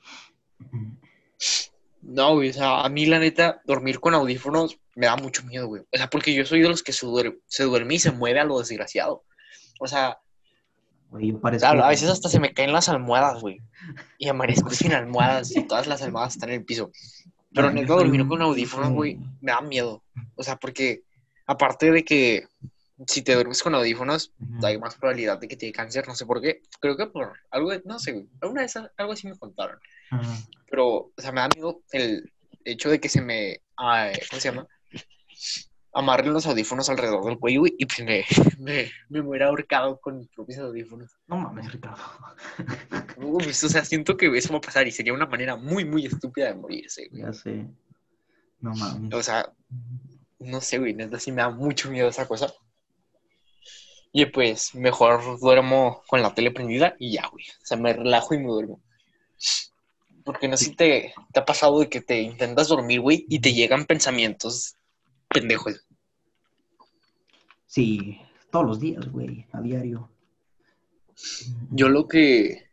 No, 2.03 2.35
güey, 2.35 2.51
o 2.51 2.53
sea, 2.53 2.85
a 2.85 2.89
mí 2.89 3.07
la 3.07 3.19
neta, 3.19 3.63
dormir 3.65 4.01
con 4.01 4.15
audífonos 4.15 4.79
me 4.95 5.07
da 5.07 5.17
mucho 5.17 5.45
miedo, 5.45 5.67
güey. 5.67 5.83
O 5.93 5.97
sea, 5.97 6.09
porque 6.11 6.35
yo 6.35 6.45
soy 6.45 6.61
de 6.61 6.69
los 6.69 6.83
que 6.83 6.93
se 6.93 7.07
duerme, 7.07 7.39
se 7.47 7.65
duerme 7.65 7.95
y 7.95 7.99
se 7.99 8.13
mueve 8.13 8.41
a 8.41 8.45
lo 8.45 8.59
desgraciado. 8.59 9.25
O 9.81 9.87
sea, 9.87 10.19
Güey, 11.11 11.33
yo 11.33 11.41
parezco... 11.41 11.67
a, 11.67 11.71
a 11.71 11.89
veces 11.89 12.09
hasta 12.11 12.29
se 12.29 12.41
me 12.41 12.53
caen 12.53 12.73
las 12.73 12.89
almohadas, 12.89 13.41
güey. 13.41 13.61
Y 14.19 14.29
amanezco 14.29 14.71
sin 14.71 14.93
almohadas 14.93 15.55
y 15.57 15.67
todas 15.67 15.87
las 15.87 16.03
almohadas 16.03 16.35
están 16.35 16.51
en 16.51 16.57
el 16.61 16.65
piso. 16.65 16.91
Pero 17.55 17.71
neta, 17.71 17.95
dormir 17.95 18.27
con 18.27 18.43
audífonos, 18.43 18.91
güey, 18.93 19.19
me 19.41 19.53
da 19.53 19.61
miedo. 19.61 20.03
O 20.35 20.43
sea, 20.43 20.57
porque 20.57 21.03
aparte 21.47 21.91
de 21.91 22.05
que 22.05 22.49
si 23.07 23.23
te 23.23 23.35
duermes 23.35 23.63
con 23.63 23.75
audífonos, 23.75 24.33
hay 24.63 24.79
más 24.79 24.97
probabilidad 24.97 25.39
de 25.39 25.49
que 25.49 25.57
te 25.57 25.67
dé 25.67 25.73
cáncer, 25.73 26.07
no 26.09 26.15
sé 26.15 26.27
por 26.27 26.41
qué. 26.43 26.63
Creo 26.81 26.97
que 26.97 27.07
por 27.07 27.33
algo, 27.51 27.71
de- 27.71 27.83
no 27.85 27.99
sé, 27.99 28.13
güey. 28.13 28.27
Alguna 28.41 28.63
vez 28.63 28.75
algo 28.77 29.13
así 29.13 29.27
me 29.29 29.39
contaron. 29.39 29.79
Pero, 30.69 30.87
o 30.87 31.13
sea, 31.19 31.33
me 31.33 31.41
da 31.41 31.49
miedo 31.55 31.83
el 31.93 32.33
hecho 32.65 32.91
de 32.91 32.99
que 33.01 33.09
se 33.09 33.21
me, 33.23 33.61
ah, 33.79 34.11
¿cómo 34.31 34.41
se 34.41 34.49
llama? 34.51 34.67
Amarren 35.99 36.35
los 36.35 36.47
audífonos 36.47 36.91
alrededor 36.91 37.25
del 37.25 37.39
cuello 37.39 37.61
güey, 37.61 37.75
y 37.79 37.87
pues 37.87 38.05
me, 38.05 38.25
me, 38.59 38.91
me 39.09 39.23
muera 39.23 39.47
ahorcado 39.47 39.99
con 39.99 40.19
mis 40.19 40.29
propios 40.29 40.59
audífonos. 40.59 41.17
No 41.27 41.39
mames, 41.39 41.73
Ricardo. 41.73 42.03
Uy, 43.17 43.45
pues, 43.45 43.65
o 43.65 43.69
sea, 43.71 43.83
siento 43.83 44.15
que 44.15 44.27
eso 44.37 44.53
va 44.53 44.59
a 44.59 44.61
pasar 44.61 44.87
y 44.87 44.91
sería 44.91 45.15
una 45.15 45.25
manera 45.25 45.57
muy, 45.57 45.87
muy 45.87 46.05
estúpida 46.05 46.49
de 46.49 46.55
morirse, 46.55 47.09
güey. 47.09 47.23
ya 47.23 47.33
sé. 47.33 47.67
No 48.61 48.75
mames. 48.75 49.15
O 49.15 49.23
sea, 49.23 49.51
no 50.39 50.61
sé, 50.61 50.77
güey, 50.77 50.93
neta 50.93 51.19
sí 51.19 51.33
me 51.33 51.41
da 51.41 51.49
mucho 51.49 51.91
miedo 51.91 52.09
esa 52.09 52.29
cosa. 52.29 52.53
Y 54.13 54.27
pues 54.27 54.75
mejor 54.75 55.41
duermo 55.41 56.03
con 56.09 56.21
la 56.21 56.35
tele 56.35 56.51
prendida 56.51 56.95
y 56.99 57.13
ya, 57.13 57.27
güey. 57.29 57.47
O 57.63 57.67
sea, 57.67 57.79
me 57.79 57.95
relajo 57.95 58.35
y 58.35 58.39
me 58.39 58.49
duermo. 58.49 58.83
Porque 60.25 60.47
no 60.47 60.59
sé 60.59 60.67
si 60.67 60.75
te, 60.75 61.15
te 61.33 61.41
ha 61.41 61.45
pasado 61.45 61.81
de 61.81 61.89
que 61.89 62.03
te 62.03 62.21
intentas 62.21 62.69
dormir, 62.69 63.01
güey, 63.01 63.25
y 63.29 63.39
te 63.41 63.55
llegan 63.55 63.87
pensamientos 63.87 64.77
pendejos. 65.29 65.86
Sí, 67.67 68.19
todos 68.51 68.67
los 68.67 68.81
días, 68.81 69.07
güey, 69.11 69.47
a 69.53 69.61
diario. 69.61 70.11
Yo 71.71 71.89
lo 71.89 72.07
que 72.09 72.69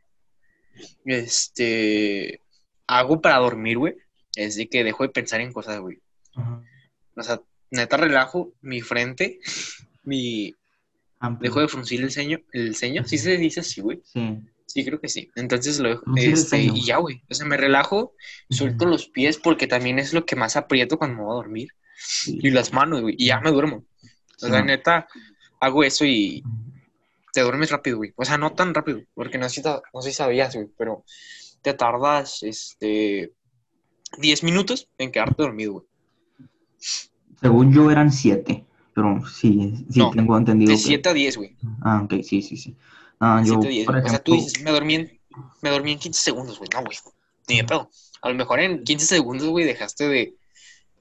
este 1.06 2.42
hago 2.88 3.22
para 3.22 3.38
dormir, 3.38 3.78
güey, 3.78 3.96
es 4.36 4.56
de 4.56 4.68
que 4.68 4.84
dejo 4.84 5.04
de 5.04 5.10
pensar 5.10 5.42
en 5.42 5.54
cosas, 5.54 5.80
güey. 5.80 6.00
Ajá. 6.36 6.64
O 7.16 7.24
sea, 7.24 7.42
neta 7.72 7.98
relajo 7.98 8.54
mi 8.62 8.82
frente, 8.82 9.40
mi 10.04 10.56
Amplio. 11.20 11.50
dejo 11.50 11.62
de 11.62 11.68
fruncir 11.68 12.02
el 12.02 12.12
ceño, 12.12 12.40
el 12.52 12.76
ceño, 12.76 13.06
sí 13.06 13.18
se 13.18 13.38
dice 13.38 13.62
así, 13.62 13.82
güey. 13.82 14.02
Sí. 14.04 14.40
Sí, 14.66 14.84
creo 14.84 15.00
que 15.00 15.10
sí. 15.10 15.30
Entonces 15.36 15.80
lo 15.80 15.90
dejo, 15.90 16.04
este, 16.16 16.64
y 16.64 16.84
ya, 16.84 16.98
güey. 16.98 17.22
O 17.30 17.34
sea, 17.36 17.46
me 17.46 17.58
relajo, 17.58 18.16
suelto 18.50 18.86
los 18.86 19.08
pies 19.08 19.38
porque 19.38 19.68
también 19.68 20.00
es 20.00 20.14
lo 20.14 20.26
que 20.26 20.36
más 20.36 20.56
aprieto 20.56 20.98
cuando 20.98 21.18
me 21.18 21.24
voy 21.24 21.32
a 21.34 21.36
dormir. 21.36 21.70
Sí. 21.96 22.40
Y 22.42 22.50
las 22.50 22.74
manos, 22.74 23.02
güey, 23.02 23.16
y 23.18 23.28
ya 23.28 23.40
me 23.40 23.52
duermo. 23.52 23.86
O 24.42 24.48
sea, 24.48 24.60
Sí. 24.60 24.66
neta, 24.66 25.08
hago 25.60 25.84
eso 25.84 26.06
y 26.06 26.44
te 27.34 27.42
duermes 27.42 27.72
rápido, 27.72 27.98
güey. 27.98 28.14
O 28.16 28.26
sea, 28.26 28.38
no 28.38 28.54
tan 28.54 28.74
rápido, 28.74 29.02
porque 29.14 29.38
no 29.38 29.50
sé 29.50 29.62
no 29.64 30.02
sé 30.02 30.10
si 30.12 30.16
sabías, 30.18 30.56
güey, 30.56 30.68
pero 30.78 31.04
te 31.62 31.74
tardas, 31.74 32.44
este, 32.44 33.32
10 34.18 34.44
minutos 34.44 34.90
en 34.98 35.12
quedarte 35.12 35.42
dormido, 35.44 35.74
güey. 35.74 35.86
Según 37.42 37.74
yo 37.74 37.90
eran 37.92 38.12
siete, 38.12 38.66
pero 38.94 39.26
sí, 39.28 39.86
sí 39.90 40.00
No, 40.00 40.12
tengo 40.12 40.38
entendido. 40.38 40.70
De 40.72 40.78
que- 40.78 40.84
7 40.84 41.10
a 41.10 41.14
10, 41.14 41.38
güey. 41.38 41.56
Ah, 41.82 42.02
ok, 42.04 42.22
sí, 42.24 42.42
sí, 42.42 42.58
sí. 42.58 42.76
Ah, 43.20 43.42
yo, 43.46 43.54
7 43.56 43.68
a 43.68 43.70
10. 43.70 43.86
por 43.86 43.98
O 43.98 44.02
sea, 44.10 44.20
tú 44.20 44.34
ejemplo, 44.34 44.36
dices, 44.36 44.64
me 44.64 44.72
dormí 44.72 44.96
en, 44.96 45.20
me 45.62 45.70
dormí 45.70 45.92
en 45.94 46.00
15 46.00 46.22
segundos, 46.22 46.58
güey. 46.60 46.70
No, 46.74 46.82
güey. 46.84 46.98
Ni 47.50 47.58
de 47.58 47.64
pedo. 47.66 47.90
A 48.22 48.30
lo 48.30 48.36
mejor 48.36 48.60
en 48.60 48.84
15 48.84 49.06
segundos, 49.06 49.48
güey, 49.50 49.66
dejaste 49.66 50.08
de, 50.08 50.36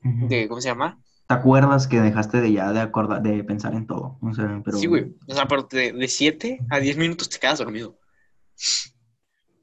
ujú. 0.05 0.29
de, 0.29 0.49
¿cómo 0.49 0.61
se 0.61 0.69
llama? 0.69 0.99
¿Te 1.33 1.39
acuerdas 1.39 1.87
que 1.87 2.01
dejaste 2.01 2.41
de 2.41 2.53
ya 2.53 2.73
de 2.73 2.81
acordar, 2.81 3.23
de 3.23 3.43
pensar 3.45 3.75
en 3.75 3.87
todo? 3.87 4.19
O 4.21 4.35
sea, 4.35 4.61
pero... 4.65 4.77
Sí, 4.79 4.87
güey. 4.87 5.15
O 5.27 5.35
sea, 5.35 5.49
pero 5.49 5.63
de, 5.71 5.93
de 5.93 6.09
7 6.09 6.61
a 6.71 6.79
10 6.79 6.97
minutos 6.99 7.29
te 7.29 7.39
quedas 7.39 7.59
dormido. 7.59 7.99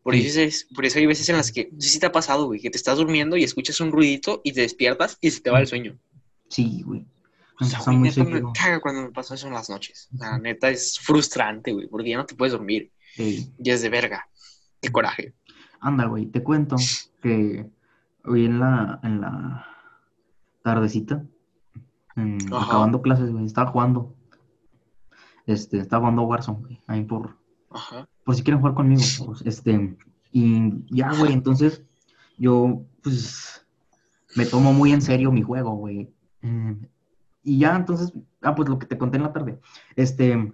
Por 0.01 0.15
Sí. 0.15 0.25
eso, 0.25 0.39
es, 0.39 0.67
por 0.73 0.85
eso 0.85 0.97
hay 0.97 1.05
veces 1.05 1.29
en 1.29 1.37
las 1.37 1.51
que, 1.51 1.69
no 1.71 1.79
sé 1.81 1.89
si 1.89 1.99
te 1.99 2.05
ha 2.07 2.11
pasado, 2.11 2.45
güey, 2.45 2.59
que 2.59 2.69
te 2.69 2.77
estás 2.77 2.97
durmiendo 2.97 3.37
y 3.37 3.43
escuchas 3.43 3.79
un 3.81 3.91
ruidito 3.91 4.41
y 4.43 4.53
te 4.53 4.61
despiertas 4.61 5.17
y 5.21 5.29
se 5.29 5.41
te 5.41 5.51
va 5.51 5.59
el 5.59 5.67
sueño. 5.67 5.99
Sí, 6.47 6.81
güey. 6.83 7.05
O 7.59 7.65
sea, 7.65 7.79
güey, 7.85 7.97
neta 7.97 8.23
me 8.23 8.41
caga 8.53 8.79
cuando 8.79 9.01
me 9.03 9.11
pasa 9.11 9.35
eso 9.35 9.47
en 9.47 9.53
las 9.53 9.69
noches. 9.69 10.09
Sea, 10.17 10.37
neta 10.39 10.69
es 10.69 10.97
frustrante, 10.99 11.73
güey, 11.73 11.87
porque 11.87 12.09
ya 12.09 12.17
no 12.17 12.25
te 12.25 12.35
puedes 12.35 12.53
dormir. 12.53 12.91
Sí. 13.15 13.51
Y 13.59 13.69
es 13.69 13.81
de 13.81 13.89
verga. 13.89 14.27
Qué 14.81 14.89
coraje. 14.91 15.33
Anda, 15.81 16.05
güey, 16.05 16.25
te 16.25 16.41
cuento 16.41 16.77
que 17.21 17.69
hoy 18.25 18.45
en 18.45 18.59
la, 18.59 18.99
en 19.03 19.21
la 19.21 19.67
tardecita, 20.63 21.23
en- 22.15 22.37
acabando 22.53 23.01
clases, 23.01 23.31
güey, 23.31 23.45
estaba 23.45 23.71
jugando. 23.71 24.15
Este, 25.45 25.79
estaba 25.79 26.01
jugando 26.01 26.23
Warzone, 26.23 26.59
güey, 26.59 26.81
ahí 26.87 27.03
por, 27.03 27.37
Ajá. 27.71 28.07
por 28.23 28.35
si 28.35 28.43
quieren 28.43 28.59
jugar 28.59 28.75
conmigo, 28.75 29.01
pues, 29.25 29.41
este, 29.45 29.97
y 30.31 30.85
ya, 30.95 31.11
güey, 31.15 31.33
entonces 31.33 31.83
yo, 32.37 32.83
pues, 33.01 33.65
me 34.35 34.45
tomo 34.45 34.73
muy 34.73 34.91
en 34.91 35.01
serio 35.01 35.31
mi 35.31 35.41
juego, 35.41 35.71
güey. 35.71 36.09
Mm, 36.41 36.73
Y 37.41 37.57
ya, 37.59 37.75
entonces, 37.75 38.13
ah, 38.43 38.53
pues 38.53 38.69
lo 38.69 38.77
que 38.77 38.85
te 38.85 38.97
conté 38.97 39.17
en 39.17 39.23
la 39.23 39.33
tarde, 39.33 39.59
este, 39.95 40.53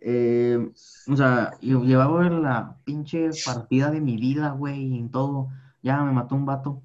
eh, 0.00 0.70
o 1.08 1.16
sea, 1.16 1.52
yo 1.60 1.82
llevaba 1.82 2.28
la 2.28 2.76
pinche 2.84 3.30
partida 3.44 3.90
de 3.90 4.00
mi 4.00 4.16
vida, 4.16 4.50
güey, 4.50 4.94
y 4.98 5.08
todo, 5.08 5.48
ya 5.82 6.02
me 6.04 6.12
mató 6.12 6.34
un 6.36 6.46
vato, 6.46 6.82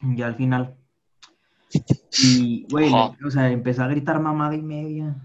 y 0.00 0.22
al 0.22 0.36
final, 0.36 0.76
Y, 2.22 2.66
güey, 2.70 2.92
o 2.92 3.30
sea, 3.30 3.50
empecé 3.50 3.82
a 3.82 3.88
gritar 3.88 4.20
mamada 4.20 4.54
y 4.54 4.62
media. 4.62 5.16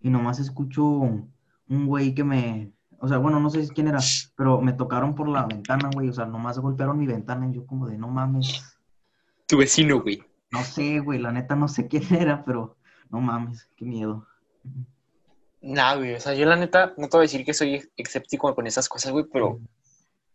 Y 0.00 0.10
nomás 0.10 0.38
escucho 0.38 0.84
un 0.84 1.86
güey 1.86 2.14
que 2.14 2.24
me. 2.24 2.72
O 2.98 3.08
sea, 3.08 3.18
bueno, 3.18 3.40
no 3.40 3.50
sé 3.50 3.68
quién 3.68 3.88
era, 3.88 3.98
pero 4.36 4.60
me 4.60 4.72
tocaron 4.72 5.14
por 5.14 5.28
la 5.28 5.44
ventana, 5.46 5.90
güey. 5.92 6.08
O 6.08 6.12
sea, 6.12 6.26
nomás 6.26 6.58
golpearon 6.58 6.98
mi 6.98 7.06
ventana 7.06 7.48
y 7.48 7.54
yo, 7.54 7.66
como 7.66 7.86
de 7.86 7.98
no 7.98 8.08
mames. 8.08 8.78
Tu 9.46 9.58
vecino, 9.58 10.00
güey. 10.00 10.22
No 10.50 10.62
sé, 10.62 11.00
güey, 11.00 11.18
la 11.18 11.32
neta 11.32 11.56
no 11.56 11.68
sé 11.68 11.88
quién 11.88 12.04
era, 12.14 12.44
pero 12.44 12.76
no 13.10 13.20
mames, 13.20 13.68
qué 13.76 13.84
miedo. 13.84 14.26
Nah, 15.60 15.96
güey, 15.96 16.14
o 16.14 16.20
sea, 16.20 16.34
yo 16.34 16.46
la 16.46 16.56
neta, 16.56 16.94
no 16.96 17.08
te 17.08 17.16
voy 17.16 17.24
a 17.24 17.28
decir 17.28 17.44
que 17.44 17.54
soy 17.54 17.88
escéptico 17.96 18.54
con 18.54 18.66
esas 18.66 18.88
cosas, 18.88 19.12
güey, 19.12 19.24
pero 19.32 19.60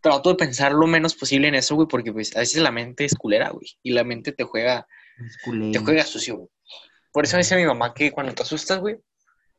trato 0.01 0.29
de 0.29 0.35
pensar 0.35 0.73
lo 0.73 0.87
menos 0.87 1.15
posible 1.15 1.47
en 1.47 1.55
eso, 1.55 1.75
güey, 1.75 1.87
porque 1.87 2.11
pues 2.11 2.35
a 2.35 2.39
veces 2.39 2.61
la 2.61 2.71
mente 2.71 3.05
es 3.05 3.15
culera, 3.15 3.49
güey, 3.49 3.77
y 3.83 3.91
la 3.91 4.03
mente 4.03 4.31
te 4.31 4.43
juega, 4.43 4.87
Es 5.25 5.37
culé. 5.43 5.71
te 5.71 5.79
juega 5.79 6.03
sucio, 6.03 6.37
güey. 6.37 6.49
Por 7.11 7.25
eso 7.25 7.37
dice 7.37 7.55
mi 7.55 7.65
mamá 7.65 7.93
que 7.93 8.11
cuando 8.11 8.33
te 8.33 8.43
asustas, 8.43 8.79
güey, 8.79 8.97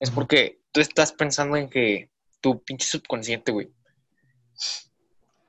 es 0.00 0.10
porque 0.10 0.60
tú 0.72 0.80
estás 0.80 1.12
pensando 1.12 1.56
en 1.56 1.68
que 1.68 2.10
tu 2.40 2.62
pinche 2.62 2.86
subconsciente, 2.86 3.52
güey. 3.52 3.70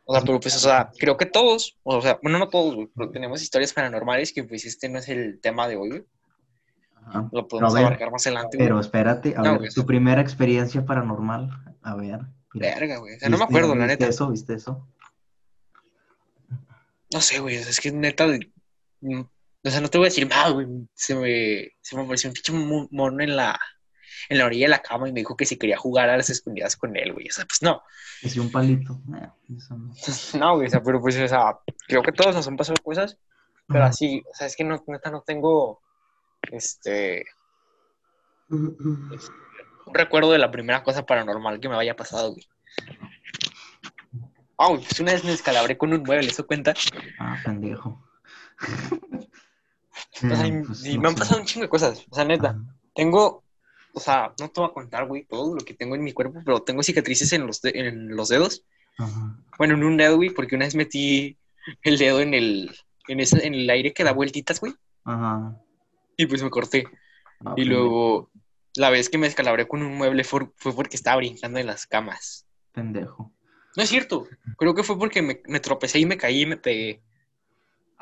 O 0.06 0.14
sea, 0.14 0.22
pero 0.24 0.40
pues, 0.40 0.56
o 0.58 0.60
sea, 0.60 0.92
creo 1.00 1.16
que 1.16 1.26
todos, 1.26 1.78
o 1.84 2.02
sea, 2.02 2.20
bueno, 2.22 2.38
no 2.38 2.50
todos, 2.50 2.76
güey, 2.76 2.90
pero 2.94 3.10
tenemos 3.10 3.42
historias 3.42 3.72
paranormales 3.74 4.34
que 4.34 4.44
pues 4.44 4.66
este 4.66 4.90
no 4.90 5.00
es 5.00 5.08
el 5.08 5.40
tema 5.42 5.68
de 5.68 5.78
hoy, 5.78 5.90
güey. 5.90 6.06
Ajá. 7.06 7.30
Lo 7.32 7.48
podemos 7.48 7.74
ver, 7.74 7.86
abarcar 7.86 8.12
más 8.12 8.26
adelante, 8.28 8.58
güey. 8.58 8.68
Pero 8.68 8.80
espérate, 8.82 9.34
a 9.36 9.42
No, 9.42 9.52
ver, 9.52 9.58
güey. 9.60 9.70
tu 9.72 9.86
primera 9.86 10.22
experiencia 10.22 10.86
paranormal. 10.86 11.50
A 11.82 11.96
ver. 11.96 12.20
mira. 12.54 12.76
Verga, 12.76 12.98
güey. 12.98 13.16
O 13.16 13.20
sea, 13.20 13.30
no 13.30 13.38
me 13.38 13.44
¿Viste- 13.46 13.58
acuerdo, 13.58 13.76
la 13.76 13.86
¿viste 13.86 13.94
neta. 14.04 14.08
eso? 14.10 14.30
¿Viste 14.30 14.54
eso? 14.56 14.88
No 17.14 17.22
sé, 17.22 17.40
güey, 17.40 17.56
es 17.56 17.80
que 17.80 17.92
neta, 17.92 18.26
mm, 19.02 19.22
o 19.66 19.70
sea, 19.70 19.82
no 19.82 19.90
te 19.90 19.98
voy 19.98 20.06
a 20.06 20.10
decir 20.10 20.28
nada, 20.28 20.50
güey. 20.50 20.68
Se 20.94 21.16
me, 21.16 21.72
se 21.82 21.96
me 21.96 22.04
apareció 22.04 22.30
un 22.30 22.34
pinche 22.34 22.52
mo- 22.54 22.88
mono 22.92 23.24
en 23.24 23.36
la, 23.36 23.60
en 24.30 24.38
la 24.38 24.46
orilla 24.46 24.66
de 24.66 24.70
la 24.72 24.82
cama 24.82 25.08
y 25.08 25.14
me 25.14 25.22
dijo 25.22 25.36
que 25.38 25.46
si 25.46 25.58
quería 25.58 25.78
jugar 25.78 26.10
a 26.10 26.18
las 26.18 26.30
escondidas 26.30 26.76
con 26.76 26.96
él, 26.98 27.14
güey. 27.14 27.28
O 27.30 27.32
sea, 27.32 27.46
pues 27.46 27.62
no. 27.62 27.82
Es 28.22 28.36
un 28.38 28.52
palito. 28.52 29.02
Eh, 29.16 29.30
eso 29.58 29.78
no. 29.78 29.94
No, 30.40 30.56
güey, 30.56 30.68
o 30.68 30.70
sea, 30.70 30.84
pero 30.84 31.00
pues, 31.02 31.18
o 31.18 31.28
sea, 31.28 31.58
creo 31.88 32.04
que 32.04 32.12
todos 32.12 32.36
nos 32.36 32.48
han 32.48 32.58
pasado 32.58 32.76
cosas, 32.84 33.18
pero 33.68 33.86
así, 33.86 34.22
o 34.30 34.36
sea, 34.36 34.48
es 34.48 34.56
que 34.56 34.64
no, 34.66 34.84
neta, 34.88 35.10
no 35.10 35.22
tengo, 35.22 35.82
este, 36.52 37.26
un 38.50 39.94
recuerdo 39.94 40.32
de 40.32 40.40
la 40.40 40.52
primera 40.52 40.84
cosa 40.84 41.06
paranormal 41.06 41.60
que 41.60 41.70
me 41.70 41.76
haya 41.76 41.96
pasado, 41.96 42.32
güey. 42.34 42.48
Ah, 44.58 44.68
güey, 44.68 44.82
pues 44.82 45.00
una 45.00 45.14
vez 45.14 45.24
me 45.24 45.32
descalabré 45.32 45.78
con 45.78 45.94
un 45.94 46.04
mueble, 46.04 46.28
¿eso 46.28 46.46
cuenta? 46.46 46.74
Ah, 47.20 47.38
pendejo. 47.44 48.04
O 50.24 50.36
sea, 50.36 50.48
y- 50.48 50.52
Mm, 50.52 50.66
pues, 50.66 50.86
y 50.86 50.96
no 50.96 51.02
me 51.02 51.08
han 51.10 51.16
pasado 51.16 51.40
un 51.42 51.46
chingo 51.46 51.64
de 51.66 51.70
cosas, 51.70 52.06
o 52.10 52.16
sea, 52.16 52.24
neta. 52.26 52.50
Ajá. 52.50 52.60
Tengo, 52.96 53.44
o 53.94 54.00
sea, 54.00 54.34
no 54.40 54.50
te 54.50 54.62
voy 54.62 54.70
a 54.70 54.74
contar, 54.74 55.08
güey, 55.08 55.26
todo 55.26 55.56
lo 55.56 55.64
que 55.66 55.74
tengo 55.74 55.96
en 55.96 56.04
mi 56.04 56.14
cuerpo, 56.14 56.42
pero 56.46 56.62
tengo 56.62 56.84
cicatrices 56.84 57.34
en 57.34 57.46
los, 57.48 57.62
de- 57.62 57.72
en 57.76 58.16
los 58.16 58.30
dedos. 58.30 58.64
Ajá. 58.98 59.38
Bueno, 59.58 59.74
en 59.76 59.84
un 59.84 59.98
dedo, 59.98 60.16
güey, 60.18 60.30
porque 60.30 60.56
una 60.56 60.66
vez 60.66 60.76
metí 60.76 61.38
el 61.82 61.98
dedo 61.98 62.20
en 62.22 62.34
el, 62.34 62.76
en 63.08 63.20
ese, 63.20 63.46
en 63.46 63.54
el 63.56 63.70
aire 63.70 63.94
que 63.94 64.04
da 64.04 64.12
vueltitas, 64.14 64.60
güey, 64.60 64.74
Ajá. 65.04 65.58
y 66.18 66.26
pues 66.28 66.44
me 66.44 66.50
corté. 66.50 66.86
Ah, 67.46 67.54
Y 67.58 67.62
pendejo, 67.64 67.82
luego, 67.82 68.30
la 68.76 68.90
vez 68.90 69.10
que 69.10 69.18
me 69.18 69.28
descalabré 69.28 69.68
con 69.68 69.82
un 69.84 69.96
mueble 69.98 70.24
fue, 70.24 70.48
fue 70.56 70.74
porque 70.74 70.96
estaba 70.96 71.18
brincando 71.18 71.60
en 71.60 71.68
las 71.68 71.86
camas. 71.88 72.46
Pendejo. 72.72 73.32
No 73.76 73.82
es 73.84 73.90
cierto, 73.90 74.28
creo 74.58 74.76
que 74.76 74.84
fue 74.84 74.98
porque 74.98 75.22
me, 75.24 75.42
me 75.48 75.60
tropecé 75.60 76.00
y 76.00 76.06
me 76.06 76.18
caí 76.18 76.42
y 76.42 76.46
me 76.46 76.58
pegué. 76.58 77.02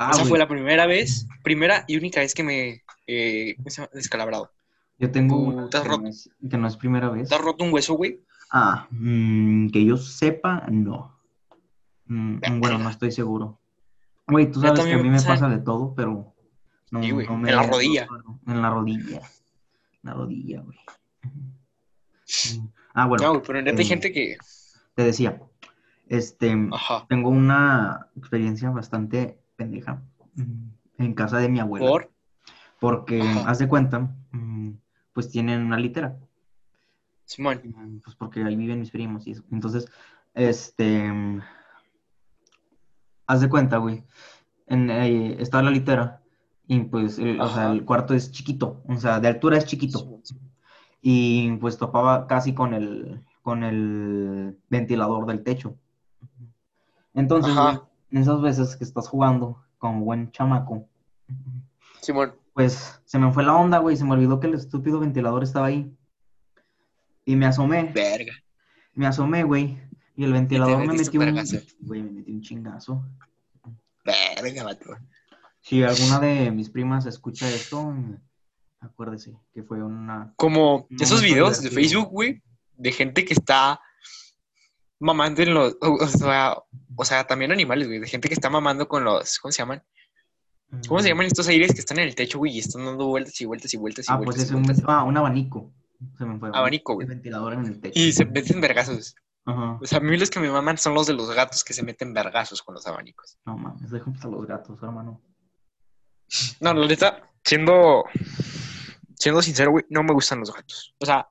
Ah, 0.04 0.10
Esa 0.12 0.22
güey, 0.22 0.30
fue 0.30 0.40
la 0.40 0.48
primera 0.48 0.88
vez, 0.88 1.28
primera 1.44 1.86
y 1.88 1.96
única 1.96 2.22
vez 2.22 2.34
que 2.34 2.42
me 2.44 2.82
eh, 3.06 3.56
descalabrado. 3.94 4.52
Yo 4.98 5.12
tengo 5.12 5.38
una 5.38 5.70
te 5.70 5.78
has 5.78 5.84
que 5.84 5.90
roto. 5.90 6.02
no, 6.02 6.10
es, 6.10 6.30
que 6.50 6.58
no 6.58 6.68
es 6.68 6.76
primera 6.78 7.10
vez. 7.10 7.30
¿Te 7.30 7.36
has 7.36 7.42
roto 7.42 7.64
un 7.64 7.72
hueso, 7.72 7.94
güey? 7.94 8.20
Ah, 8.52 8.88
mm, 8.90 9.70
que 9.70 9.86
yo 9.86 9.98
sepa, 9.98 10.66
no. 10.72 11.16
Mm, 12.08 12.40
bueno, 12.60 12.80
no 12.80 12.90
estoy 12.90 13.12
seguro. 13.12 13.60
Güey, 14.28 14.52
tú 14.52 14.60
sabes 14.62 14.84
que 14.86 14.94
a 14.94 14.98
mí 14.98 15.10
me 15.10 15.18
pasa- 15.18 15.28
pasa 15.30 15.50
de 15.50 15.60
todo, 15.60 15.94
pero 15.96 16.34
no, 16.90 17.04
Sí, 17.04 17.12
güey, 17.12 17.28
no 17.28 17.36
en 17.48 17.56
la 17.56 17.64
rodilla. 17.64 18.08
En 18.48 18.62
la 18.62 18.70
rodilla. 18.72 19.18
En 19.18 20.10
la 20.10 20.14
rodilla, 20.14 20.62
güey. 20.62 20.78
Mm. 21.24 22.68
Ah, 22.94 23.06
bueno, 23.06 23.34
No, 23.34 23.42
pero 23.44 23.62
neta 23.62 23.78
hay 23.78 23.86
eh, 23.86 23.88
gente 23.88 24.12
que... 24.12 24.38
te 24.96 25.04
decía, 25.04 25.40
este, 26.10 26.56
Ajá. 26.72 27.06
tengo 27.08 27.30
una 27.30 28.08
experiencia 28.18 28.70
bastante 28.72 29.38
pendeja 29.62 30.02
en 30.98 31.14
casa 31.14 31.38
de 31.38 31.50
mi 31.50 31.60
abuela. 31.60 31.88
¿Por? 31.88 32.12
Porque, 32.80 33.22
Ajá. 33.22 33.50
haz 33.50 33.60
de 33.60 33.68
cuenta, 33.68 34.16
pues 35.14 35.30
tienen 35.30 35.62
una 35.62 35.78
litera. 35.78 36.18
Simón. 37.26 38.02
Pues 38.04 38.16
porque 38.16 38.44
ahí 38.44 38.56
viven 38.56 38.80
mis 38.80 38.92
primos 38.92 39.28
y 39.28 39.32
eso. 39.32 39.44
Entonces, 39.52 39.86
este. 40.34 41.12
Haz 43.28 43.42
de 43.42 43.50
cuenta, 43.50 43.78
güey. 43.78 44.04
En, 44.66 44.90
eh, 44.90 45.38
está 45.40 45.62
la 45.62 45.70
litera. 45.70 46.22
Y 46.68 46.80
pues, 46.82 47.20
el, 47.20 47.40
o 47.40 47.48
sea, 47.50 47.72
el 47.72 47.86
cuarto 47.86 48.14
es 48.14 48.32
chiquito. 48.32 48.82
O 48.88 48.98
sea, 48.98 49.20
de 49.20 49.28
altura 49.28 49.58
es 49.58 49.66
chiquito. 49.66 50.20
Y 51.02 51.56
pues 51.58 51.78
topaba 51.78 52.28
casi 52.28 52.54
con 52.54 52.74
el, 52.74 53.24
con 53.44 53.64
el 53.64 54.58
ventilador 54.70 55.26
del 55.28 55.44
techo. 55.44 55.76
Entonces, 57.14 57.56
Ajá. 57.56 57.91
En 58.12 58.18
esas 58.18 58.42
veces 58.42 58.76
que 58.76 58.84
estás 58.84 59.08
jugando 59.08 59.64
como 59.78 60.04
buen 60.04 60.32
chamaco, 60.32 60.88
Simón. 62.02 62.34
pues 62.54 63.02
se 63.06 63.18
me 63.18 63.32
fue 63.32 63.44
la 63.44 63.56
onda, 63.56 63.80
güey. 63.80 63.96
Se 63.96 64.04
me 64.04 64.14
olvidó 64.14 64.40
que 64.40 64.48
el 64.48 64.54
estúpido 64.54 65.00
ventilador 65.00 65.44
estaba 65.44 65.68
ahí. 65.68 65.92
Y 67.26 67.36
me 67.36 67.46
asomé. 67.46 67.92
Verga. 67.94 68.34
Me 68.94 69.08
asomé, 69.08 69.44
güey. 69.44 69.80
Y 70.16 70.24
el 70.24 70.34
ventilador 70.34 70.86
me 70.86 70.94
metió 70.94 71.22
un. 71.22 71.66
Güey, 71.80 72.04
me 72.04 72.12
metió 72.12 72.34
un 72.34 72.42
chingazo. 72.42 73.04
Verga, 74.04 74.64
vato. 74.64 74.98
Si 75.62 75.84
alguna 75.84 76.20
de 76.20 76.52
mis 76.52 76.70
primas 76.70 77.06
escucha 77.06 77.48
esto, 77.50 77.94
acuérdese 78.80 79.38
que 79.54 79.62
fue 79.64 79.82
una... 79.84 80.34
Como 80.36 80.88
esos 81.00 81.22
videos 81.22 81.62
de. 81.62 81.70
Facebook, 81.70 82.10
güey, 82.10 82.42
de 82.78 82.92
gente 82.92 83.24
que 83.24 83.34
está 83.34 83.80
mamando 85.02 85.42
en 85.42 85.54
los... 85.54 85.76
O, 85.82 85.94
o 85.96 86.08
sea, 86.08 86.56
o 86.96 87.06
sea, 87.06 87.26
también 87.28 87.52
animales, 87.52 87.88
güey, 87.88 88.00
de 88.00 88.08
gente 88.08 88.28
que 88.30 88.34
está 88.36 88.50
mamando 88.50 88.88
con 88.88 89.04
los... 89.04 89.38
¿Cómo 89.40 89.52
se 89.52 89.60
llaman? 89.60 89.84
¿Cómo 90.88 91.02
se 91.02 91.10
llaman 91.10 91.26
estos 91.26 91.48
aires 91.50 91.74
que 91.74 91.82
están 91.82 92.00
en 92.00 92.08
el 92.08 92.16
techo, 92.16 92.38
güey, 92.38 92.54
y 92.56 92.60
están 92.60 92.86
dando 92.86 93.08
vueltas 93.08 93.40
y 93.42 93.46
vueltas 93.46 93.74
y 93.74 93.78
vueltas 93.78 94.06
y 94.08 94.12
Ah, 94.12 94.16
pues 94.18 94.38
vueltas? 94.38 94.46
es 94.46 94.52
y 94.52 94.84
un... 94.84 94.90
Ah, 94.90 95.04
un 95.04 95.18
abanico. 95.18 95.74
Se 96.18 96.26
me 96.26 96.40
fue. 96.40 96.50
Abanico, 96.54 96.94
güey. 96.94 97.08
ventilador 97.08 97.54
en 97.54 97.66
el 97.66 97.82
techo. 97.82 98.00
Y 98.00 98.14
se 98.14 98.26
meten 98.26 98.62
vergazos. 98.62 99.16
Ajá. 99.46 99.78
O 99.82 99.86
sea, 99.86 99.98
a 99.98 100.02
mí 100.02 100.16
los 100.18 100.30
que 100.30 100.40
me 100.40 100.50
maman 100.50 100.78
son 100.78 100.94
los 100.94 101.08
de 101.08 101.14
los 101.14 101.30
gatos 101.34 101.64
que 101.64 101.74
se 101.74 101.84
meten 101.84 102.14
vergazos 102.14 102.62
con 102.62 102.76
los 102.76 102.88
abanicos. 102.88 103.38
No 103.46 103.58
mames, 103.58 103.92
deja 103.92 104.06
a 104.24 104.28
los 104.28 104.46
gatos, 104.48 104.80
hermano. 104.82 105.22
No, 106.62 106.74
la 106.74 106.88
neta, 106.88 107.30
siendo, 107.44 108.06
siendo 109.18 109.42
sincero, 109.42 109.72
güey, 109.72 109.86
no 109.90 110.04
me 110.04 110.14
gustan 110.14 110.40
los 110.40 110.54
gatos. 110.54 110.96
O 111.00 111.06
sea, 111.06 111.28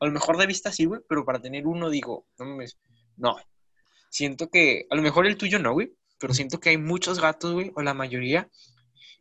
a 0.00 0.06
lo 0.06 0.12
mejor 0.12 0.36
de 0.36 0.46
vista 0.46 0.70
sí, 0.70 0.84
güey, 0.84 1.00
pero 1.08 1.24
para 1.24 1.40
tener 1.40 1.66
uno 1.66 1.90
digo, 1.90 2.26
no 2.38 2.44
mames, 2.44 2.78
no. 3.16 3.36
Siento 4.10 4.48
que, 4.48 4.86
a 4.90 4.94
lo 4.94 5.02
mejor 5.02 5.26
el 5.26 5.36
tuyo 5.36 5.58
no, 5.58 5.72
güey, 5.72 5.92
pero 6.18 6.34
siento 6.34 6.60
que 6.60 6.70
hay 6.70 6.78
muchos 6.78 7.20
gatos, 7.20 7.52
güey, 7.52 7.72
o 7.74 7.82
la 7.82 7.94
mayoría, 7.94 8.48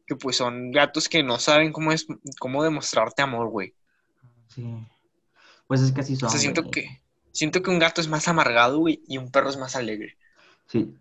que 0.06 0.16
pues 0.16 0.38
son 0.38 0.72
gatos 0.72 1.10
que 1.10 1.24
no 1.24 1.40
saben 1.40 1.72
cómo 1.72 1.92
es, 1.92 2.06
cómo 2.40 2.64
demostrarte 2.64 3.22
amor, 3.22 3.50
güey. 3.50 3.74
Sí. 4.50 4.66
Pues 5.68 5.82
es 5.82 5.92
que 5.92 6.02
así 6.02 6.16
son. 6.16 6.28
O 6.28 6.30
sea, 6.30 6.40
siento 6.40 6.62
güey. 6.62 6.72
que, 6.72 7.02
siento 7.32 7.62
que 7.62 7.70
un 7.70 7.80
gato 7.80 8.02
es 8.02 8.08
más 8.08 8.28
amargado, 8.28 8.80
güey, 8.80 9.02
y 9.08 9.18
un 9.18 9.32
perro 9.32 9.50
es 9.50 9.58
más 9.58 9.76
alegre. 9.76 10.18
Sí. 10.68 10.94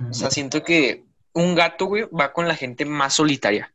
O 0.00 0.12
sea, 0.12 0.30
siento 0.30 0.62
que 0.62 1.04
un 1.32 1.54
gato, 1.54 1.86
güey, 1.86 2.04
va 2.06 2.32
con 2.32 2.46
la 2.48 2.54
gente 2.54 2.84
más 2.84 3.14
solitaria. 3.14 3.72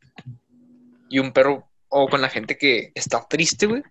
Y 1.08 1.18
un 1.18 1.32
perro, 1.32 1.68
o 1.88 2.08
con 2.08 2.20
la 2.20 2.28
gente 2.28 2.56
que 2.56 2.92
está 2.94 3.26
triste, 3.28 3.66
güey. 3.66 3.82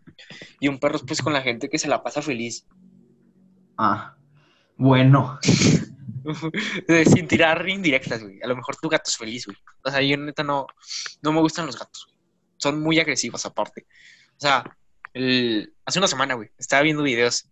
Y 0.60 0.68
un 0.68 0.80
perro, 0.80 1.00
pues, 1.00 1.22
con 1.22 1.34
la 1.34 1.42
gente 1.42 1.70
que 1.70 1.80
se 1.80 1.88
la 1.88 2.04
pasa 2.04 2.22
feliz. 2.22 2.66
Ah, 3.78 4.16
bueno. 4.78 5.40
Eh, 6.88 7.04
Sin 7.06 7.28
tirar 7.28 7.68
indirectas, 7.68 8.24
güey. 8.24 8.40
A 8.42 8.48
lo 8.48 8.56
mejor 8.56 8.78
tu 8.78 8.88
gato 8.88 9.04
es 9.10 9.18
feliz, 9.18 9.46
güey. 9.46 9.58
O 9.84 9.92
sea, 9.92 10.02
yo 10.02 10.16
neta 10.16 10.42
no, 10.42 10.68
no 11.22 11.34
me 11.34 11.42
gustan 11.42 11.66
los 11.66 11.78
gatos. 11.78 12.06
güey. 12.08 12.18
Son 12.56 12.80
muy 12.82 12.98
agresivos, 12.98 13.46
aparte. 13.46 13.86
O 14.38 14.40
sea, 14.40 14.64
el- 15.14 15.74
hace 15.86 16.00
una 16.00 16.08
semana, 16.08 16.36
güey, 16.36 16.50
estaba 16.58 16.82
viendo 16.82 17.04
videos 17.04 17.50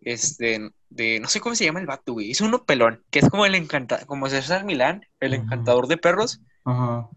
este, 0.00 0.70
de, 0.88 1.20
no 1.20 1.28
sé 1.28 1.40
cómo 1.40 1.54
se 1.54 1.66
llama 1.66 1.80
el 1.80 1.86
vato, 1.86 2.14
güey. 2.14 2.30
Es 2.30 2.40
uno 2.40 2.64
pelón, 2.64 3.04
que 3.10 3.18
es 3.18 3.28
como 3.28 3.44
el 3.44 3.54
encantador, 3.54 4.06
como 4.06 4.26
César 4.30 4.64
Milán, 4.64 5.06
el 5.20 5.34
encantador 5.34 5.86
de 5.86 5.98
perros, 5.98 6.40
Ajá. 6.64 7.10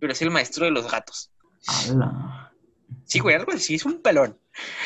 pero 0.00 0.12
es 0.12 0.20
el 0.20 0.32
maestro 0.32 0.64
de 0.64 0.72
los 0.72 0.90
gatos. 0.90 1.30
Ala. 1.90 2.52
Sí, 3.04 3.20
güey, 3.20 3.36
algo 3.36 3.52
así, 3.52 3.76
es 3.76 3.84
un 3.84 4.02
pelón. 4.02 4.36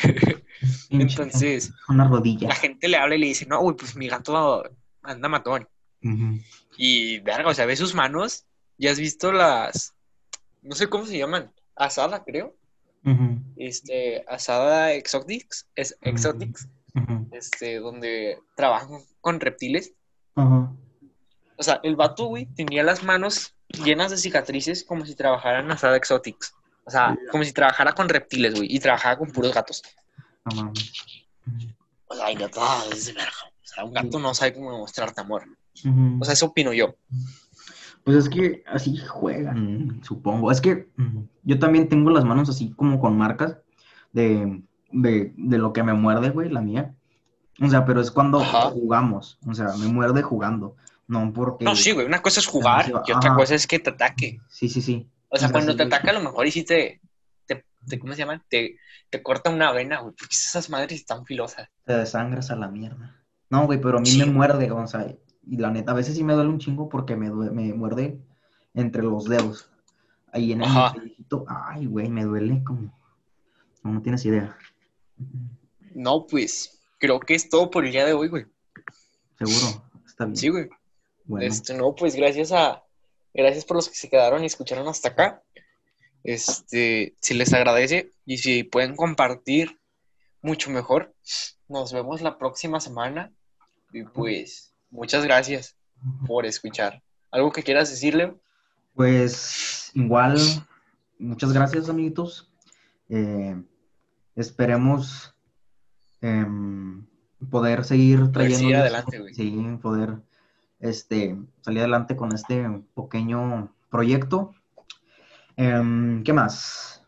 Entonces, 0.89 1.71
Una 1.87 2.07
rodilla. 2.07 2.47
la 2.47 2.55
gente 2.55 2.87
le 2.87 2.97
habla 2.97 3.15
y 3.15 3.19
le 3.19 3.27
dice, 3.27 3.45
no, 3.45 3.61
güey, 3.61 3.75
pues 3.75 3.95
mi 3.95 4.07
gato 4.07 4.63
anda 5.01 5.29
matón. 5.29 5.67
Y, 6.77 7.19
verga, 7.19 7.49
o 7.49 7.53
sea, 7.53 7.65
ves 7.65 7.79
sus 7.79 7.93
manos, 7.95 8.45
ya 8.77 8.91
has 8.91 8.99
visto 8.99 9.31
las, 9.31 9.93
no 10.61 10.75
sé 10.75 10.87
cómo 10.89 11.05
se 11.05 11.17
llaman, 11.17 11.51
asada, 11.75 12.23
creo. 12.23 12.55
Este, 13.57 14.23
asada 14.29 14.93
exotics, 14.93 15.67
es 15.75 15.97
exotics, 16.01 16.67
este, 17.31 17.79
donde 17.79 18.39
trabajan 18.55 19.01
con 19.21 19.39
reptiles. 19.39 19.93
O 20.35 21.63
sea, 21.63 21.79
el 21.83 21.95
vato, 21.95 22.25
güey, 22.25 22.45
tenía 22.47 22.83
las 22.83 23.03
manos 23.03 23.55
llenas 23.83 24.11
de 24.11 24.17
cicatrices 24.17 24.83
como 24.83 25.05
si 25.05 25.15
trabajara 25.15 25.59
en 25.59 25.71
asada 25.71 25.97
exotics. 25.97 26.53
O 26.85 26.91
sea, 26.91 27.17
como 27.31 27.43
si 27.43 27.53
trabajara 27.53 27.93
con 27.93 28.09
reptiles, 28.09 28.55
güey, 28.55 28.67
y 28.73 28.79
trabajaba 28.79 29.17
con 29.17 29.31
puros 29.31 29.53
gatos. 29.53 29.83
No 30.45 30.55
mames. 30.63 30.93
O 32.07 32.15
sea, 32.15 32.31
y 32.31 32.35
no, 32.35 32.45
es 32.91 33.05
de 33.05 33.13
verga. 33.13 33.31
O 33.45 33.65
sea, 33.65 33.83
un 33.85 33.93
gato 33.93 34.19
no 34.19 34.33
sabe 34.33 34.53
cómo 34.53 34.77
mostrarte 34.77 35.21
amor. 35.21 35.43
Ujú. 35.83 36.19
O 36.21 36.25
sea, 36.25 36.33
eso 36.33 36.47
opino 36.47 36.73
yo. 36.73 36.95
Pues 38.03 38.17
es 38.17 38.29
que 38.29 38.63
así 38.67 38.97
juegan, 38.97 40.01
supongo. 40.03 40.51
Es 40.51 40.59
que 40.61 40.89
mm, 40.97 41.19
yo 41.43 41.59
también 41.59 41.87
tengo 41.87 42.09
las 42.09 42.25
manos 42.25 42.49
así 42.49 42.71
como 42.75 42.99
con 42.99 43.17
marcas 43.17 43.57
de, 44.11 44.61
de, 44.91 45.33
de 45.37 45.57
lo 45.57 45.71
que 45.73 45.83
me 45.83 45.93
muerde, 45.93 46.29
güey, 46.29 46.49
la 46.49 46.61
mía. 46.61 46.93
O 47.61 47.69
sea, 47.69 47.85
pero 47.85 48.01
es 48.01 48.11
cuando 48.11 48.41
Ajá. 48.41 48.71
jugamos. 48.71 49.39
O 49.47 49.53
sea, 49.53 49.69
me 49.77 49.87
muerde 49.87 50.21
jugando. 50.21 50.75
No 51.07 51.31
porque. 51.33 51.63
No, 51.65 51.75
sí, 51.75 51.91
güey, 51.91 52.05
una 52.05 52.21
cosa 52.21 52.39
es 52.39 52.47
jugar 52.47 52.89
y 52.89 53.11
otra 53.11 53.29
Ajá. 53.29 53.35
cosa 53.35 53.55
es 53.55 53.67
que 53.67 53.79
te 53.79 53.91
ataque. 53.91 54.39
Sí, 54.49 54.69
sí, 54.69 54.81
sí. 54.81 55.07
O 55.29 55.37
sea, 55.37 55.47
O 55.47 55.49
sea, 55.49 55.51
cuando 55.51 55.71
sí, 55.71 55.77
te 55.77 55.83
ataca, 55.83 56.11
a 56.11 56.13
lo 56.13 56.21
mejor 56.21 56.45
y 56.45 56.51
sí 56.51 56.63
te, 56.63 57.01
te, 57.87 57.99
¿cómo 57.99 58.13
se 58.13 58.19
llama? 58.19 58.43
Te, 58.49 58.77
te 59.09 59.21
corta 59.23 59.49
una 59.49 59.71
vena, 59.71 59.99
güey, 60.01 60.13
porque 60.17 60.33
esas 60.35 60.69
madres 60.69 60.99
están 60.99 61.25
filosas. 61.25 61.69
Te 61.85 61.93
desangras 61.93 62.51
a 62.51 62.55
la 62.55 62.67
mierda. 62.67 63.19
No, 63.49 63.65
güey, 63.65 63.79
pero 63.79 63.97
a 63.97 64.01
mí 64.01 64.07
Sí. 64.09 64.19
me 64.19 64.25
muerde, 64.25 64.71
o 64.71 64.87
sea, 64.87 65.13
y 65.45 65.57
la 65.57 65.69
neta, 65.71 65.91
a 65.91 65.95
veces 65.95 66.15
sí 66.15 66.23
me 66.23 66.33
duele 66.33 66.49
un 66.49 66.59
chingo 66.59 66.89
porque 66.89 67.15
me, 67.15 67.29
me 67.29 67.73
muerde 67.73 68.17
entre 68.73 69.03
los 69.03 69.25
dedos. 69.25 69.69
Ahí 70.31 70.51
en 70.53 70.63
el 70.63 70.69
pellejito. 70.95 71.45
Ay, 71.47 71.85
güey, 71.85 72.09
me 72.09 72.23
duele 72.23 72.63
como. 72.63 72.97
No, 73.83 73.91
no 73.91 74.01
tienes 74.01 74.25
idea. 74.25 74.57
No, 75.93 76.25
pues, 76.25 76.81
creo 76.99 77.19
que 77.19 77.35
es 77.35 77.49
todo 77.49 77.69
por 77.69 77.85
el 77.85 77.91
día 77.91 78.05
de 78.05 78.13
hoy, 78.13 78.29
güey. 78.29 78.45
Seguro, 79.37 79.83
está 80.07 80.25
bien. 80.25 80.37
Sí, 80.37 80.49
güey. 80.49 80.69
Bueno, 81.25 81.45
Este, 81.45 81.73
no, 81.75 81.93
pues 81.95 82.15
gracias 82.15 82.51
a, 82.51 82.83
gracias 83.33 83.63
por 83.65 83.77
los 83.77 83.89
que 83.89 83.95
se 83.95 84.09
quedaron 84.09 84.41
y 84.43 84.47
escucharon 84.47 84.87
hasta 84.87 85.09
acá. 85.09 85.41
Este, 86.23 87.15
si 87.19 87.33
les 87.33 87.53
agradece 87.53 88.11
y 88.25 88.37
si 88.37 88.63
pueden 88.63 88.95
compartir, 88.95 89.79
mucho 90.41 90.69
mejor. 90.69 91.13
Nos 91.67 91.93
vemos 91.93 92.21
la 92.21 92.37
próxima 92.37 92.79
semana 92.79 93.31
y 93.91 94.03
pues, 94.03 94.73
muchas 94.89 95.23
gracias 95.23 95.75
por 96.27 96.45
escuchar. 96.45 97.01
¿Algo 97.31 97.51
que 97.51 97.63
quieras 97.63 97.89
decirle? 97.89 98.35
pues 98.95 99.91
igual, 99.93 100.39
muchas 101.19 101.51
gracias, 101.51 101.89
amiguitos. 101.89 102.51
Eh, 103.09 103.61
esperemos 104.35 105.35
em, 106.21 107.05
poder 107.49 107.83
seguir 107.83 108.31
trayendo. 108.31 108.77
adelante, 108.77 109.19
güey. 109.19 109.33
Sí, 109.33 109.79
poder 109.81 110.21
este, 110.79 111.37
salir 111.61 111.79
adelante 111.79 112.15
con 112.15 112.33
este 112.33 112.67
pequeño 112.95 113.73
proyecto. 113.89 114.53
Em, 115.55 116.23
¿qué 116.23 116.33
más? 116.33 117.03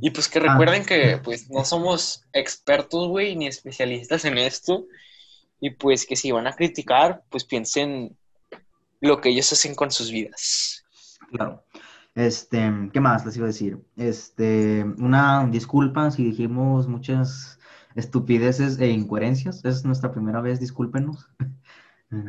Y 0.00 0.10
pues 0.10 0.28
que 0.28 0.38
Ah. 0.40 0.52
recuerden 0.52 0.84
que 0.84 1.18
pues 1.22 1.48
no 1.50 1.64
somos 1.64 2.24
expertos, 2.32 3.08
güey, 3.08 3.36
ni 3.36 3.46
especialistas 3.46 4.24
en 4.24 4.38
esto. 4.38 4.86
Y 5.60 5.70
pues 5.70 6.06
que 6.06 6.16
si 6.16 6.32
van 6.32 6.46
a 6.48 6.54
criticar, 6.54 7.22
pues 7.30 7.44
piensen 7.44 8.16
lo 9.00 9.20
que 9.20 9.28
ellos 9.28 9.52
hacen 9.52 9.74
con 9.74 9.90
sus 9.90 10.10
vidas. 10.10 10.84
Claro. 11.30 11.64
Este, 12.14 12.70
¿qué 12.92 13.00
más 13.00 13.24
les 13.24 13.36
iba 13.36 13.46
a 13.46 13.54
decir? 13.54 13.78
Este, 13.96 14.84
una 14.98 15.46
disculpa 15.46 16.10
si 16.10 16.24
dijimos 16.24 16.86
muchas 16.88 17.58
estupideces 17.94 18.78
e 18.80 18.88
incoherencias. 18.88 19.64
Es 19.64 19.84
nuestra 19.84 20.12
primera 20.12 20.40
vez, 20.40 20.60
discúlpenos. 20.60 21.28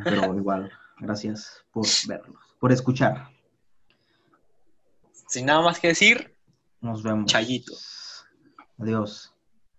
Pero 0.04 0.34
igual, 0.36 0.70
gracias 0.98 1.64
por 1.72 1.86
verlos, 2.06 2.56
por 2.58 2.72
escuchar. 2.72 3.28
Sin 5.28 5.46
nada 5.46 5.62
más 5.62 5.80
que 5.80 5.88
decir, 5.88 6.36
Nos 6.80 7.02
vemos. 7.02 7.30
Chayito. 7.30 7.72
Adiós. 8.78 9.33